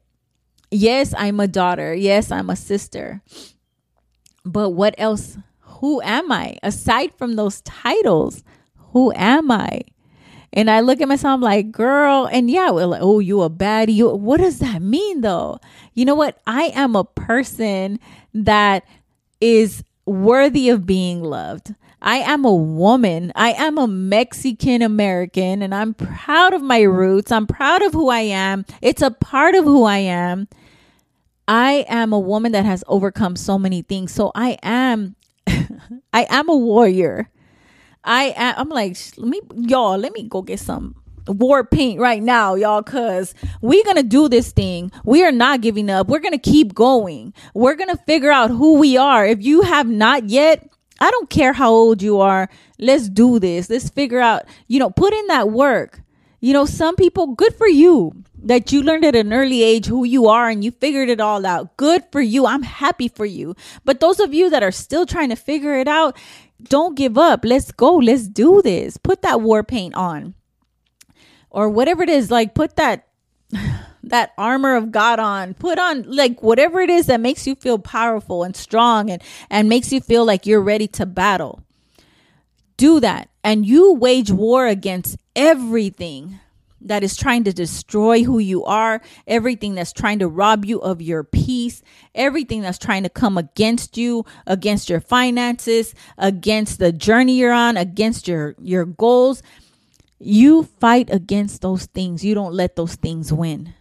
Yes, 0.70 1.12
I'm 1.14 1.38
a 1.38 1.46
daughter. 1.46 1.92
Yes, 1.92 2.32
I'm 2.32 2.48
a 2.48 2.56
sister. 2.56 3.20
But 4.46 4.70
what 4.70 4.94
else? 4.96 5.36
Who 5.60 6.00
am 6.00 6.32
I? 6.32 6.56
Aside 6.62 7.12
from 7.18 7.36
those 7.36 7.60
titles, 7.60 8.42
who 8.94 9.12
am 9.12 9.50
I? 9.50 9.82
And 10.52 10.70
I 10.70 10.80
look 10.80 11.00
at 11.00 11.08
myself, 11.08 11.34
I'm 11.34 11.40
like, 11.40 11.70
girl, 11.70 12.28
and 12.30 12.50
yeah, 12.50 12.70
we're 12.70 12.86
like, 12.86 13.02
oh, 13.02 13.18
you 13.18 13.42
a 13.42 13.50
baddie. 13.50 13.94
You, 13.94 14.08
what 14.14 14.40
does 14.40 14.60
that 14.60 14.80
mean 14.80 15.20
though? 15.20 15.60
You 15.94 16.04
know 16.04 16.14
what? 16.14 16.40
I 16.46 16.72
am 16.74 16.96
a 16.96 17.04
person 17.04 18.00
that 18.32 18.84
is 19.40 19.84
worthy 20.06 20.70
of 20.70 20.86
being 20.86 21.22
loved. 21.22 21.74
I 22.00 22.18
am 22.18 22.44
a 22.44 22.54
woman. 22.54 23.32
I 23.34 23.52
am 23.52 23.76
a 23.76 23.88
Mexican 23.88 24.82
American 24.82 25.62
and 25.62 25.74
I'm 25.74 25.94
proud 25.94 26.54
of 26.54 26.62
my 26.62 26.82
roots. 26.82 27.32
I'm 27.32 27.46
proud 27.46 27.82
of 27.82 27.92
who 27.92 28.08
I 28.08 28.20
am. 28.20 28.64
It's 28.80 29.02
a 29.02 29.10
part 29.10 29.54
of 29.54 29.64
who 29.64 29.84
I 29.84 29.98
am. 29.98 30.48
I 31.48 31.84
am 31.88 32.12
a 32.12 32.18
woman 32.18 32.52
that 32.52 32.64
has 32.64 32.84
overcome 32.86 33.34
so 33.34 33.58
many 33.58 33.82
things. 33.82 34.12
So 34.12 34.30
I 34.34 34.58
am 34.62 35.16
I 35.48 36.26
am 36.28 36.48
a 36.48 36.56
warrior. 36.56 37.30
I 38.08 38.54
I'm 38.56 38.70
like, 38.70 38.96
let 39.16 39.28
me 39.28 39.40
y'all, 39.54 39.98
let 39.98 40.12
me 40.12 40.24
go 40.24 40.42
get 40.42 40.60
some 40.60 40.94
war 41.26 41.62
paint 41.62 42.00
right 42.00 42.22
now, 42.22 42.54
y'all, 42.54 42.82
cause 42.82 43.34
we're 43.60 43.84
gonna 43.84 44.02
do 44.02 44.28
this 44.28 44.50
thing. 44.50 44.90
We 45.04 45.24
are 45.24 45.32
not 45.32 45.60
giving 45.60 45.90
up. 45.90 46.08
We're 46.08 46.20
gonna 46.20 46.38
keep 46.38 46.74
going. 46.74 47.34
We're 47.54 47.74
gonna 47.74 47.98
figure 48.06 48.30
out 48.30 48.50
who 48.50 48.78
we 48.78 48.96
are. 48.96 49.26
If 49.26 49.42
you 49.42 49.62
have 49.62 49.86
not 49.86 50.28
yet, 50.30 50.68
I 51.00 51.10
don't 51.10 51.30
care 51.30 51.52
how 51.52 51.70
old 51.70 52.02
you 52.02 52.20
are. 52.20 52.48
Let's 52.78 53.08
do 53.08 53.38
this. 53.38 53.70
Let's 53.70 53.88
figure 53.90 54.20
out, 54.20 54.44
you 54.66 54.78
know, 54.78 54.90
put 54.90 55.12
in 55.12 55.26
that 55.28 55.50
work. 55.50 56.00
You 56.40 56.52
know, 56.52 56.66
some 56.66 56.96
people, 56.96 57.34
good 57.34 57.54
for 57.56 57.66
you 57.68 58.24
that 58.44 58.70
you 58.70 58.82
learned 58.82 59.04
at 59.04 59.16
an 59.16 59.32
early 59.32 59.62
age 59.62 59.86
who 59.86 60.04
you 60.04 60.28
are 60.28 60.48
and 60.48 60.64
you 60.64 60.70
figured 60.70 61.08
it 61.08 61.20
all 61.20 61.44
out. 61.44 61.76
Good 61.76 62.04
for 62.12 62.20
you. 62.20 62.46
I'm 62.46 62.62
happy 62.62 63.08
for 63.08 63.26
you. 63.26 63.56
But 63.84 63.98
those 63.98 64.20
of 64.20 64.32
you 64.32 64.48
that 64.50 64.62
are 64.62 64.70
still 64.70 65.04
trying 65.04 65.30
to 65.30 65.36
figure 65.36 65.74
it 65.74 65.88
out, 65.88 66.16
don't 66.62 66.96
give 66.96 67.16
up. 67.16 67.44
Let's 67.44 67.72
go. 67.72 67.96
Let's 67.96 68.28
do 68.28 68.62
this. 68.62 68.96
Put 68.96 69.22
that 69.22 69.40
war 69.40 69.62
paint 69.62 69.94
on. 69.94 70.34
Or 71.50 71.68
whatever 71.68 72.02
it 72.02 72.10
is, 72.10 72.30
like 72.30 72.54
put 72.54 72.76
that 72.76 73.08
that 74.02 74.32
armor 74.36 74.76
of 74.76 74.90
God 74.90 75.18
on. 75.18 75.54
Put 75.54 75.78
on 75.78 76.02
like 76.02 76.42
whatever 76.42 76.80
it 76.80 76.90
is 76.90 77.06
that 77.06 77.20
makes 77.20 77.46
you 77.46 77.54
feel 77.54 77.78
powerful 77.78 78.42
and 78.42 78.54
strong 78.56 79.10
and 79.10 79.22
and 79.50 79.68
makes 79.68 79.92
you 79.92 80.00
feel 80.00 80.24
like 80.24 80.46
you're 80.46 80.60
ready 80.62 80.88
to 80.88 81.06
battle. 81.06 81.62
Do 82.76 83.00
that 83.00 83.28
and 83.42 83.66
you 83.66 83.94
wage 83.94 84.30
war 84.30 84.66
against 84.66 85.16
everything 85.34 86.38
that 86.80 87.02
is 87.02 87.16
trying 87.16 87.44
to 87.44 87.52
destroy 87.52 88.22
who 88.22 88.38
you 88.38 88.64
are, 88.64 89.00
everything 89.26 89.74
that's 89.74 89.92
trying 89.92 90.18
to 90.20 90.28
rob 90.28 90.64
you 90.64 90.80
of 90.80 91.02
your 91.02 91.24
peace, 91.24 91.82
everything 92.14 92.60
that's 92.62 92.78
trying 92.78 93.02
to 93.02 93.08
come 93.08 93.36
against 93.36 93.96
you, 93.96 94.24
against 94.46 94.88
your 94.88 95.00
finances, 95.00 95.94
against 96.16 96.78
the 96.78 96.92
journey 96.92 97.38
you're 97.38 97.52
on, 97.52 97.76
against 97.76 98.28
your 98.28 98.54
your 98.60 98.84
goals. 98.84 99.42
You 100.20 100.64
fight 100.64 101.10
against 101.10 101.62
those 101.62 101.86
things. 101.86 102.24
You 102.24 102.34
don't 102.34 102.54
let 102.54 102.76
those 102.76 102.96
things 102.96 103.32
win. 103.32 103.74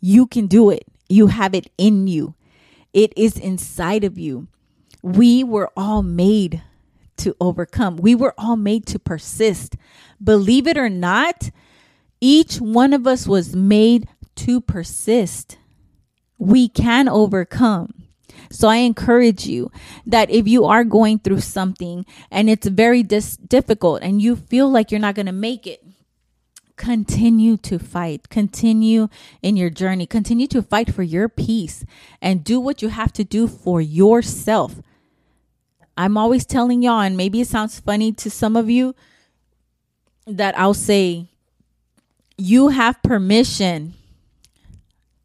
You 0.00 0.26
can 0.26 0.46
do 0.46 0.70
it. 0.70 0.84
You 1.08 1.26
have 1.26 1.54
it 1.54 1.70
in 1.76 2.06
you. 2.06 2.34
It 2.92 3.12
is 3.16 3.36
inside 3.36 4.04
of 4.04 4.18
you. 4.18 4.48
We 5.02 5.44
were 5.44 5.70
all 5.76 6.02
made 6.02 6.62
to 7.18 7.36
overcome. 7.40 7.96
We 7.96 8.14
were 8.14 8.34
all 8.38 8.56
made 8.56 8.86
to 8.86 8.98
persist. 8.98 9.76
Believe 10.22 10.66
it 10.66 10.78
or 10.78 10.88
not, 10.88 11.50
each 12.20 12.56
one 12.56 12.92
of 12.92 13.06
us 13.06 13.26
was 13.26 13.56
made 13.56 14.08
to 14.36 14.60
persist. 14.60 15.58
We 16.38 16.68
can 16.68 17.08
overcome. 17.08 17.94
So 18.50 18.68
I 18.68 18.76
encourage 18.76 19.46
you 19.46 19.70
that 20.06 20.30
if 20.30 20.48
you 20.48 20.64
are 20.64 20.84
going 20.84 21.20
through 21.20 21.40
something 21.40 22.04
and 22.30 22.50
it's 22.50 22.66
very 22.66 23.02
dis- 23.02 23.36
difficult 23.36 24.02
and 24.02 24.20
you 24.20 24.36
feel 24.36 24.68
like 24.68 24.90
you're 24.90 25.00
not 25.00 25.14
going 25.14 25.26
to 25.26 25.32
make 25.32 25.66
it, 25.66 25.84
continue 26.76 27.56
to 27.58 27.78
fight. 27.78 28.28
Continue 28.28 29.08
in 29.42 29.56
your 29.56 29.70
journey. 29.70 30.06
Continue 30.06 30.46
to 30.48 30.62
fight 30.62 30.92
for 30.92 31.02
your 31.02 31.28
peace 31.28 31.84
and 32.20 32.42
do 32.42 32.58
what 32.58 32.82
you 32.82 32.88
have 32.88 33.12
to 33.12 33.24
do 33.24 33.46
for 33.46 33.80
yourself. 33.80 34.80
I'm 35.96 36.16
always 36.16 36.46
telling 36.46 36.82
y'all, 36.82 37.00
and 37.00 37.16
maybe 37.16 37.42
it 37.42 37.48
sounds 37.48 37.78
funny 37.78 38.12
to 38.12 38.30
some 38.30 38.56
of 38.56 38.70
you, 38.70 38.94
that 40.26 40.58
I'll 40.58 40.74
say, 40.74 41.29
you 42.40 42.68
have 42.68 43.02
permission 43.02 43.94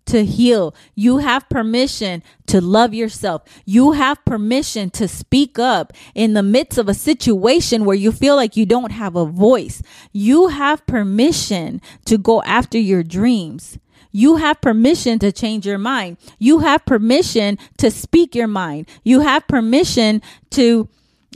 to 0.06 0.24
heal. 0.24 0.76
You 0.94 1.18
have 1.18 1.50
permission 1.50 2.24
to 2.48 2.62
love 2.62 2.94
yourself. 2.94 3.42
You 3.66 3.94
have 3.94 4.24
permission 4.24 4.90
to 4.92 5.08
speak 5.08 5.58
up 5.58 5.94
in 6.14 6.34
the 6.34 6.44
midst 6.44 6.78
of 6.78 6.88
a 6.88 6.94
situation 6.94 7.86
where 7.86 7.96
you 7.96 8.12
feel 8.12 8.36
like 8.36 8.56
you 8.56 8.66
don't 8.66 8.92
have 8.92 9.16
a 9.16 9.26
voice. 9.26 9.82
You 10.12 10.48
have 10.48 10.86
permission 10.86 11.82
to 12.06 12.18
go 12.18 12.44
after 12.44 12.78
your 12.78 13.04
dreams. 13.04 13.80
You 14.12 14.36
have 14.38 14.62
permission 14.62 15.20
to 15.20 15.32
change 15.32 15.66
your 15.66 15.78
mind. 15.78 16.18
You 16.40 16.60
have 16.60 16.86
permission 16.86 17.58
to 17.80 17.92
speak 17.92 18.36
your 18.36 18.48
mind. 18.48 18.88
You 19.04 19.22
have 19.22 19.48
permission 19.48 20.22
to 20.52 20.88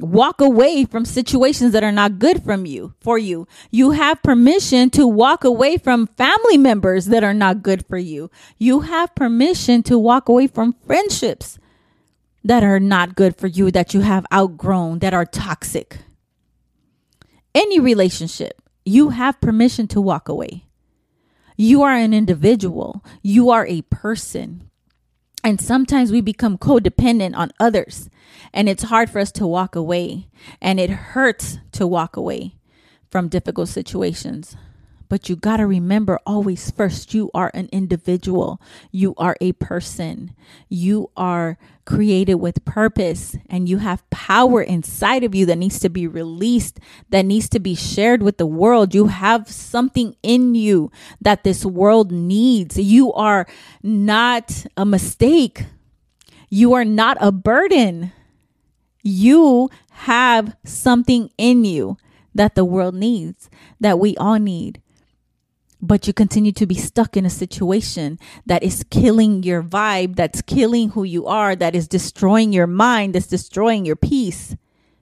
walk 0.02 0.42
away 0.42 0.86
from 0.86 1.06
situations 1.06 1.74
that 1.74 1.84
are 1.84 1.92
not 1.92 2.20
good 2.20 2.44
from 2.44 2.66
you 2.66 2.94
for 3.00 3.18
you. 3.18 3.48
You 3.72 3.92
have 3.92 4.24
permission 4.24 4.90
to 4.92 5.08
walk 5.08 5.44
away 5.44 5.78
from 5.78 6.08
family 6.08 6.58
members 6.58 7.06
that 7.08 7.24
are 7.24 7.34
not 7.34 7.64
good 7.64 7.86
for 7.86 7.98
you. 7.98 8.30
You 8.58 8.82
have 8.82 9.16
permission 9.16 9.84
to 9.84 9.98
walk 9.98 10.30
away 10.30 10.48
from 10.48 10.76
friendships 10.86 11.60
that 12.44 12.64
are 12.64 12.80
not 12.80 13.16
good 13.16 13.36
for 13.36 13.48
you 13.48 13.72
that 13.72 13.94
you 13.94 14.02
have 14.02 14.26
outgrown 14.34 15.00
that 15.00 15.14
are 15.14 15.26
toxic. 15.26 16.00
Any 17.54 17.80
relationship 17.80 18.62
you 18.86 19.10
have 19.10 19.40
permission 19.40 19.88
to 19.88 20.02
walk 20.02 20.28
away. 20.28 20.66
You 21.56 21.84
are 21.84 21.94
an 21.94 22.14
individual. 22.14 23.04
You 23.22 23.50
are 23.50 23.68
a 23.68 23.82
person. 23.84 24.70
And 25.44 25.62
sometimes 25.62 26.12
we 26.12 26.22
become 26.22 26.58
codependent 26.58 27.36
on 27.36 27.52
others, 27.60 28.10
and 28.54 28.70
it's 28.70 28.84
hard 28.84 29.10
for 29.10 29.20
us 29.20 29.32
to 29.34 29.48
walk 29.48 29.76
away, 29.76 30.28
and 30.62 30.80
it 30.80 30.90
hurts 30.90 31.60
to 31.74 31.88
walk 31.88 32.16
away 32.16 32.56
from 33.10 33.28
difficult 33.28 33.70
situations. 33.70 34.56
But 35.10 35.28
you 35.28 35.36
got 35.36 35.58
to 35.58 35.66
remember 35.66 36.20
always 36.24 36.70
first, 36.70 37.16
you 37.16 37.32
are 37.34 37.50
an 37.56 37.68
individual. 37.72 38.62
You 38.92 39.16
are 39.18 39.36
a 39.42 39.54
person. 39.54 40.36
You 40.70 41.10
are 41.18 41.58
created 41.84 42.36
with 42.36 42.64
purpose 42.64 43.36
and 43.50 43.68
you 43.68 43.80
have 43.80 44.08
power 44.12 44.62
inside 44.62 45.24
of 45.24 45.34
you 45.34 45.48
that 45.48 45.58
needs 45.58 45.80
to 45.80 45.90
be 45.90 46.06
released, 46.06 46.80
that 47.10 47.26
needs 47.26 47.50
to 47.50 47.60
be 47.60 47.74
shared 47.74 48.22
with 48.22 48.38
the 48.38 48.46
world. 48.46 48.94
You 48.94 49.08
have 49.08 49.50
something 49.50 50.16
in 50.22 50.54
you 50.54 50.92
that 51.20 51.44
this 51.44 51.66
world 51.66 52.12
needs. 52.12 52.78
You 52.78 53.12
are 53.14 53.48
not 53.82 54.68
a 54.78 54.86
mistake. 54.86 55.66
You 56.50 56.74
are 56.74 56.86
not 56.86 57.18
a 57.20 57.32
burden. 57.32 58.12
You 59.02 59.70
have 59.92 60.56
something 60.64 61.32
in 61.38 61.66
you 61.66 61.98
that 62.36 62.56
the 62.56 62.66
world 62.66 62.96
needs, 62.96 63.50
that 63.80 64.00
we 64.00 64.16
all 64.18 64.40
need 64.40 64.82
but 65.82 66.08
you 66.08 66.14
continue 66.14 66.52
to 66.52 66.66
be 66.66 66.76
stuck 66.76 67.16
in 67.16 67.26
a 67.26 67.30
situation 67.30 68.20
that 68.46 68.64
is 68.64 68.86
killing 68.90 69.44
your 69.44 69.64
vibe, 69.64 70.16
that's 70.16 70.42
killing 70.42 70.90
who 70.90 71.04
you 71.04 71.26
are, 71.26 71.56
that 71.56 71.76
is 71.76 71.88
destroying 71.88 72.52
your 72.52 72.68
mind, 72.68 73.16
that's 73.16 73.28
destroying 73.28 73.86
your 73.86 73.96
peace 73.96 74.56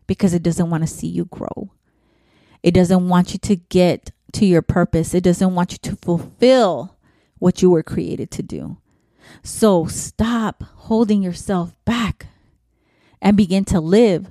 because 0.05 0.33
it 0.33 0.43
doesn't 0.43 0.69
want 0.69 0.83
to 0.83 0.87
see 0.87 1.07
you 1.07 1.25
grow. 1.25 1.71
It 2.61 2.73
doesn't 2.73 3.09
want 3.09 3.33
you 3.33 3.39
to 3.39 3.55
get 3.55 4.11
to 4.33 4.45
your 4.45 4.61
purpose. 4.61 5.13
It 5.13 5.23
doesn't 5.23 5.55
want 5.55 5.71
you 5.71 5.77
to 5.79 5.95
fulfill 5.95 6.95
what 7.39 7.61
you 7.61 7.69
were 7.69 7.83
created 7.83 8.29
to 8.31 8.43
do. 8.43 8.77
So 9.43 9.85
stop 9.85 10.63
holding 10.63 11.23
yourself 11.23 11.75
back 11.85 12.27
and 13.21 13.37
begin 13.37 13.65
to 13.65 13.79
live. 13.79 14.27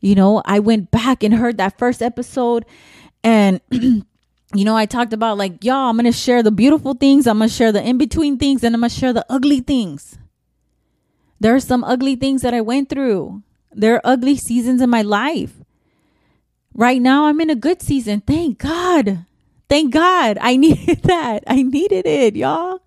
You 0.00 0.14
know, 0.14 0.42
I 0.44 0.58
went 0.58 0.90
back 0.90 1.22
and 1.22 1.34
heard 1.34 1.58
that 1.58 1.78
first 1.78 2.02
episode 2.02 2.64
and 3.24 3.60
you 3.70 4.64
know, 4.64 4.76
I 4.76 4.86
talked 4.86 5.12
about 5.12 5.38
like, 5.38 5.64
y'all, 5.64 5.90
I'm 5.90 5.96
going 5.96 6.06
to 6.06 6.12
share 6.12 6.42
the 6.42 6.50
beautiful 6.50 6.94
things, 6.94 7.26
I'm 7.26 7.38
going 7.38 7.48
to 7.48 7.54
share 7.54 7.72
the 7.72 7.82
in 7.82 7.98
between 7.98 8.38
things, 8.38 8.62
and 8.62 8.74
I'm 8.74 8.80
going 8.80 8.90
to 8.90 8.96
share 8.96 9.12
the 9.12 9.26
ugly 9.28 9.60
things. 9.60 10.18
There 11.40 11.54
are 11.54 11.60
some 11.60 11.84
ugly 11.84 12.16
things 12.16 12.42
that 12.42 12.54
I 12.54 12.60
went 12.60 12.88
through. 12.88 13.42
There 13.72 13.96
are 13.96 14.00
ugly 14.04 14.36
seasons 14.36 14.80
in 14.80 14.88
my 14.88 15.02
life. 15.02 15.54
Right 16.72 17.00
now, 17.00 17.26
I'm 17.26 17.40
in 17.40 17.50
a 17.50 17.56
good 17.56 17.82
season. 17.82 18.20
Thank 18.20 18.58
God. 18.58 19.26
Thank 19.68 19.92
God. 19.92 20.38
I 20.40 20.56
needed 20.56 21.02
that. 21.02 21.44
I 21.46 21.62
needed 21.62 22.06
it, 22.06 22.36
y'all. 22.36 22.80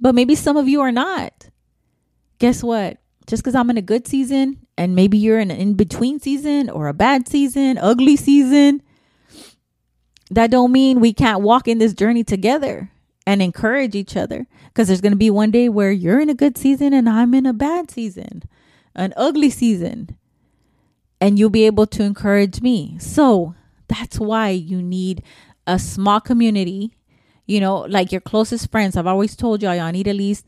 But 0.00 0.14
maybe 0.14 0.34
some 0.34 0.56
of 0.56 0.68
you 0.68 0.80
are 0.80 0.92
not. 0.92 1.48
Guess 2.38 2.62
what? 2.62 2.98
Just 3.28 3.42
because 3.42 3.54
I'm 3.54 3.68
in 3.68 3.76
a 3.76 3.82
good 3.82 4.08
season 4.08 4.66
and 4.78 4.96
maybe 4.96 5.18
you're 5.18 5.38
in 5.38 5.50
an 5.50 5.58
in 5.58 5.74
between 5.74 6.18
season 6.18 6.70
or 6.70 6.88
a 6.88 6.94
bad 6.94 7.28
season, 7.28 7.76
ugly 7.76 8.16
season, 8.16 8.82
that 10.30 10.50
don't 10.50 10.72
mean 10.72 10.98
we 10.98 11.12
can't 11.12 11.42
walk 11.42 11.68
in 11.68 11.76
this 11.76 11.92
journey 11.92 12.24
together 12.24 12.90
and 13.26 13.42
encourage 13.42 13.94
each 13.94 14.16
other 14.16 14.46
because 14.68 14.88
there's 14.88 15.02
going 15.02 15.12
to 15.12 15.16
be 15.16 15.28
one 15.28 15.50
day 15.50 15.68
where 15.68 15.92
you're 15.92 16.20
in 16.20 16.30
a 16.30 16.34
good 16.34 16.56
season 16.56 16.94
and 16.94 17.06
I'm 17.06 17.34
in 17.34 17.44
a 17.44 17.52
bad 17.52 17.90
season, 17.90 18.44
an 18.94 19.12
ugly 19.14 19.50
season, 19.50 20.16
and 21.20 21.38
you'll 21.38 21.50
be 21.50 21.66
able 21.66 21.86
to 21.88 22.02
encourage 22.04 22.62
me. 22.62 22.96
So 22.98 23.54
that's 23.88 24.18
why 24.18 24.50
you 24.50 24.80
need 24.80 25.22
a 25.66 25.78
small 25.78 26.20
community, 26.20 26.96
you 27.44 27.60
know, 27.60 27.80
like 27.80 28.10
your 28.10 28.22
closest 28.22 28.70
friends. 28.70 28.96
I've 28.96 29.06
always 29.06 29.36
told 29.36 29.62
y'all, 29.62 29.74
y'all 29.74 29.92
need 29.92 30.08
at 30.08 30.16
least, 30.16 30.46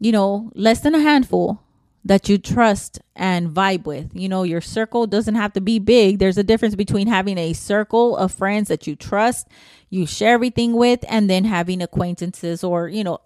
you 0.00 0.10
know, 0.10 0.50
less 0.56 0.80
than 0.80 0.96
a 0.96 1.00
handful 1.00 1.62
that 2.04 2.28
you 2.28 2.38
trust 2.38 3.00
and 3.16 3.50
vibe 3.50 3.84
with. 3.84 4.10
You 4.14 4.28
know, 4.28 4.42
your 4.42 4.60
circle 4.60 5.06
doesn't 5.06 5.34
have 5.34 5.52
to 5.54 5.60
be 5.60 5.78
big. 5.78 6.18
There's 6.18 6.38
a 6.38 6.42
difference 6.42 6.74
between 6.74 7.06
having 7.06 7.38
a 7.38 7.52
circle 7.52 8.16
of 8.16 8.32
friends 8.32 8.68
that 8.68 8.86
you 8.86 8.96
trust, 8.96 9.48
you 9.90 10.06
share 10.06 10.34
everything 10.34 10.74
with, 10.74 11.04
and 11.08 11.28
then 11.28 11.44
having 11.44 11.82
acquaintances 11.82 12.64
or, 12.64 12.88
you 12.88 13.04
know, 13.04 13.18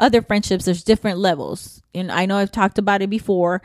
other 0.00 0.22
friendships. 0.22 0.64
There's 0.64 0.84
different 0.84 1.18
levels. 1.18 1.82
And 1.94 2.12
I 2.12 2.26
know 2.26 2.36
I've 2.36 2.52
talked 2.52 2.78
about 2.78 3.02
it 3.02 3.10
before, 3.10 3.62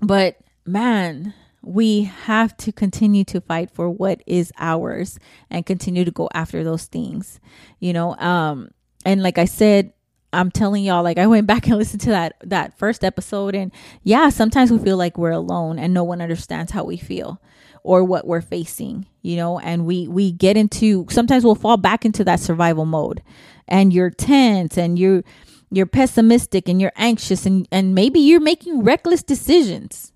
but 0.00 0.36
man, 0.66 1.34
we 1.62 2.04
have 2.04 2.56
to 2.56 2.72
continue 2.72 3.24
to 3.24 3.40
fight 3.40 3.70
for 3.70 3.88
what 3.88 4.22
is 4.26 4.52
ours 4.58 5.18
and 5.48 5.64
continue 5.64 6.04
to 6.04 6.10
go 6.10 6.28
after 6.34 6.64
those 6.64 6.86
things 6.86 7.38
you 7.78 7.92
know 7.92 8.16
um 8.16 8.68
and 9.04 9.22
like 9.22 9.38
i 9.38 9.44
said 9.44 9.92
i'm 10.32 10.50
telling 10.50 10.84
y'all 10.84 11.02
like 11.02 11.18
i 11.18 11.26
went 11.26 11.46
back 11.46 11.66
and 11.66 11.76
listened 11.76 12.00
to 12.00 12.10
that 12.10 12.34
that 12.44 12.76
first 12.78 13.04
episode 13.04 13.54
and 13.54 13.72
yeah 14.02 14.28
sometimes 14.28 14.70
we 14.70 14.78
feel 14.78 14.96
like 14.96 15.18
we're 15.18 15.30
alone 15.30 15.78
and 15.78 15.92
no 15.92 16.04
one 16.04 16.20
understands 16.20 16.72
how 16.72 16.84
we 16.84 16.96
feel 16.96 17.40
or 17.82 18.04
what 18.04 18.26
we're 18.26 18.40
facing 18.40 19.06
you 19.22 19.36
know 19.36 19.58
and 19.58 19.86
we 19.86 20.08
we 20.08 20.32
get 20.32 20.56
into 20.56 21.06
sometimes 21.10 21.44
we'll 21.44 21.54
fall 21.54 21.76
back 21.76 22.04
into 22.04 22.24
that 22.24 22.40
survival 22.40 22.84
mode 22.84 23.22
and 23.68 23.92
you're 23.92 24.10
tense 24.10 24.76
and 24.76 24.98
you're 24.98 25.22
you're 25.70 25.86
pessimistic 25.86 26.68
and 26.68 26.80
you're 26.80 26.92
anxious 26.96 27.46
and 27.46 27.66
and 27.72 27.94
maybe 27.94 28.20
you're 28.20 28.40
making 28.40 28.82
reckless 28.82 29.22
decisions 29.22 30.12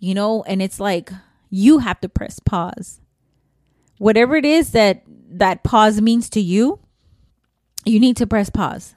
you 0.00 0.14
know, 0.14 0.42
and 0.44 0.60
it's 0.60 0.80
like 0.80 1.12
you 1.50 1.78
have 1.78 2.00
to 2.00 2.08
press 2.08 2.40
pause. 2.40 3.00
Whatever 3.98 4.34
it 4.34 4.46
is 4.46 4.72
that 4.72 5.02
that 5.32 5.62
pause 5.62 6.00
means 6.00 6.30
to 6.30 6.40
you, 6.40 6.80
you 7.84 8.00
need 8.00 8.16
to 8.16 8.26
press 8.26 8.48
pause. 8.50 8.94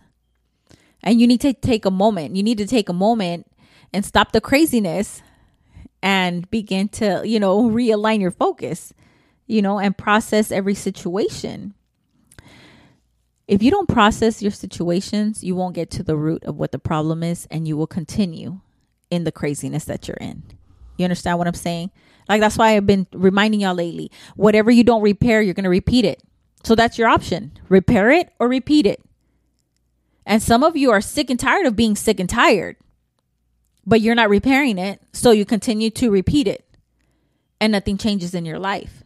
And 1.03 1.19
you 1.19 1.27
need 1.27 1.41
to 1.41 1.53
take 1.53 1.85
a 1.85 1.91
moment. 1.91 2.35
You 2.35 2.43
need 2.43 2.57
to 2.59 2.65
take 2.65 2.89
a 2.89 2.93
moment 2.93 3.47
and 3.93 4.05
stop 4.05 4.31
the 4.31 4.41
craziness 4.41 5.21
and 6.01 6.49
begin 6.49 6.89
to, 6.89 7.21
you 7.25 7.39
know, 7.39 7.69
realign 7.69 8.21
your 8.21 8.31
focus, 8.31 8.93
you 9.47 9.61
know, 9.61 9.79
and 9.79 9.97
process 9.97 10.51
every 10.51 10.75
situation. 10.75 11.73
If 13.47 13.61
you 13.61 13.71
don't 13.71 13.89
process 13.89 14.41
your 14.41 14.51
situations, 14.51 15.43
you 15.43 15.55
won't 15.55 15.75
get 15.75 15.91
to 15.91 16.03
the 16.03 16.15
root 16.15 16.43
of 16.45 16.55
what 16.55 16.71
the 16.71 16.79
problem 16.79 17.23
is 17.23 17.47
and 17.51 17.67
you 17.67 17.75
will 17.75 17.87
continue 17.87 18.61
in 19.11 19.25
the 19.25 19.31
craziness 19.31 19.85
that 19.85 20.07
you're 20.07 20.17
in. 20.17 20.43
You 20.97 21.03
understand 21.03 21.37
what 21.37 21.47
I'm 21.47 21.53
saying? 21.53 21.91
Like 22.29 22.41
that's 22.41 22.57
why 22.57 22.75
I've 22.75 22.87
been 22.87 23.07
reminding 23.13 23.61
y'all 23.61 23.75
lately. 23.75 24.11
Whatever 24.35 24.71
you 24.71 24.83
don't 24.83 25.01
repair, 25.01 25.41
you're 25.41 25.53
going 25.53 25.63
to 25.65 25.69
repeat 25.69 26.05
it. 26.05 26.21
So 26.63 26.75
that's 26.75 26.97
your 26.97 27.09
option. 27.09 27.51
Repair 27.67 28.11
it 28.11 28.31
or 28.39 28.47
repeat 28.47 28.85
it. 28.85 29.03
And 30.25 30.41
some 30.41 30.63
of 30.63 30.77
you 30.77 30.91
are 30.91 31.01
sick 31.01 31.29
and 31.29 31.39
tired 31.39 31.65
of 31.65 31.75
being 31.75 31.95
sick 31.95 32.19
and 32.19 32.29
tired. 32.29 32.77
But 33.85 34.01
you're 34.01 34.15
not 34.15 34.29
repairing 34.29 34.77
it, 34.77 35.01
so 35.11 35.31
you 35.31 35.45
continue 35.45 35.89
to 35.91 36.09
repeat 36.09 36.47
it. 36.47 36.65
And 37.59 37.71
nothing 37.71 37.97
changes 37.97 38.33
in 38.33 38.45
your 38.45 38.59
life. 38.59 39.03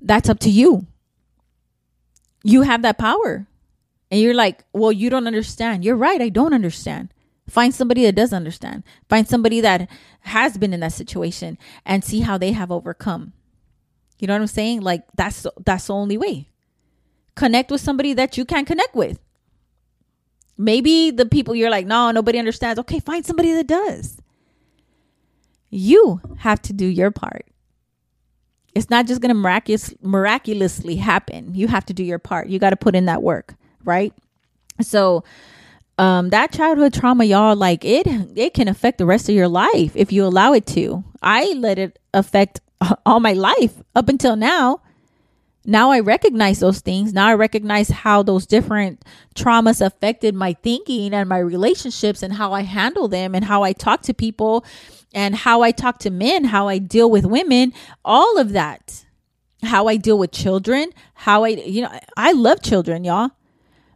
That's 0.00 0.28
up 0.28 0.38
to 0.40 0.50
you. 0.50 0.86
You 2.44 2.62
have 2.62 2.82
that 2.82 2.98
power. 2.98 3.46
And 4.10 4.20
you're 4.20 4.34
like, 4.34 4.64
"Well, 4.72 4.92
you 4.92 5.10
don't 5.10 5.26
understand." 5.26 5.84
You're 5.84 5.96
right, 5.96 6.20
I 6.20 6.28
don't 6.28 6.54
understand. 6.54 7.12
Find 7.48 7.74
somebody 7.74 8.04
that 8.04 8.14
does 8.14 8.32
understand. 8.32 8.82
Find 9.08 9.26
somebody 9.26 9.60
that 9.60 9.88
has 10.20 10.58
been 10.58 10.72
in 10.72 10.80
that 10.80 10.92
situation 10.92 11.58
and 11.84 12.04
see 12.04 12.20
how 12.20 12.38
they 12.38 12.52
have 12.52 12.72
overcome. 12.72 13.32
You 14.18 14.26
know 14.26 14.34
what 14.34 14.40
I'm 14.40 14.46
saying? 14.48 14.80
Like 14.80 15.04
that's 15.16 15.46
that's 15.64 15.86
the 15.86 15.94
only 15.94 16.16
way. 16.16 16.48
Connect 17.34 17.70
with 17.70 17.80
somebody 17.80 18.14
that 18.14 18.36
you 18.36 18.44
can 18.44 18.64
connect 18.64 18.94
with. 18.94 19.18
Maybe 20.58 21.10
the 21.10 21.26
people 21.26 21.54
you're 21.54 21.70
like, 21.70 21.86
no, 21.86 22.10
nobody 22.10 22.38
understands. 22.38 22.78
Okay, 22.80 23.00
find 23.00 23.24
somebody 23.24 23.52
that 23.52 23.66
does. 23.66 24.18
You 25.70 26.20
have 26.38 26.62
to 26.62 26.72
do 26.72 26.86
your 26.86 27.10
part. 27.10 27.46
It's 28.74 28.90
not 28.90 29.06
just 29.06 29.20
going 29.20 29.30
to 29.30 29.34
miraculous, 29.34 29.94
miraculously 30.02 30.96
happen. 30.96 31.54
You 31.54 31.68
have 31.68 31.86
to 31.86 31.94
do 31.94 32.04
your 32.04 32.18
part. 32.18 32.48
You 32.48 32.58
got 32.58 32.70
to 32.70 32.76
put 32.76 32.94
in 32.94 33.06
that 33.06 33.22
work, 33.22 33.54
right? 33.84 34.12
So, 34.80 35.24
um 35.98 36.28
that 36.30 36.52
childhood 36.52 36.92
trauma 36.92 37.24
y'all 37.24 37.56
like 37.56 37.84
it 37.84 38.06
it 38.36 38.52
can 38.54 38.68
affect 38.68 38.98
the 38.98 39.06
rest 39.06 39.28
of 39.28 39.34
your 39.34 39.48
life 39.48 39.92
if 39.94 40.12
you 40.12 40.24
allow 40.24 40.52
it 40.52 40.66
to 40.66 41.02
i 41.22 41.52
let 41.54 41.78
it 41.78 41.98
affect 42.12 42.60
all 43.06 43.20
my 43.20 43.32
life 43.32 43.72
up 43.94 44.08
until 44.08 44.36
now 44.36 44.80
now 45.66 45.90
i 45.90 46.00
recognize 46.00 46.60
those 46.60 46.80
things 46.80 47.12
now 47.12 47.26
i 47.26 47.34
recognize 47.34 47.88
how 47.88 48.22
those 48.22 48.46
different 48.46 49.04
traumas 49.34 49.84
affected 49.84 50.34
my 50.34 50.52
thinking 50.62 51.12
and 51.12 51.28
my 51.28 51.38
relationships 51.38 52.22
and 52.22 52.34
how 52.34 52.52
i 52.52 52.62
handle 52.62 53.08
them 53.08 53.34
and 53.34 53.44
how 53.44 53.62
i 53.62 53.72
talk 53.72 54.02
to 54.02 54.14
people 54.14 54.64
and 55.14 55.34
how 55.34 55.62
i 55.62 55.70
talk 55.70 55.98
to 55.98 56.10
men 56.10 56.44
how 56.44 56.68
i 56.68 56.78
deal 56.78 57.10
with 57.10 57.24
women 57.24 57.72
all 58.04 58.38
of 58.38 58.52
that 58.52 59.04
how 59.62 59.88
i 59.88 59.96
deal 59.96 60.18
with 60.18 60.32
children 60.32 60.90
how 61.14 61.44
i 61.44 61.48
you 61.48 61.82
know 61.82 61.98
i 62.16 62.32
love 62.32 62.62
children 62.62 63.04
y'all 63.04 63.30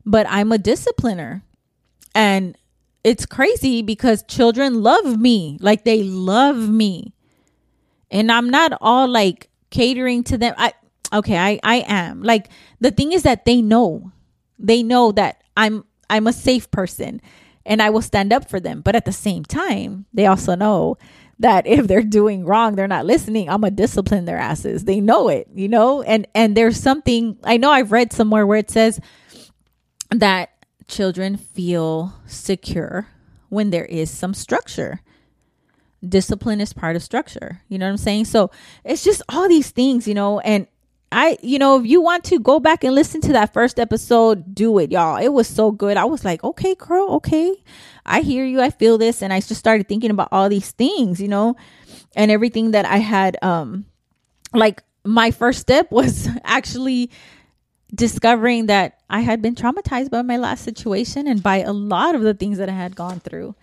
but 0.04 0.26
i'm 0.28 0.52
a 0.52 0.58
discipliner 0.58 1.42
and 2.14 2.56
it's 3.04 3.26
crazy 3.26 3.82
because 3.82 4.22
children 4.24 4.82
love 4.82 5.18
me. 5.18 5.58
Like 5.60 5.84
they 5.84 6.02
love 6.02 6.56
me. 6.56 7.14
And 8.10 8.30
I'm 8.30 8.50
not 8.50 8.76
all 8.80 9.08
like 9.08 9.48
catering 9.70 10.24
to 10.24 10.38
them. 10.38 10.54
I 10.58 10.72
okay, 11.12 11.36
I 11.36 11.61
I 11.62 11.84
am. 11.86 12.22
Like 12.22 12.48
the 12.80 12.90
thing 12.90 13.12
is 13.12 13.22
that 13.22 13.44
they 13.44 13.62
know. 13.62 14.12
They 14.58 14.82
know 14.82 15.12
that 15.12 15.42
I'm 15.56 15.84
I'm 16.08 16.26
a 16.26 16.32
safe 16.32 16.70
person 16.70 17.20
and 17.64 17.82
I 17.82 17.90
will 17.90 18.02
stand 18.02 18.32
up 18.32 18.48
for 18.48 18.61
them. 18.61 18.80
But 18.80 18.96
at 18.96 19.04
the 19.04 19.12
same 19.12 19.44
time, 19.44 20.06
they 20.12 20.26
also 20.26 20.54
know 20.54 20.96
that 21.38 21.66
if 21.66 21.86
they're 21.86 22.02
doing 22.02 22.44
wrong, 22.44 22.76
they're 22.76 22.86
not 22.86 23.06
listening, 23.06 23.48
I'm 23.48 23.62
gonna 23.62 23.70
discipline 23.70 24.26
their 24.26 24.38
asses. 24.38 24.84
They 24.84 25.00
know 25.00 25.28
it, 25.28 25.48
you 25.54 25.68
know? 25.68 26.02
And 26.02 26.26
and 26.34 26.56
there's 26.56 26.78
something 26.78 27.38
I 27.44 27.56
know 27.56 27.70
I've 27.70 27.92
read 27.92 28.12
somewhere 28.12 28.46
where 28.46 28.58
it 28.58 28.70
says 28.70 29.00
that 30.11 30.50
children 30.86 31.36
feel 31.36 32.14
secure 32.26 33.06
when 33.48 33.70
there 33.70 33.84
is 33.86 34.11
some 34.11 34.34
structure. 34.34 35.00
Discipline 36.06 36.61
is 36.61 36.72
part 36.72 36.96
of 36.96 37.02
structure. 37.02 37.62
You 37.68 37.78
know 37.78 37.86
what 37.86 37.92
I'm 37.92 37.96
saying? 37.98 38.24
So 38.26 38.50
it's 38.84 39.04
just 39.04 39.22
all 39.28 39.48
these 39.48 39.70
things, 39.70 40.08
you 40.08 40.14
know, 40.14 40.40
and 40.40 40.66
I, 41.12 41.38
you 41.42 41.58
know, 41.58 41.80
if 41.80 41.86
you 41.86 42.00
want 42.00 42.24
to 42.24 42.38
go 42.38 42.61
back 42.61 42.84
and 42.84 42.94
listen 42.94 43.20
to 43.22 43.32
that 43.32 43.52
first 43.52 43.80
episode, 43.80 44.54
do 44.54 44.78
it, 44.78 44.92
y'all. 44.92 45.16
It 45.16 45.32
was 45.32 45.48
so 45.48 45.72
good. 45.72 45.96
I 45.96 46.04
was 46.04 46.24
like, 46.24 46.44
okay, 46.44 46.76
girl, 46.76 47.08
okay. 47.14 47.56
I 48.06 48.20
hear 48.20 48.44
you. 48.44 48.61
I 48.61 48.70
feel 48.70 48.96
this. 48.96 49.20
And 49.20 49.32
I 49.32 49.40
just 49.40 49.56
started 49.56 49.88
thinking 49.88 50.11
about 50.11 50.28
all 50.30 50.48
these 50.48 50.70
things, 50.70 51.20
you 51.20 51.26
know, 51.26 51.56
and 52.14 52.30
everything 52.30 52.70
that 52.72 52.84
I 52.84 52.98
had, 52.98 53.36
um, 53.42 53.86
like 54.54 54.84
my 55.04 55.32
first 55.32 55.61
step 55.61 55.90
was 55.90 56.28
actually 56.44 57.11
discovering 57.92 58.66
that 58.66 59.00
I 59.11 59.20
had 59.20 59.42
been 59.42 59.56
traumatized 59.56 60.11
by 60.11 60.22
my 60.22 60.36
last 60.36 60.62
situation 60.64 61.26
and 61.26 61.42
by 61.42 61.56
a 61.56 61.72
lot 61.72 62.14
of 62.14 62.22
the 62.22 62.34
things 62.34 62.58
that 62.58 62.68
I 62.68 62.74
had 62.74 62.94
gone 62.94 63.18
through. 63.18 63.56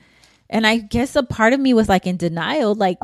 And 0.49 0.67
I 0.67 0.77
guess 0.77 1.15
a 1.15 1.23
part 1.23 1.53
of 1.53 1.61
me 1.61 1.73
was 1.73 1.87
like 1.87 2.05
in 2.05 2.17
denial, 2.17 2.75
like, 2.75 2.97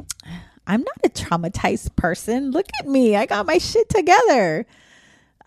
I'm 0.65 0.81
not 0.81 0.97
a 1.03 1.09
traumatized 1.09 1.95
person. 1.95 2.51
Look 2.51 2.67
at 2.79 2.87
me. 2.87 3.15
I 3.15 3.25
got 3.25 3.45
my 3.45 3.57
shit 3.57 3.89
together. 3.89 4.65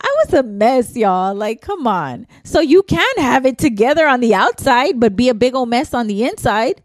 I 0.01 0.15
was 0.25 0.35
a 0.35 0.43
mess, 0.43 0.95
y'all. 0.97 1.35
Like, 1.35 1.63
come 1.63 1.87
on. 1.87 2.27
So 2.45 2.61
you 2.61 2.83
can 2.83 3.17
have 3.17 3.47
it 3.47 3.57
together 3.59 4.07
on 4.07 4.21
the 4.21 4.35
outside, 4.35 5.01
but 5.01 5.17
be 5.17 5.29
a 5.29 5.35
big 5.35 5.55
old 5.55 5.71
mess 5.71 5.95
on 5.95 6.07
the 6.07 6.25
inside. 6.25 6.83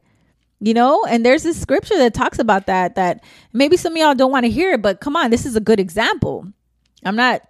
You 0.63 0.75
know, 0.75 1.03
and 1.05 1.25
there's 1.25 1.41
this 1.43 1.59
scripture 1.59 1.97
that 1.97 2.13
talks 2.13 2.37
about 2.37 2.67
that, 2.67 2.95
that 2.95 3.23
maybe 3.51 3.77
some 3.77 3.93
of 3.93 3.97
y'all 3.97 4.13
don't 4.13 4.31
want 4.31 4.45
to 4.45 4.51
hear 4.51 4.73
it, 4.73 4.81
but 4.83 5.01
come 5.01 5.15
on, 5.15 5.31
this 5.31 5.45
is 5.45 5.55
a 5.55 5.59
good 5.59 5.79
example. 5.79 6.45
I'm 7.03 7.15
not 7.15 7.41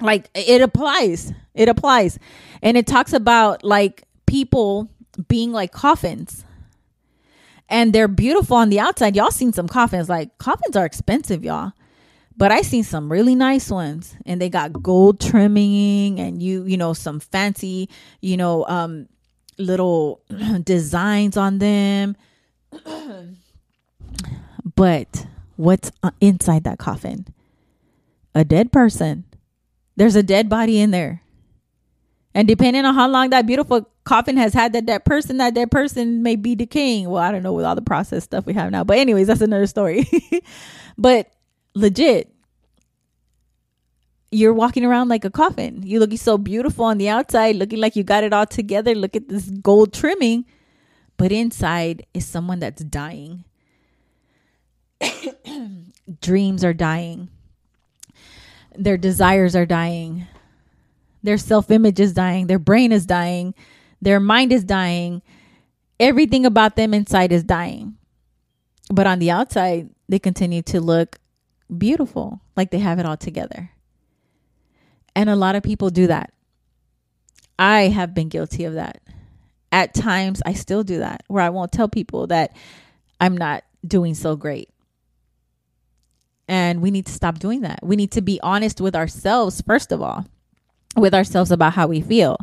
like 0.00 0.30
it 0.34 0.60
applies 0.60 1.32
it 1.54 1.68
applies 1.68 2.18
and 2.62 2.76
it 2.76 2.86
talks 2.86 3.12
about 3.12 3.64
like 3.64 4.04
people 4.26 4.90
being 5.28 5.52
like 5.52 5.72
coffins 5.72 6.44
and 7.68 7.92
they're 7.92 8.08
beautiful 8.08 8.56
on 8.56 8.68
the 8.68 8.80
outside. 8.80 9.16
Y'all 9.16 9.30
seen 9.30 9.52
some 9.52 9.68
coffins. 9.68 10.08
Like 10.08 10.36
coffins 10.38 10.76
are 10.76 10.84
expensive, 10.84 11.44
y'all. 11.44 11.72
But 12.36 12.52
I 12.52 12.60
seen 12.60 12.84
some 12.84 13.10
really 13.10 13.34
nice 13.34 13.70
ones 13.70 14.14
and 14.26 14.40
they 14.40 14.50
got 14.50 14.82
gold 14.82 15.20
trimming 15.20 16.20
and 16.20 16.42
you, 16.42 16.64
you 16.64 16.76
know, 16.76 16.92
some 16.92 17.18
fancy, 17.18 17.88
you 18.20 18.36
know, 18.36 18.66
um 18.66 19.08
little 19.58 20.20
designs 20.62 21.36
on 21.36 21.58
them. 21.58 22.16
but 24.76 25.26
what's 25.56 25.90
uh, 26.02 26.10
inside 26.20 26.64
that 26.64 26.78
coffin? 26.78 27.26
A 28.34 28.44
dead 28.44 28.70
person. 28.70 29.24
There's 29.96 30.16
a 30.16 30.22
dead 30.22 30.50
body 30.50 30.78
in 30.78 30.90
there. 30.90 31.22
And 32.36 32.46
depending 32.46 32.84
on 32.84 32.94
how 32.94 33.08
long 33.08 33.30
that 33.30 33.46
beautiful 33.46 33.88
coffin 34.04 34.36
has 34.36 34.52
had 34.52 34.74
that 34.74 34.84
dead 34.84 35.06
person, 35.06 35.38
that 35.38 35.54
dead 35.54 35.70
person 35.70 36.22
may 36.22 36.36
be 36.36 36.54
decaying. 36.54 37.08
Well, 37.08 37.22
I 37.22 37.32
don't 37.32 37.42
know 37.42 37.54
with 37.54 37.64
all 37.64 37.74
the 37.74 37.80
process 37.80 38.24
stuff 38.24 38.44
we 38.44 38.52
have 38.52 38.70
now. 38.70 38.84
But 38.84 38.98
anyways, 38.98 39.28
that's 39.28 39.40
another 39.40 39.66
story. 39.66 40.06
but 40.98 41.30
legit, 41.74 42.30
you're 44.30 44.52
walking 44.52 44.84
around 44.84 45.08
like 45.08 45.24
a 45.24 45.30
coffin. 45.30 45.80
You're 45.82 46.00
looking 46.00 46.18
so 46.18 46.36
beautiful 46.36 46.84
on 46.84 46.98
the 46.98 47.08
outside, 47.08 47.56
looking 47.56 47.80
like 47.80 47.96
you 47.96 48.04
got 48.04 48.22
it 48.22 48.34
all 48.34 48.44
together. 48.44 48.94
Look 48.94 49.16
at 49.16 49.30
this 49.30 49.48
gold 49.48 49.94
trimming. 49.94 50.44
But 51.16 51.32
inside 51.32 52.04
is 52.12 52.26
someone 52.26 52.58
that's 52.58 52.84
dying. 52.84 53.44
Dreams 56.20 56.62
are 56.62 56.74
dying. 56.74 57.30
Their 58.74 58.98
desires 58.98 59.56
are 59.56 59.64
dying 59.64 60.26
their 61.26 61.38
self 61.38 61.70
image 61.70 62.00
is 62.00 62.12
dying. 62.12 62.46
Their 62.46 62.58
brain 62.58 62.92
is 62.92 63.06
dying. 63.06 63.54
Their 64.00 64.20
mind 64.20 64.52
is 64.52 64.64
dying. 64.64 65.22
Everything 65.98 66.44
about 66.44 66.76
them 66.76 66.92
inside 66.92 67.32
is 67.32 67.42
dying. 67.42 67.96
But 68.90 69.06
on 69.06 69.18
the 69.18 69.30
outside, 69.30 69.90
they 70.08 70.18
continue 70.18 70.62
to 70.62 70.80
look 70.80 71.18
beautiful, 71.76 72.40
like 72.56 72.70
they 72.70 72.78
have 72.78 72.98
it 72.98 73.06
all 73.06 73.16
together. 73.16 73.70
And 75.14 75.28
a 75.28 75.36
lot 75.36 75.56
of 75.56 75.62
people 75.62 75.90
do 75.90 76.06
that. 76.06 76.32
I 77.58 77.88
have 77.88 78.14
been 78.14 78.28
guilty 78.28 78.64
of 78.64 78.74
that. 78.74 79.00
At 79.72 79.94
times, 79.94 80.42
I 80.46 80.52
still 80.52 80.84
do 80.84 80.98
that, 80.98 81.24
where 81.26 81.42
I 81.42 81.50
won't 81.50 81.72
tell 81.72 81.88
people 81.88 82.28
that 82.28 82.54
I'm 83.20 83.36
not 83.36 83.64
doing 83.84 84.14
so 84.14 84.36
great. 84.36 84.68
And 86.46 86.80
we 86.80 86.90
need 86.90 87.06
to 87.06 87.12
stop 87.12 87.38
doing 87.38 87.62
that. 87.62 87.80
We 87.82 87.96
need 87.96 88.12
to 88.12 88.20
be 88.20 88.38
honest 88.42 88.80
with 88.80 88.94
ourselves, 88.94 89.60
first 89.62 89.90
of 89.90 90.00
all 90.00 90.26
with 90.96 91.14
ourselves 91.14 91.50
about 91.50 91.74
how 91.74 91.86
we 91.86 92.00
feel. 92.00 92.38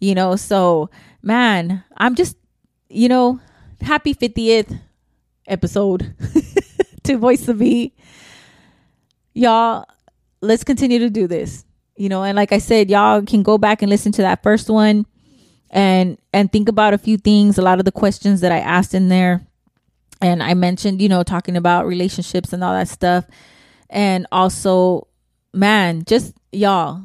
You 0.00 0.14
know, 0.14 0.36
so 0.36 0.90
man, 1.22 1.82
I'm 1.96 2.14
just, 2.14 2.36
you 2.88 3.08
know, 3.08 3.40
happy 3.80 4.14
50th 4.14 4.80
episode 5.46 6.14
to 7.04 7.18
Voice 7.18 7.48
of 7.48 7.58
V. 7.58 7.92
Y'all, 9.34 9.86
let's 10.40 10.64
continue 10.64 10.98
to 11.00 11.10
do 11.10 11.26
this. 11.26 11.64
You 11.96 12.08
know, 12.08 12.24
and 12.24 12.36
like 12.36 12.52
I 12.52 12.58
said, 12.58 12.90
y'all 12.90 13.22
can 13.22 13.42
go 13.42 13.56
back 13.56 13.82
and 13.82 13.90
listen 13.90 14.12
to 14.12 14.22
that 14.22 14.42
first 14.42 14.68
one 14.68 15.06
and 15.70 16.18
and 16.32 16.50
think 16.50 16.68
about 16.68 16.94
a 16.94 16.98
few 16.98 17.16
things, 17.16 17.56
a 17.56 17.62
lot 17.62 17.78
of 17.78 17.84
the 17.84 17.92
questions 17.92 18.40
that 18.40 18.52
I 18.52 18.58
asked 18.58 18.94
in 18.94 19.08
there. 19.08 19.46
And 20.20 20.42
I 20.42 20.54
mentioned, 20.54 21.00
you 21.00 21.08
know, 21.08 21.22
talking 21.22 21.56
about 21.56 21.86
relationships 21.86 22.52
and 22.52 22.64
all 22.64 22.72
that 22.72 22.88
stuff. 22.88 23.26
And 23.90 24.26
also, 24.32 25.06
man, 25.52 26.04
just 26.04 26.34
y'all, 26.52 27.02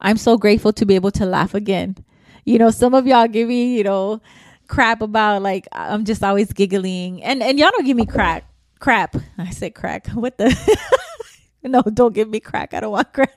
I'm 0.00 0.16
so 0.16 0.36
grateful 0.36 0.72
to 0.74 0.86
be 0.86 0.94
able 0.94 1.10
to 1.12 1.26
laugh 1.26 1.54
again. 1.54 1.96
You 2.44 2.58
know, 2.58 2.70
some 2.70 2.94
of 2.94 3.06
y'all 3.06 3.28
give 3.28 3.48
me, 3.48 3.76
you 3.76 3.84
know, 3.84 4.20
crap 4.68 5.00
about 5.00 5.42
like 5.42 5.66
I'm 5.72 6.04
just 6.04 6.22
always 6.22 6.52
giggling. 6.52 7.22
And 7.22 7.42
and 7.42 7.58
y'all 7.58 7.70
don't 7.72 7.86
give 7.86 7.96
me 7.96 8.06
crack. 8.06 8.44
Crap. 8.78 9.16
I 9.38 9.50
said 9.50 9.74
crack. 9.74 10.08
What 10.14 10.38
the 10.38 10.54
No, 11.62 11.82
don't 11.82 12.14
give 12.14 12.28
me 12.28 12.40
crack. 12.40 12.74
I 12.74 12.80
don't 12.80 12.92
want 12.92 13.12
crack. 13.12 13.34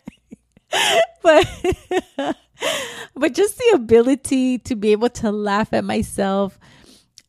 but 1.24 1.48
but 3.16 3.34
just 3.34 3.58
the 3.58 3.72
ability 3.74 4.60
to 4.60 4.76
be 4.76 4.92
able 4.92 5.10
to 5.10 5.32
laugh 5.32 5.74
at 5.74 5.84
myself 5.84 6.60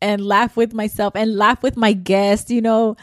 and 0.01 0.23
laugh 0.25 0.57
with 0.57 0.73
myself 0.73 1.15
and 1.15 1.35
laugh 1.35 1.63
with 1.63 1.77
my 1.77 1.93
guests, 1.93 2.51
you 2.51 2.61
know, 2.61 2.97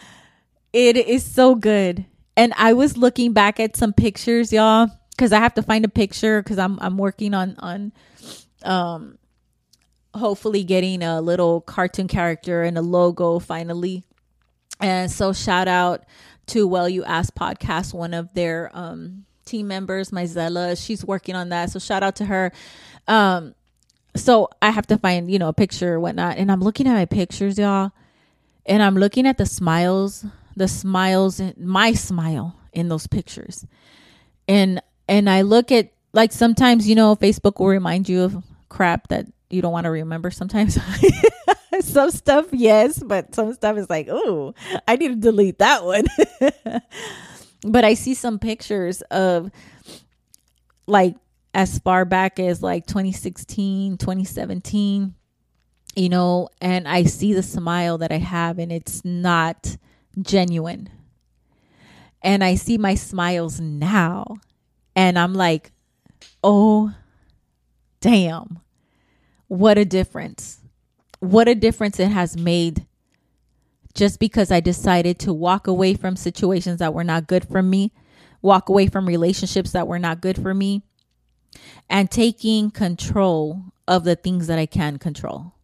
it 0.72 0.96
is 0.96 1.24
so 1.24 1.54
good. 1.54 2.04
And 2.36 2.52
I 2.56 2.72
was 2.72 2.96
looking 2.96 3.32
back 3.32 3.58
at 3.58 3.76
some 3.76 3.92
pictures, 3.92 4.52
y'all, 4.52 4.90
because 5.18 5.32
I 5.32 5.40
have 5.40 5.54
to 5.54 5.62
find 5.62 5.84
a 5.84 5.88
picture 5.88 6.40
because 6.40 6.58
I'm 6.58 6.78
I'm 6.80 6.96
working 6.96 7.34
on 7.34 7.56
on 7.58 7.92
um 8.62 9.18
hopefully 10.14 10.62
getting 10.62 11.02
a 11.02 11.20
little 11.20 11.60
cartoon 11.60 12.06
character 12.06 12.62
and 12.62 12.78
a 12.78 12.82
logo 12.82 13.40
finally. 13.40 14.04
And 14.80 15.10
so 15.10 15.32
shout 15.32 15.66
out 15.66 16.04
to 16.46 16.68
Well 16.68 16.88
You 16.88 17.04
Ask 17.04 17.34
podcast, 17.34 17.92
one 17.92 18.14
of 18.14 18.32
their 18.34 18.70
um 18.72 19.24
team 19.44 19.66
members, 19.66 20.10
Myzella. 20.10 20.82
She's 20.82 21.04
working 21.04 21.34
on 21.34 21.48
that. 21.48 21.70
So 21.70 21.80
shout 21.80 22.04
out 22.04 22.16
to 22.16 22.24
her. 22.24 22.52
Um 23.08 23.56
so 24.14 24.48
I 24.62 24.70
have 24.70 24.86
to 24.86 24.98
find, 24.98 25.30
you 25.30 25.40
know, 25.40 25.48
a 25.48 25.52
picture 25.52 25.94
or 25.94 26.00
whatnot. 26.00 26.38
And 26.38 26.50
I'm 26.50 26.60
looking 26.60 26.86
at 26.86 26.94
my 26.94 27.06
pictures, 27.06 27.58
y'all. 27.58 27.90
And 28.66 28.82
I'm 28.82 28.94
looking 28.94 29.26
at 29.26 29.36
the 29.36 29.46
smiles, 29.46 30.24
the 30.56 30.68
smiles, 30.68 31.40
and 31.40 31.56
my 31.56 31.92
smile 31.92 32.56
in 32.72 32.88
those 32.88 33.06
pictures. 33.06 33.66
And 34.46 34.80
and 35.08 35.28
I 35.28 35.42
look 35.42 35.72
at 35.72 35.90
like 36.12 36.32
sometimes 36.32 36.88
you 36.88 36.94
know 36.94 37.16
Facebook 37.16 37.58
will 37.58 37.68
remind 37.68 38.08
you 38.08 38.22
of 38.22 38.44
crap 38.68 39.08
that 39.08 39.26
you 39.50 39.62
don't 39.62 39.72
want 39.72 39.84
to 39.84 39.90
remember 39.90 40.30
sometimes. 40.30 40.78
some 41.80 42.10
stuff 42.10 42.46
yes, 42.52 43.02
but 43.02 43.34
some 43.34 43.52
stuff 43.54 43.76
is 43.76 43.88
like, 43.88 44.08
"Oh, 44.10 44.54
I 44.86 44.96
need 44.96 45.08
to 45.08 45.16
delete 45.16 45.58
that 45.58 45.84
one." 45.84 46.04
but 47.62 47.84
I 47.84 47.94
see 47.94 48.14
some 48.14 48.38
pictures 48.38 49.00
of 49.02 49.50
like 50.86 51.16
as 51.54 51.78
far 51.78 52.04
back 52.04 52.38
as 52.38 52.62
like 52.62 52.86
2016, 52.86 53.96
2017, 53.96 55.14
you 55.96 56.08
know, 56.08 56.48
and 56.60 56.86
I 56.86 57.04
see 57.04 57.32
the 57.32 57.42
smile 57.42 57.98
that 57.98 58.12
I 58.12 58.18
have 58.18 58.58
and 58.58 58.70
it's 58.70 59.04
not 59.04 59.76
genuine. 60.20 60.88
And 62.22 62.42
I 62.42 62.56
see 62.56 62.78
my 62.78 62.94
smiles 62.94 63.60
now 63.60 64.38
and 64.98 65.16
I'm 65.16 65.32
like, 65.32 65.70
oh, 66.42 66.92
damn, 68.00 68.58
what 69.46 69.78
a 69.78 69.84
difference. 69.84 70.58
What 71.20 71.46
a 71.46 71.54
difference 71.54 72.00
it 72.00 72.08
has 72.08 72.36
made 72.36 72.84
just 73.94 74.18
because 74.18 74.50
I 74.50 74.58
decided 74.58 75.20
to 75.20 75.32
walk 75.32 75.68
away 75.68 75.94
from 75.94 76.16
situations 76.16 76.80
that 76.80 76.94
were 76.94 77.04
not 77.04 77.28
good 77.28 77.46
for 77.46 77.62
me, 77.62 77.92
walk 78.42 78.68
away 78.68 78.88
from 78.88 79.06
relationships 79.06 79.70
that 79.70 79.86
were 79.86 80.00
not 80.00 80.20
good 80.20 80.34
for 80.36 80.52
me, 80.52 80.82
and 81.88 82.10
taking 82.10 82.72
control 82.72 83.66
of 83.86 84.02
the 84.02 84.16
things 84.16 84.48
that 84.48 84.58
I 84.58 84.66
can 84.66 84.98
control. 84.98 85.54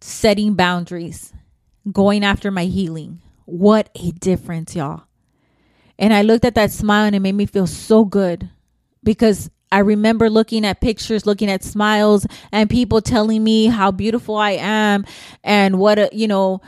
Setting 0.00 0.54
boundaries, 0.54 1.32
going 1.92 2.24
after 2.24 2.50
my 2.50 2.64
healing. 2.64 3.20
What 3.44 3.88
a 3.94 4.10
difference, 4.10 4.74
y'all. 4.74 5.04
And 6.00 6.14
I 6.14 6.22
looked 6.22 6.46
at 6.46 6.54
that 6.54 6.72
smile 6.72 7.04
and 7.04 7.14
it 7.14 7.20
made 7.20 7.34
me 7.34 7.44
feel 7.44 7.66
so 7.66 8.06
good 8.06 8.48
because 9.04 9.50
I 9.70 9.80
remember 9.80 10.30
looking 10.30 10.64
at 10.64 10.80
pictures, 10.80 11.26
looking 11.26 11.50
at 11.50 11.62
smiles, 11.62 12.26
and 12.50 12.68
people 12.68 13.02
telling 13.02 13.44
me 13.44 13.66
how 13.66 13.92
beautiful 13.92 14.36
I 14.36 14.52
am 14.52 15.04
and 15.44 15.78
what, 15.78 15.98
a, 15.98 16.08
you 16.10 16.26
know, 16.26 16.62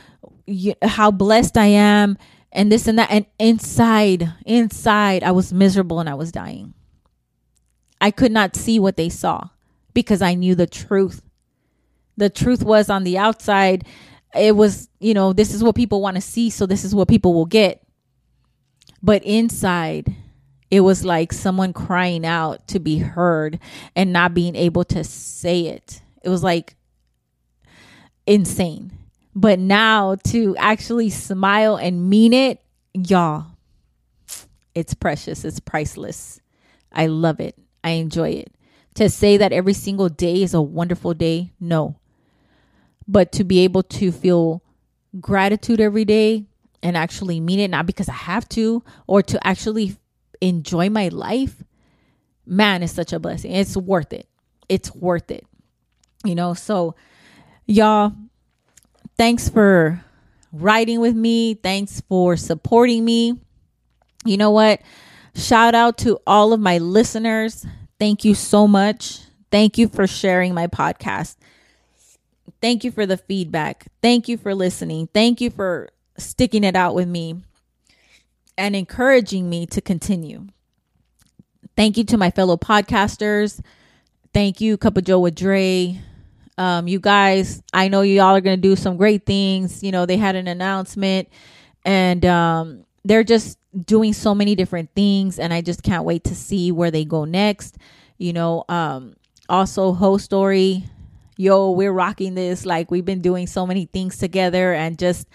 how 0.81 1.11
blessed 1.11 1.57
I 1.57 1.65
am 1.65 2.17
and 2.51 2.71
this 2.71 2.87
and 2.87 2.99
that. 2.99 3.09
And 3.11 3.25
inside, 3.39 4.31
inside, 4.45 5.23
I 5.23 5.31
was 5.31 5.51
miserable 5.51 5.99
and 5.99 6.07
I 6.07 6.13
was 6.13 6.31
dying. 6.31 6.75
I 7.99 8.11
could 8.11 8.31
not 8.31 8.55
see 8.55 8.79
what 8.79 8.97
they 8.97 9.09
saw 9.09 9.49
because 9.93 10.21
I 10.21 10.35
knew 10.35 10.53
the 10.53 10.67
truth. 10.67 11.23
The 12.17 12.29
truth 12.29 12.63
was 12.63 12.89
on 12.89 13.03
the 13.03 13.17
outside, 13.17 13.85
it 14.35 14.55
was, 14.55 14.89
you 14.99 15.13
know, 15.13 15.33
this 15.33 15.53
is 15.53 15.63
what 15.63 15.75
people 15.75 16.01
want 16.01 16.15
to 16.15 16.21
see, 16.21 16.49
so 16.49 16.65
this 16.65 16.83
is 16.83 16.93
what 16.93 17.07
people 17.07 17.33
will 17.33 17.45
get. 17.45 17.82
But 19.03 19.23
inside, 19.25 20.15
it 20.71 20.79
was 20.79 21.03
like 21.03 21.33
someone 21.33 21.73
crying 21.73 22.25
out 22.25 22.67
to 22.69 22.79
be 22.79 22.97
heard 22.97 23.59
and 23.95 24.13
not 24.13 24.33
being 24.33 24.55
able 24.55 24.85
to 24.85 25.03
say 25.03 25.67
it. 25.67 26.01
It 26.23 26.29
was 26.29 26.41
like 26.41 26.75
insane. 28.25 28.97
But 29.35 29.59
now 29.59 30.15
to 30.25 30.55
actually 30.57 31.09
smile 31.09 31.75
and 31.75 32.09
mean 32.09 32.33
it, 32.33 32.61
y'all, 32.93 33.47
it's 34.73 34.93
precious. 34.93 35.43
It's 35.43 35.59
priceless. 35.59 36.39
I 36.91 37.07
love 37.07 37.39
it. 37.39 37.57
I 37.83 37.91
enjoy 37.91 38.29
it. 38.29 38.53
To 38.95 39.09
say 39.09 39.37
that 39.37 39.51
every 39.51 39.73
single 39.73 40.07
day 40.07 40.43
is 40.43 40.53
a 40.53 40.61
wonderful 40.61 41.13
day, 41.13 41.51
no. 41.59 41.97
But 43.07 43.31
to 43.33 43.43
be 43.43 43.59
able 43.59 43.83
to 43.83 44.11
feel 44.11 44.63
gratitude 45.19 45.81
every 45.81 46.05
day, 46.05 46.45
and 46.83 46.95
actually 46.95 47.39
mean 47.39 47.59
it, 47.59 47.69
not 47.69 47.85
because 47.87 48.09
I 48.09 48.13
have 48.13 48.47
to 48.49 48.83
or 49.07 49.23
to 49.23 49.47
actually 49.47 49.97
enjoy 50.41 50.89
my 50.89 51.07
life, 51.07 51.63
man, 52.45 52.83
it's 52.83 52.93
such 52.93 53.13
a 53.13 53.19
blessing. 53.19 53.51
It's 53.51 53.75
worth 53.75 54.13
it. 54.13 54.27
It's 54.69 54.93
worth 54.93 55.31
it. 55.31 55.45
You 56.23 56.35
know, 56.35 56.53
so 56.53 56.95
Y'all, 57.65 58.13
thanks 59.17 59.47
for 59.47 60.03
riding 60.51 60.99
with 60.99 61.15
me. 61.15 61.53
Thanks 61.53 62.01
for 62.01 62.35
supporting 62.35 63.05
me. 63.05 63.39
You 64.25 64.37
know 64.37 64.51
what? 64.51 64.81
Shout 65.35 65.73
out 65.73 65.97
to 65.99 66.19
all 66.27 66.51
of 66.51 66.59
my 66.59 66.77
listeners. 66.77 67.65
Thank 67.99 68.25
you 68.25 68.35
so 68.35 68.67
much. 68.67 69.21
Thank 69.49 69.77
you 69.77 69.87
for 69.87 70.07
sharing 70.07 70.53
my 70.53 70.67
podcast. 70.67 71.37
Thank 72.61 72.83
you 72.83 72.91
for 72.91 73.05
the 73.05 73.17
feedback. 73.17 73.87
Thank 74.01 74.27
you 74.27 74.37
for 74.37 74.53
listening. 74.53 75.07
Thank 75.13 75.39
you 75.39 75.49
for 75.49 75.89
sticking 76.17 76.63
it 76.63 76.75
out 76.75 76.95
with 76.95 77.07
me 77.07 77.41
and 78.57 78.75
encouraging 78.75 79.49
me 79.49 79.65
to 79.67 79.81
continue. 79.81 80.47
Thank 81.75 81.97
you 81.97 82.03
to 82.05 82.17
my 82.17 82.29
fellow 82.29 82.57
podcasters. 82.57 83.59
Thank 84.33 84.61
you, 84.61 84.77
Cup 84.77 84.97
of 84.97 85.03
Joe 85.03 85.19
with 85.19 85.35
Dre. 85.35 85.99
Um, 86.57 86.87
you 86.87 86.99
guys, 86.99 87.63
I 87.73 87.87
know 87.87 88.01
you 88.01 88.21
all 88.21 88.35
are 88.35 88.41
going 88.41 88.57
to 88.57 88.61
do 88.61 88.75
some 88.75 88.97
great 88.97 89.25
things. 89.25 89.81
You 89.83 89.91
know, 89.91 90.05
they 90.05 90.17
had 90.17 90.35
an 90.35 90.47
announcement 90.47 91.29
and 91.83 92.23
um, 92.25 92.85
they're 93.03 93.23
just 93.23 93.57
doing 93.85 94.13
so 94.13 94.35
many 94.35 94.53
different 94.53 94.91
things. 94.95 95.39
And 95.39 95.53
I 95.53 95.61
just 95.61 95.81
can't 95.81 96.05
wait 96.05 96.23
to 96.25 96.35
see 96.35 96.71
where 96.71 96.91
they 96.91 97.05
go 97.05 97.25
next. 97.25 97.77
You 98.17 98.33
know, 98.33 98.65
um, 98.69 99.15
also, 99.49 99.93
Ho 99.93 100.17
Story, 100.17 100.85
yo, 101.37 101.71
we're 101.71 101.91
rocking 101.91 102.35
this. 102.35 102.65
Like, 102.65 102.91
we've 102.91 103.05
been 103.05 103.21
doing 103.21 103.47
so 103.47 103.65
many 103.65 103.85
things 103.85 104.17
together 104.17 104.73
and 104.73 104.97
just 104.97 105.27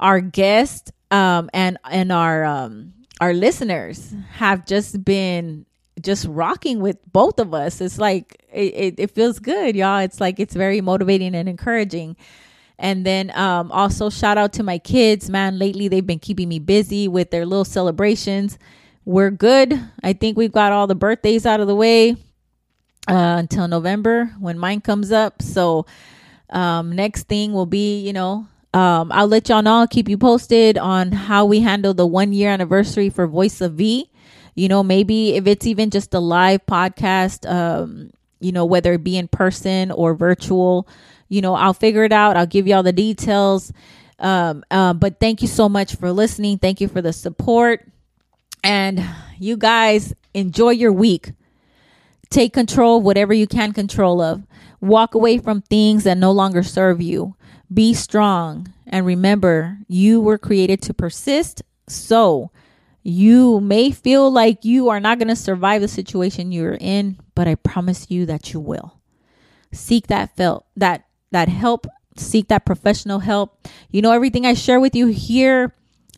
our 0.00 0.20
guests 0.20 0.90
um, 1.10 1.50
and 1.52 1.78
and 1.88 2.10
our 2.10 2.44
um, 2.44 2.94
our 3.20 3.32
listeners 3.32 4.14
have 4.32 4.66
just 4.66 5.04
been 5.04 5.66
just 6.00 6.26
rocking 6.26 6.80
with 6.80 6.96
both 7.12 7.38
of 7.38 7.52
us. 7.52 7.80
It's 7.80 7.98
like 7.98 8.42
it, 8.52 8.94
it, 8.98 9.10
feels 9.10 9.38
good, 9.38 9.76
y'all. 9.76 9.98
It's 9.98 10.20
like 10.20 10.40
it's 10.40 10.54
very 10.54 10.80
motivating 10.80 11.34
and 11.34 11.48
encouraging. 11.48 12.16
And 12.78 13.04
then 13.04 13.30
um, 13.36 13.70
also 13.70 14.08
shout 14.08 14.38
out 14.38 14.54
to 14.54 14.62
my 14.62 14.78
kids, 14.78 15.28
man. 15.28 15.58
Lately 15.58 15.88
they've 15.88 16.06
been 16.06 16.18
keeping 16.18 16.48
me 16.48 16.58
busy 16.58 17.06
with 17.06 17.30
their 17.30 17.44
little 17.44 17.66
celebrations. 17.66 18.58
We're 19.04 19.30
good. 19.30 19.78
I 20.02 20.14
think 20.14 20.38
we've 20.38 20.52
got 20.52 20.72
all 20.72 20.86
the 20.86 20.94
birthdays 20.94 21.44
out 21.44 21.60
of 21.60 21.66
the 21.66 21.74
way 21.74 22.12
uh, 23.08 23.36
until 23.38 23.68
November 23.68 24.26
when 24.38 24.58
mine 24.58 24.80
comes 24.80 25.12
up. 25.12 25.42
So 25.42 25.84
um, 26.48 26.92
next 26.92 27.24
thing 27.24 27.52
will 27.52 27.66
be, 27.66 28.00
you 28.00 28.14
know, 28.14 28.48
um, 28.72 29.10
I'll 29.10 29.26
let 29.26 29.48
y'all 29.48 29.62
know. 29.62 29.86
Keep 29.90 30.08
you 30.08 30.16
posted 30.16 30.78
on 30.78 31.12
how 31.12 31.44
we 31.44 31.60
handle 31.60 31.92
the 31.92 32.06
one 32.06 32.32
year 32.32 32.50
anniversary 32.50 33.10
for 33.10 33.26
Voice 33.26 33.60
of 33.60 33.74
V. 33.74 34.08
You 34.54 34.68
know, 34.68 34.82
maybe 34.82 35.34
if 35.34 35.46
it's 35.46 35.66
even 35.66 35.90
just 35.90 36.14
a 36.14 36.20
live 36.20 36.64
podcast, 36.66 37.50
um, 37.50 38.10
you 38.40 38.52
know, 38.52 38.64
whether 38.64 38.92
it 38.92 39.04
be 39.04 39.16
in 39.16 39.28
person 39.28 39.90
or 39.90 40.14
virtual, 40.14 40.86
you 41.28 41.40
know, 41.40 41.54
I'll 41.54 41.74
figure 41.74 42.04
it 42.04 42.12
out. 42.12 42.36
I'll 42.36 42.46
give 42.46 42.66
you 42.66 42.74
all 42.74 42.82
the 42.82 42.92
details. 42.92 43.72
Um, 44.18 44.64
uh, 44.70 44.92
but 44.92 45.18
thank 45.18 45.42
you 45.42 45.48
so 45.48 45.68
much 45.68 45.96
for 45.96 46.12
listening. 46.12 46.58
Thank 46.58 46.80
you 46.80 46.88
for 46.88 47.00
the 47.00 47.12
support. 47.12 47.86
And 48.62 49.04
you 49.38 49.56
guys 49.56 50.14
enjoy 50.34 50.70
your 50.70 50.92
week. 50.92 51.32
Take 52.28 52.52
control 52.52 52.98
of 52.98 53.04
whatever 53.04 53.32
you 53.32 53.46
can 53.46 53.72
control 53.72 54.20
of. 54.20 54.42
Walk 54.80 55.14
away 55.14 55.38
from 55.38 55.62
things 55.62 56.04
that 56.04 56.18
no 56.18 56.30
longer 56.30 56.62
serve 56.62 57.00
you. 57.00 57.34
Be 57.72 57.94
strong 57.94 58.72
and 58.86 59.06
remember 59.06 59.78
you 59.86 60.20
were 60.20 60.38
created 60.38 60.82
to 60.82 60.94
persist. 60.94 61.62
So 61.88 62.50
you 63.02 63.60
may 63.60 63.90
feel 63.92 64.30
like 64.30 64.64
you 64.64 64.88
are 64.88 65.00
not 65.00 65.18
going 65.18 65.28
to 65.28 65.36
survive 65.36 65.80
the 65.80 65.88
situation 65.88 66.52
you're 66.52 66.76
in, 66.80 67.18
but 67.34 67.48
I 67.48 67.54
promise 67.54 68.10
you 68.10 68.26
that 68.26 68.52
you 68.52 68.60
will. 68.60 68.98
Seek 69.72 70.08
that 70.08 70.36
felt 70.36 70.66
that 70.76 71.04
that 71.30 71.48
help, 71.48 71.86
seek 72.16 72.48
that 72.48 72.66
professional 72.66 73.20
help. 73.20 73.68
You 73.90 74.02
know 74.02 74.12
everything 74.12 74.46
I 74.46 74.54
share 74.54 74.80
with 74.80 74.96
you 74.96 75.06
here, 75.06 75.72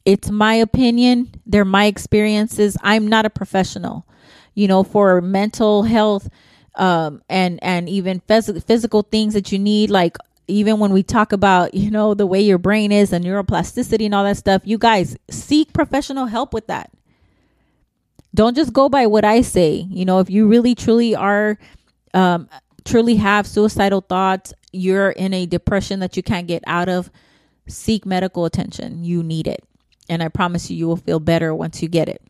it's 0.07 0.31
my 0.31 0.55
opinion, 0.55 1.35
they're 1.47 1.65
my 1.67 1.85
experiences. 1.85 2.77
I'm 2.83 3.07
not 3.09 3.27
a 3.27 3.31
professional. 3.31 4.07
You 4.55 4.69
know, 4.69 4.83
for 4.83 5.21
mental 5.21 5.83
health 5.83 6.29
um 6.77 7.23
and 7.29 7.59
and 7.63 7.87
even 7.91 8.21
phys- 8.23 8.65
physical 8.65 9.03
things 9.03 9.35
that 9.35 9.53
you 9.53 9.59
need 9.59 9.91
like 9.91 10.17
even 10.49 10.79
when 10.79 10.93
we 10.93 11.03
talk 11.03 11.33
about, 11.33 11.75
you 11.75 11.91
know, 11.91 12.15
the 12.15 12.27
way 12.27 12.41
your 12.41 12.59
brain 12.59 12.93
is 12.93 13.13
and 13.13 13.25
neuroplasticity 13.25 14.05
and 14.05 14.15
all 14.15 14.25
that 14.25 14.37
stuff, 14.37 14.63
you 14.65 14.79
guys 14.79 15.17
seek 15.31 15.73
professional 15.73 16.27
help 16.27 16.53
with 16.53 16.67
that. 16.67 16.91
Don't 18.35 18.57
just 18.57 18.73
go 18.73 18.89
by 18.89 19.07
what 19.07 19.25
I 19.25 19.43
say. 19.43 19.87
You 19.91 20.05
know, 20.05 20.19
if 20.19 20.31
you 20.31 20.49
really 20.49 20.75
truly 20.75 21.15
are, 21.15 21.59
um, 22.15 22.49
truly 22.85 23.17
have 23.17 23.47
suicidal 23.47 24.01
thoughts, 24.01 24.53
you're 24.73 25.11
in 25.11 25.35
a 25.35 25.47
depression 25.47 26.01
that 26.01 26.17
you 26.17 26.23
can't 26.23 26.47
get 26.47 26.65
out 26.67 26.89
of, 26.89 27.11
seek 27.69 28.07
medical 28.07 28.45
attention. 28.45 29.05
You 29.05 29.23
need 29.23 29.47
it. 29.47 29.63
And 30.09 30.23
I 30.23 30.29
promise 30.29 30.71
you, 30.71 30.77
you 30.77 30.89
will 30.89 30.97
feel 30.97 31.21
better 31.21 31.55
once 31.55 31.83
you 31.83 31.89
get 31.89 32.09
it. 32.09 32.23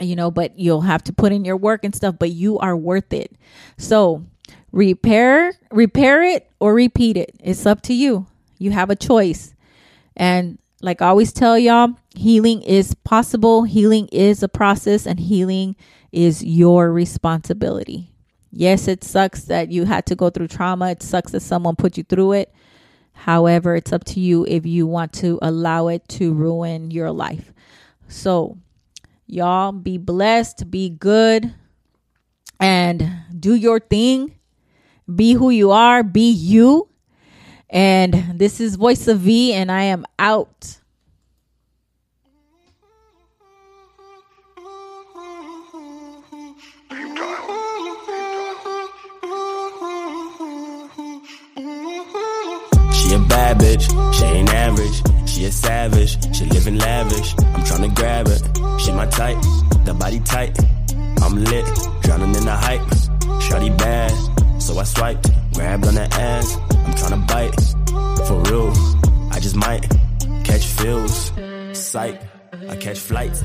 You 0.00 0.16
know, 0.16 0.30
but 0.30 0.58
you'll 0.58 0.80
have 0.80 1.04
to 1.04 1.12
put 1.12 1.32
in 1.32 1.44
your 1.44 1.56
work 1.56 1.84
and 1.84 1.94
stuff, 1.94 2.16
but 2.18 2.30
you 2.30 2.58
are 2.58 2.76
worth 2.76 3.12
it. 3.12 3.32
So, 3.76 4.24
repair 4.72 5.52
repair 5.70 6.22
it 6.22 6.50
or 6.60 6.74
repeat 6.74 7.16
it. 7.16 7.34
It's 7.40 7.66
up 7.66 7.82
to 7.82 7.94
you. 7.94 8.26
You 8.58 8.70
have 8.70 8.90
a 8.90 8.96
choice. 8.96 9.54
And 10.16 10.58
like 10.82 11.02
i 11.02 11.08
always 11.08 11.32
tell 11.32 11.58
y'all 11.58 11.94
healing 12.14 12.62
is 12.62 12.94
possible. 12.94 13.64
Healing 13.64 14.08
is 14.12 14.42
a 14.42 14.48
process 14.48 15.06
and 15.06 15.20
healing 15.20 15.76
is 16.12 16.42
your 16.42 16.92
responsibility. 16.92 18.12
Yes 18.50 18.88
it 18.88 19.04
sucks 19.04 19.44
that 19.44 19.70
you 19.70 19.84
had 19.84 20.06
to 20.06 20.16
go 20.16 20.30
through 20.30 20.48
trauma. 20.48 20.90
It 20.90 21.02
sucks 21.02 21.32
that 21.32 21.40
someone 21.40 21.76
put 21.76 21.96
you 21.96 22.04
through 22.04 22.32
it. 22.32 22.54
However 23.12 23.76
it's 23.76 23.92
up 23.92 24.04
to 24.04 24.20
you 24.20 24.46
if 24.48 24.64
you 24.66 24.86
want 24.86 25.12
to 25.14 25.38
allow 25.42 25.88
it 25.88 26.08
to 26.10 26.32
ruin 26.32 26.90
your 26.90 27.10
life. 27.10 27.52
So 28.08 28.58
y'all 29.26 29.72
be 29.72 29.98
blessed 29.98 30.70
be 30.70 30.90
good 30.90 31.54
and 32.58 33.22
do 33.38 33.54
your 33.54 33.80
thing 33.80 34.34
be 35.14 35.32
who 35.32 35.50
you 35.50 35.70
are, 35.70 36.02
be 36.02 36.30
you. 36.30 36.88
And 37.68 38.14
this 38.34 38.60
is 38.60 38.76
Voice 38.76 39.06
of 39.08 39.20
V, 39.20 39.52
and 39.52 39.70
I 39.70 39.84
am 39.84 40.04
out. 40.18 40.76
She 52.92 53.14
a 53.14 53.18
bad 53.28 53.58
bitch, 53.58 54.14
she 54.14 54.24
ain't 54.24 54.50
average. 54.52 55.02
She 55.28 55.44
a 55.44 55.52
savage, 55.52 56.36
she 56.36 56.44
living 56.46 56.76
lavish. 56.76 57.34
I'm 57.38 57.64
trying 57.64 57.82
to 57.82 57.88
grab 57.94 58.26
her, 58.26 58.78
she 58.78 58.92
my 58.92 59.06
type, 59.06 59.40
the 59.84 59.94
body 59.98 60.20
tight. 60.20 60.58
I'm 61.22 61.44
lit, 61.44 61.64
drowning 62.02 62.34
in 62.34 62.44
the 62.44 62.56
hype. 62.56 62.80
Shawty 63.40 63.76
bad, 63.78 64.12
so 64.60 64.78
I 64.78 64.84
swiped, 64.84 65.30
grabbed 65.54 65.86
on 65.86 65.94
the 65.94 66.08
ass. 66.12 66.56
I'm 66.70 66.94
tryna 66.94 67.26
bite. 67.26 67.60
For 68.26 68.38
real, 68.50 68.72
I 69.32 69.40
just 69.40 69.56
might 69.56 69.88
catch 70.44 70.66
feels. 70.66 71.32
Sight, 71.72 72.20
I 72.68 72.76
catch 72.76 72.98
flights. 72.98 73.42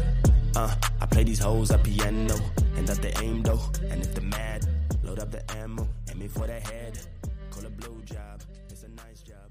Uh, 0.55 0.73
I 1.01 1.05
play 1.05 1.23
these 1.23 1.39
hoes 1.39 1.71
at 1.71 1.83
piano. 1.83 2.35
And 2.75 2.87
that 2.87 3.01
they 3.01 3.13
aim 3.23 3.41
though. 3.43 3.61
And 3.89 4.01
if 4.01 4.13
they're 4.13 4.23
mad, 4.23 4.67
load 5.03 5.19
up 5.19 5.31
the 5.31 5.43
ammo. 5.57 5.87
Aim 6.11 6.19
me 6.19 6.27
for 6.27 6.45
the 6.47 6.59
head. 6.59 6.99
Call 7.49 7.65
a 7.65 7.69
blue 7.69 8.01
job. 8.03 8.43
It's 8.69 8.83
a 8.83 8.89
nice 8.89 9.21
job. 9.21 9.49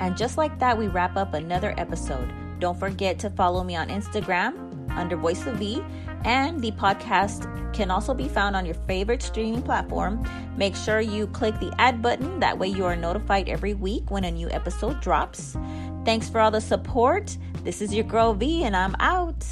And 0.00 0.16
just 0.16 0.36
like 0.36 0.58
that, 0.58 0.76
we 0.76 0.88
wrap 0.88 1.16
up 1.16 1.34
another 1.34 1.74
episode. 1.78 2.32
Don't 2.58 2.78
forget 2.78 3.18
to 3.20 3.30
follow 3.30 3.64
me 3.64 3.74
on 3.76 3.88
Instagram 3.88 4.65
under 4.96 5.16
Voice 5.16 5.46
of 5.46 5.56
V, 5.56 5.82
and 6.24 6.60
the 6.60 6.72
podcast 6.72 7.46
can 7.72 7.90
also 7.90 8.14
be 8.14 8.28
found 8.28 8.56
on 8.56 8.64
your 8.64 8.74
favorite 8.74 9.22
streaming 9.22 9.62
platform. 9.62 10.26
Make 10.56 10.74
sure 10.74 11.00
you 11.00 11.26
click 11.28 11.58
the 11.60 11.74
add 11.78 12.00
button, 12.02 12.40
that 12.40 12.58
way, 12.58 12.68
you 12.68 12.84
are 12.84 12.96
notified 12.96 13.48
every 13.48 13.74
week 13.74 14.10
when 14.10 14.24
a 14.24 14.30
new 14.30 14.50
episode 14.50 15.00
drops. 15.00 15.56
Thanks 16.04 16.28
for 16.28 16.40
all 16.40 16.50
the 16.50 16.60
support. 16.60 17.36
This 17.64 17.82
is 17.82 17.94
your 17.94 18.04
girl 18.04 18.32
V, 18.32 18.64
and 18.64 18.76
I'm 18.76 18.96
out. 18.98 19.44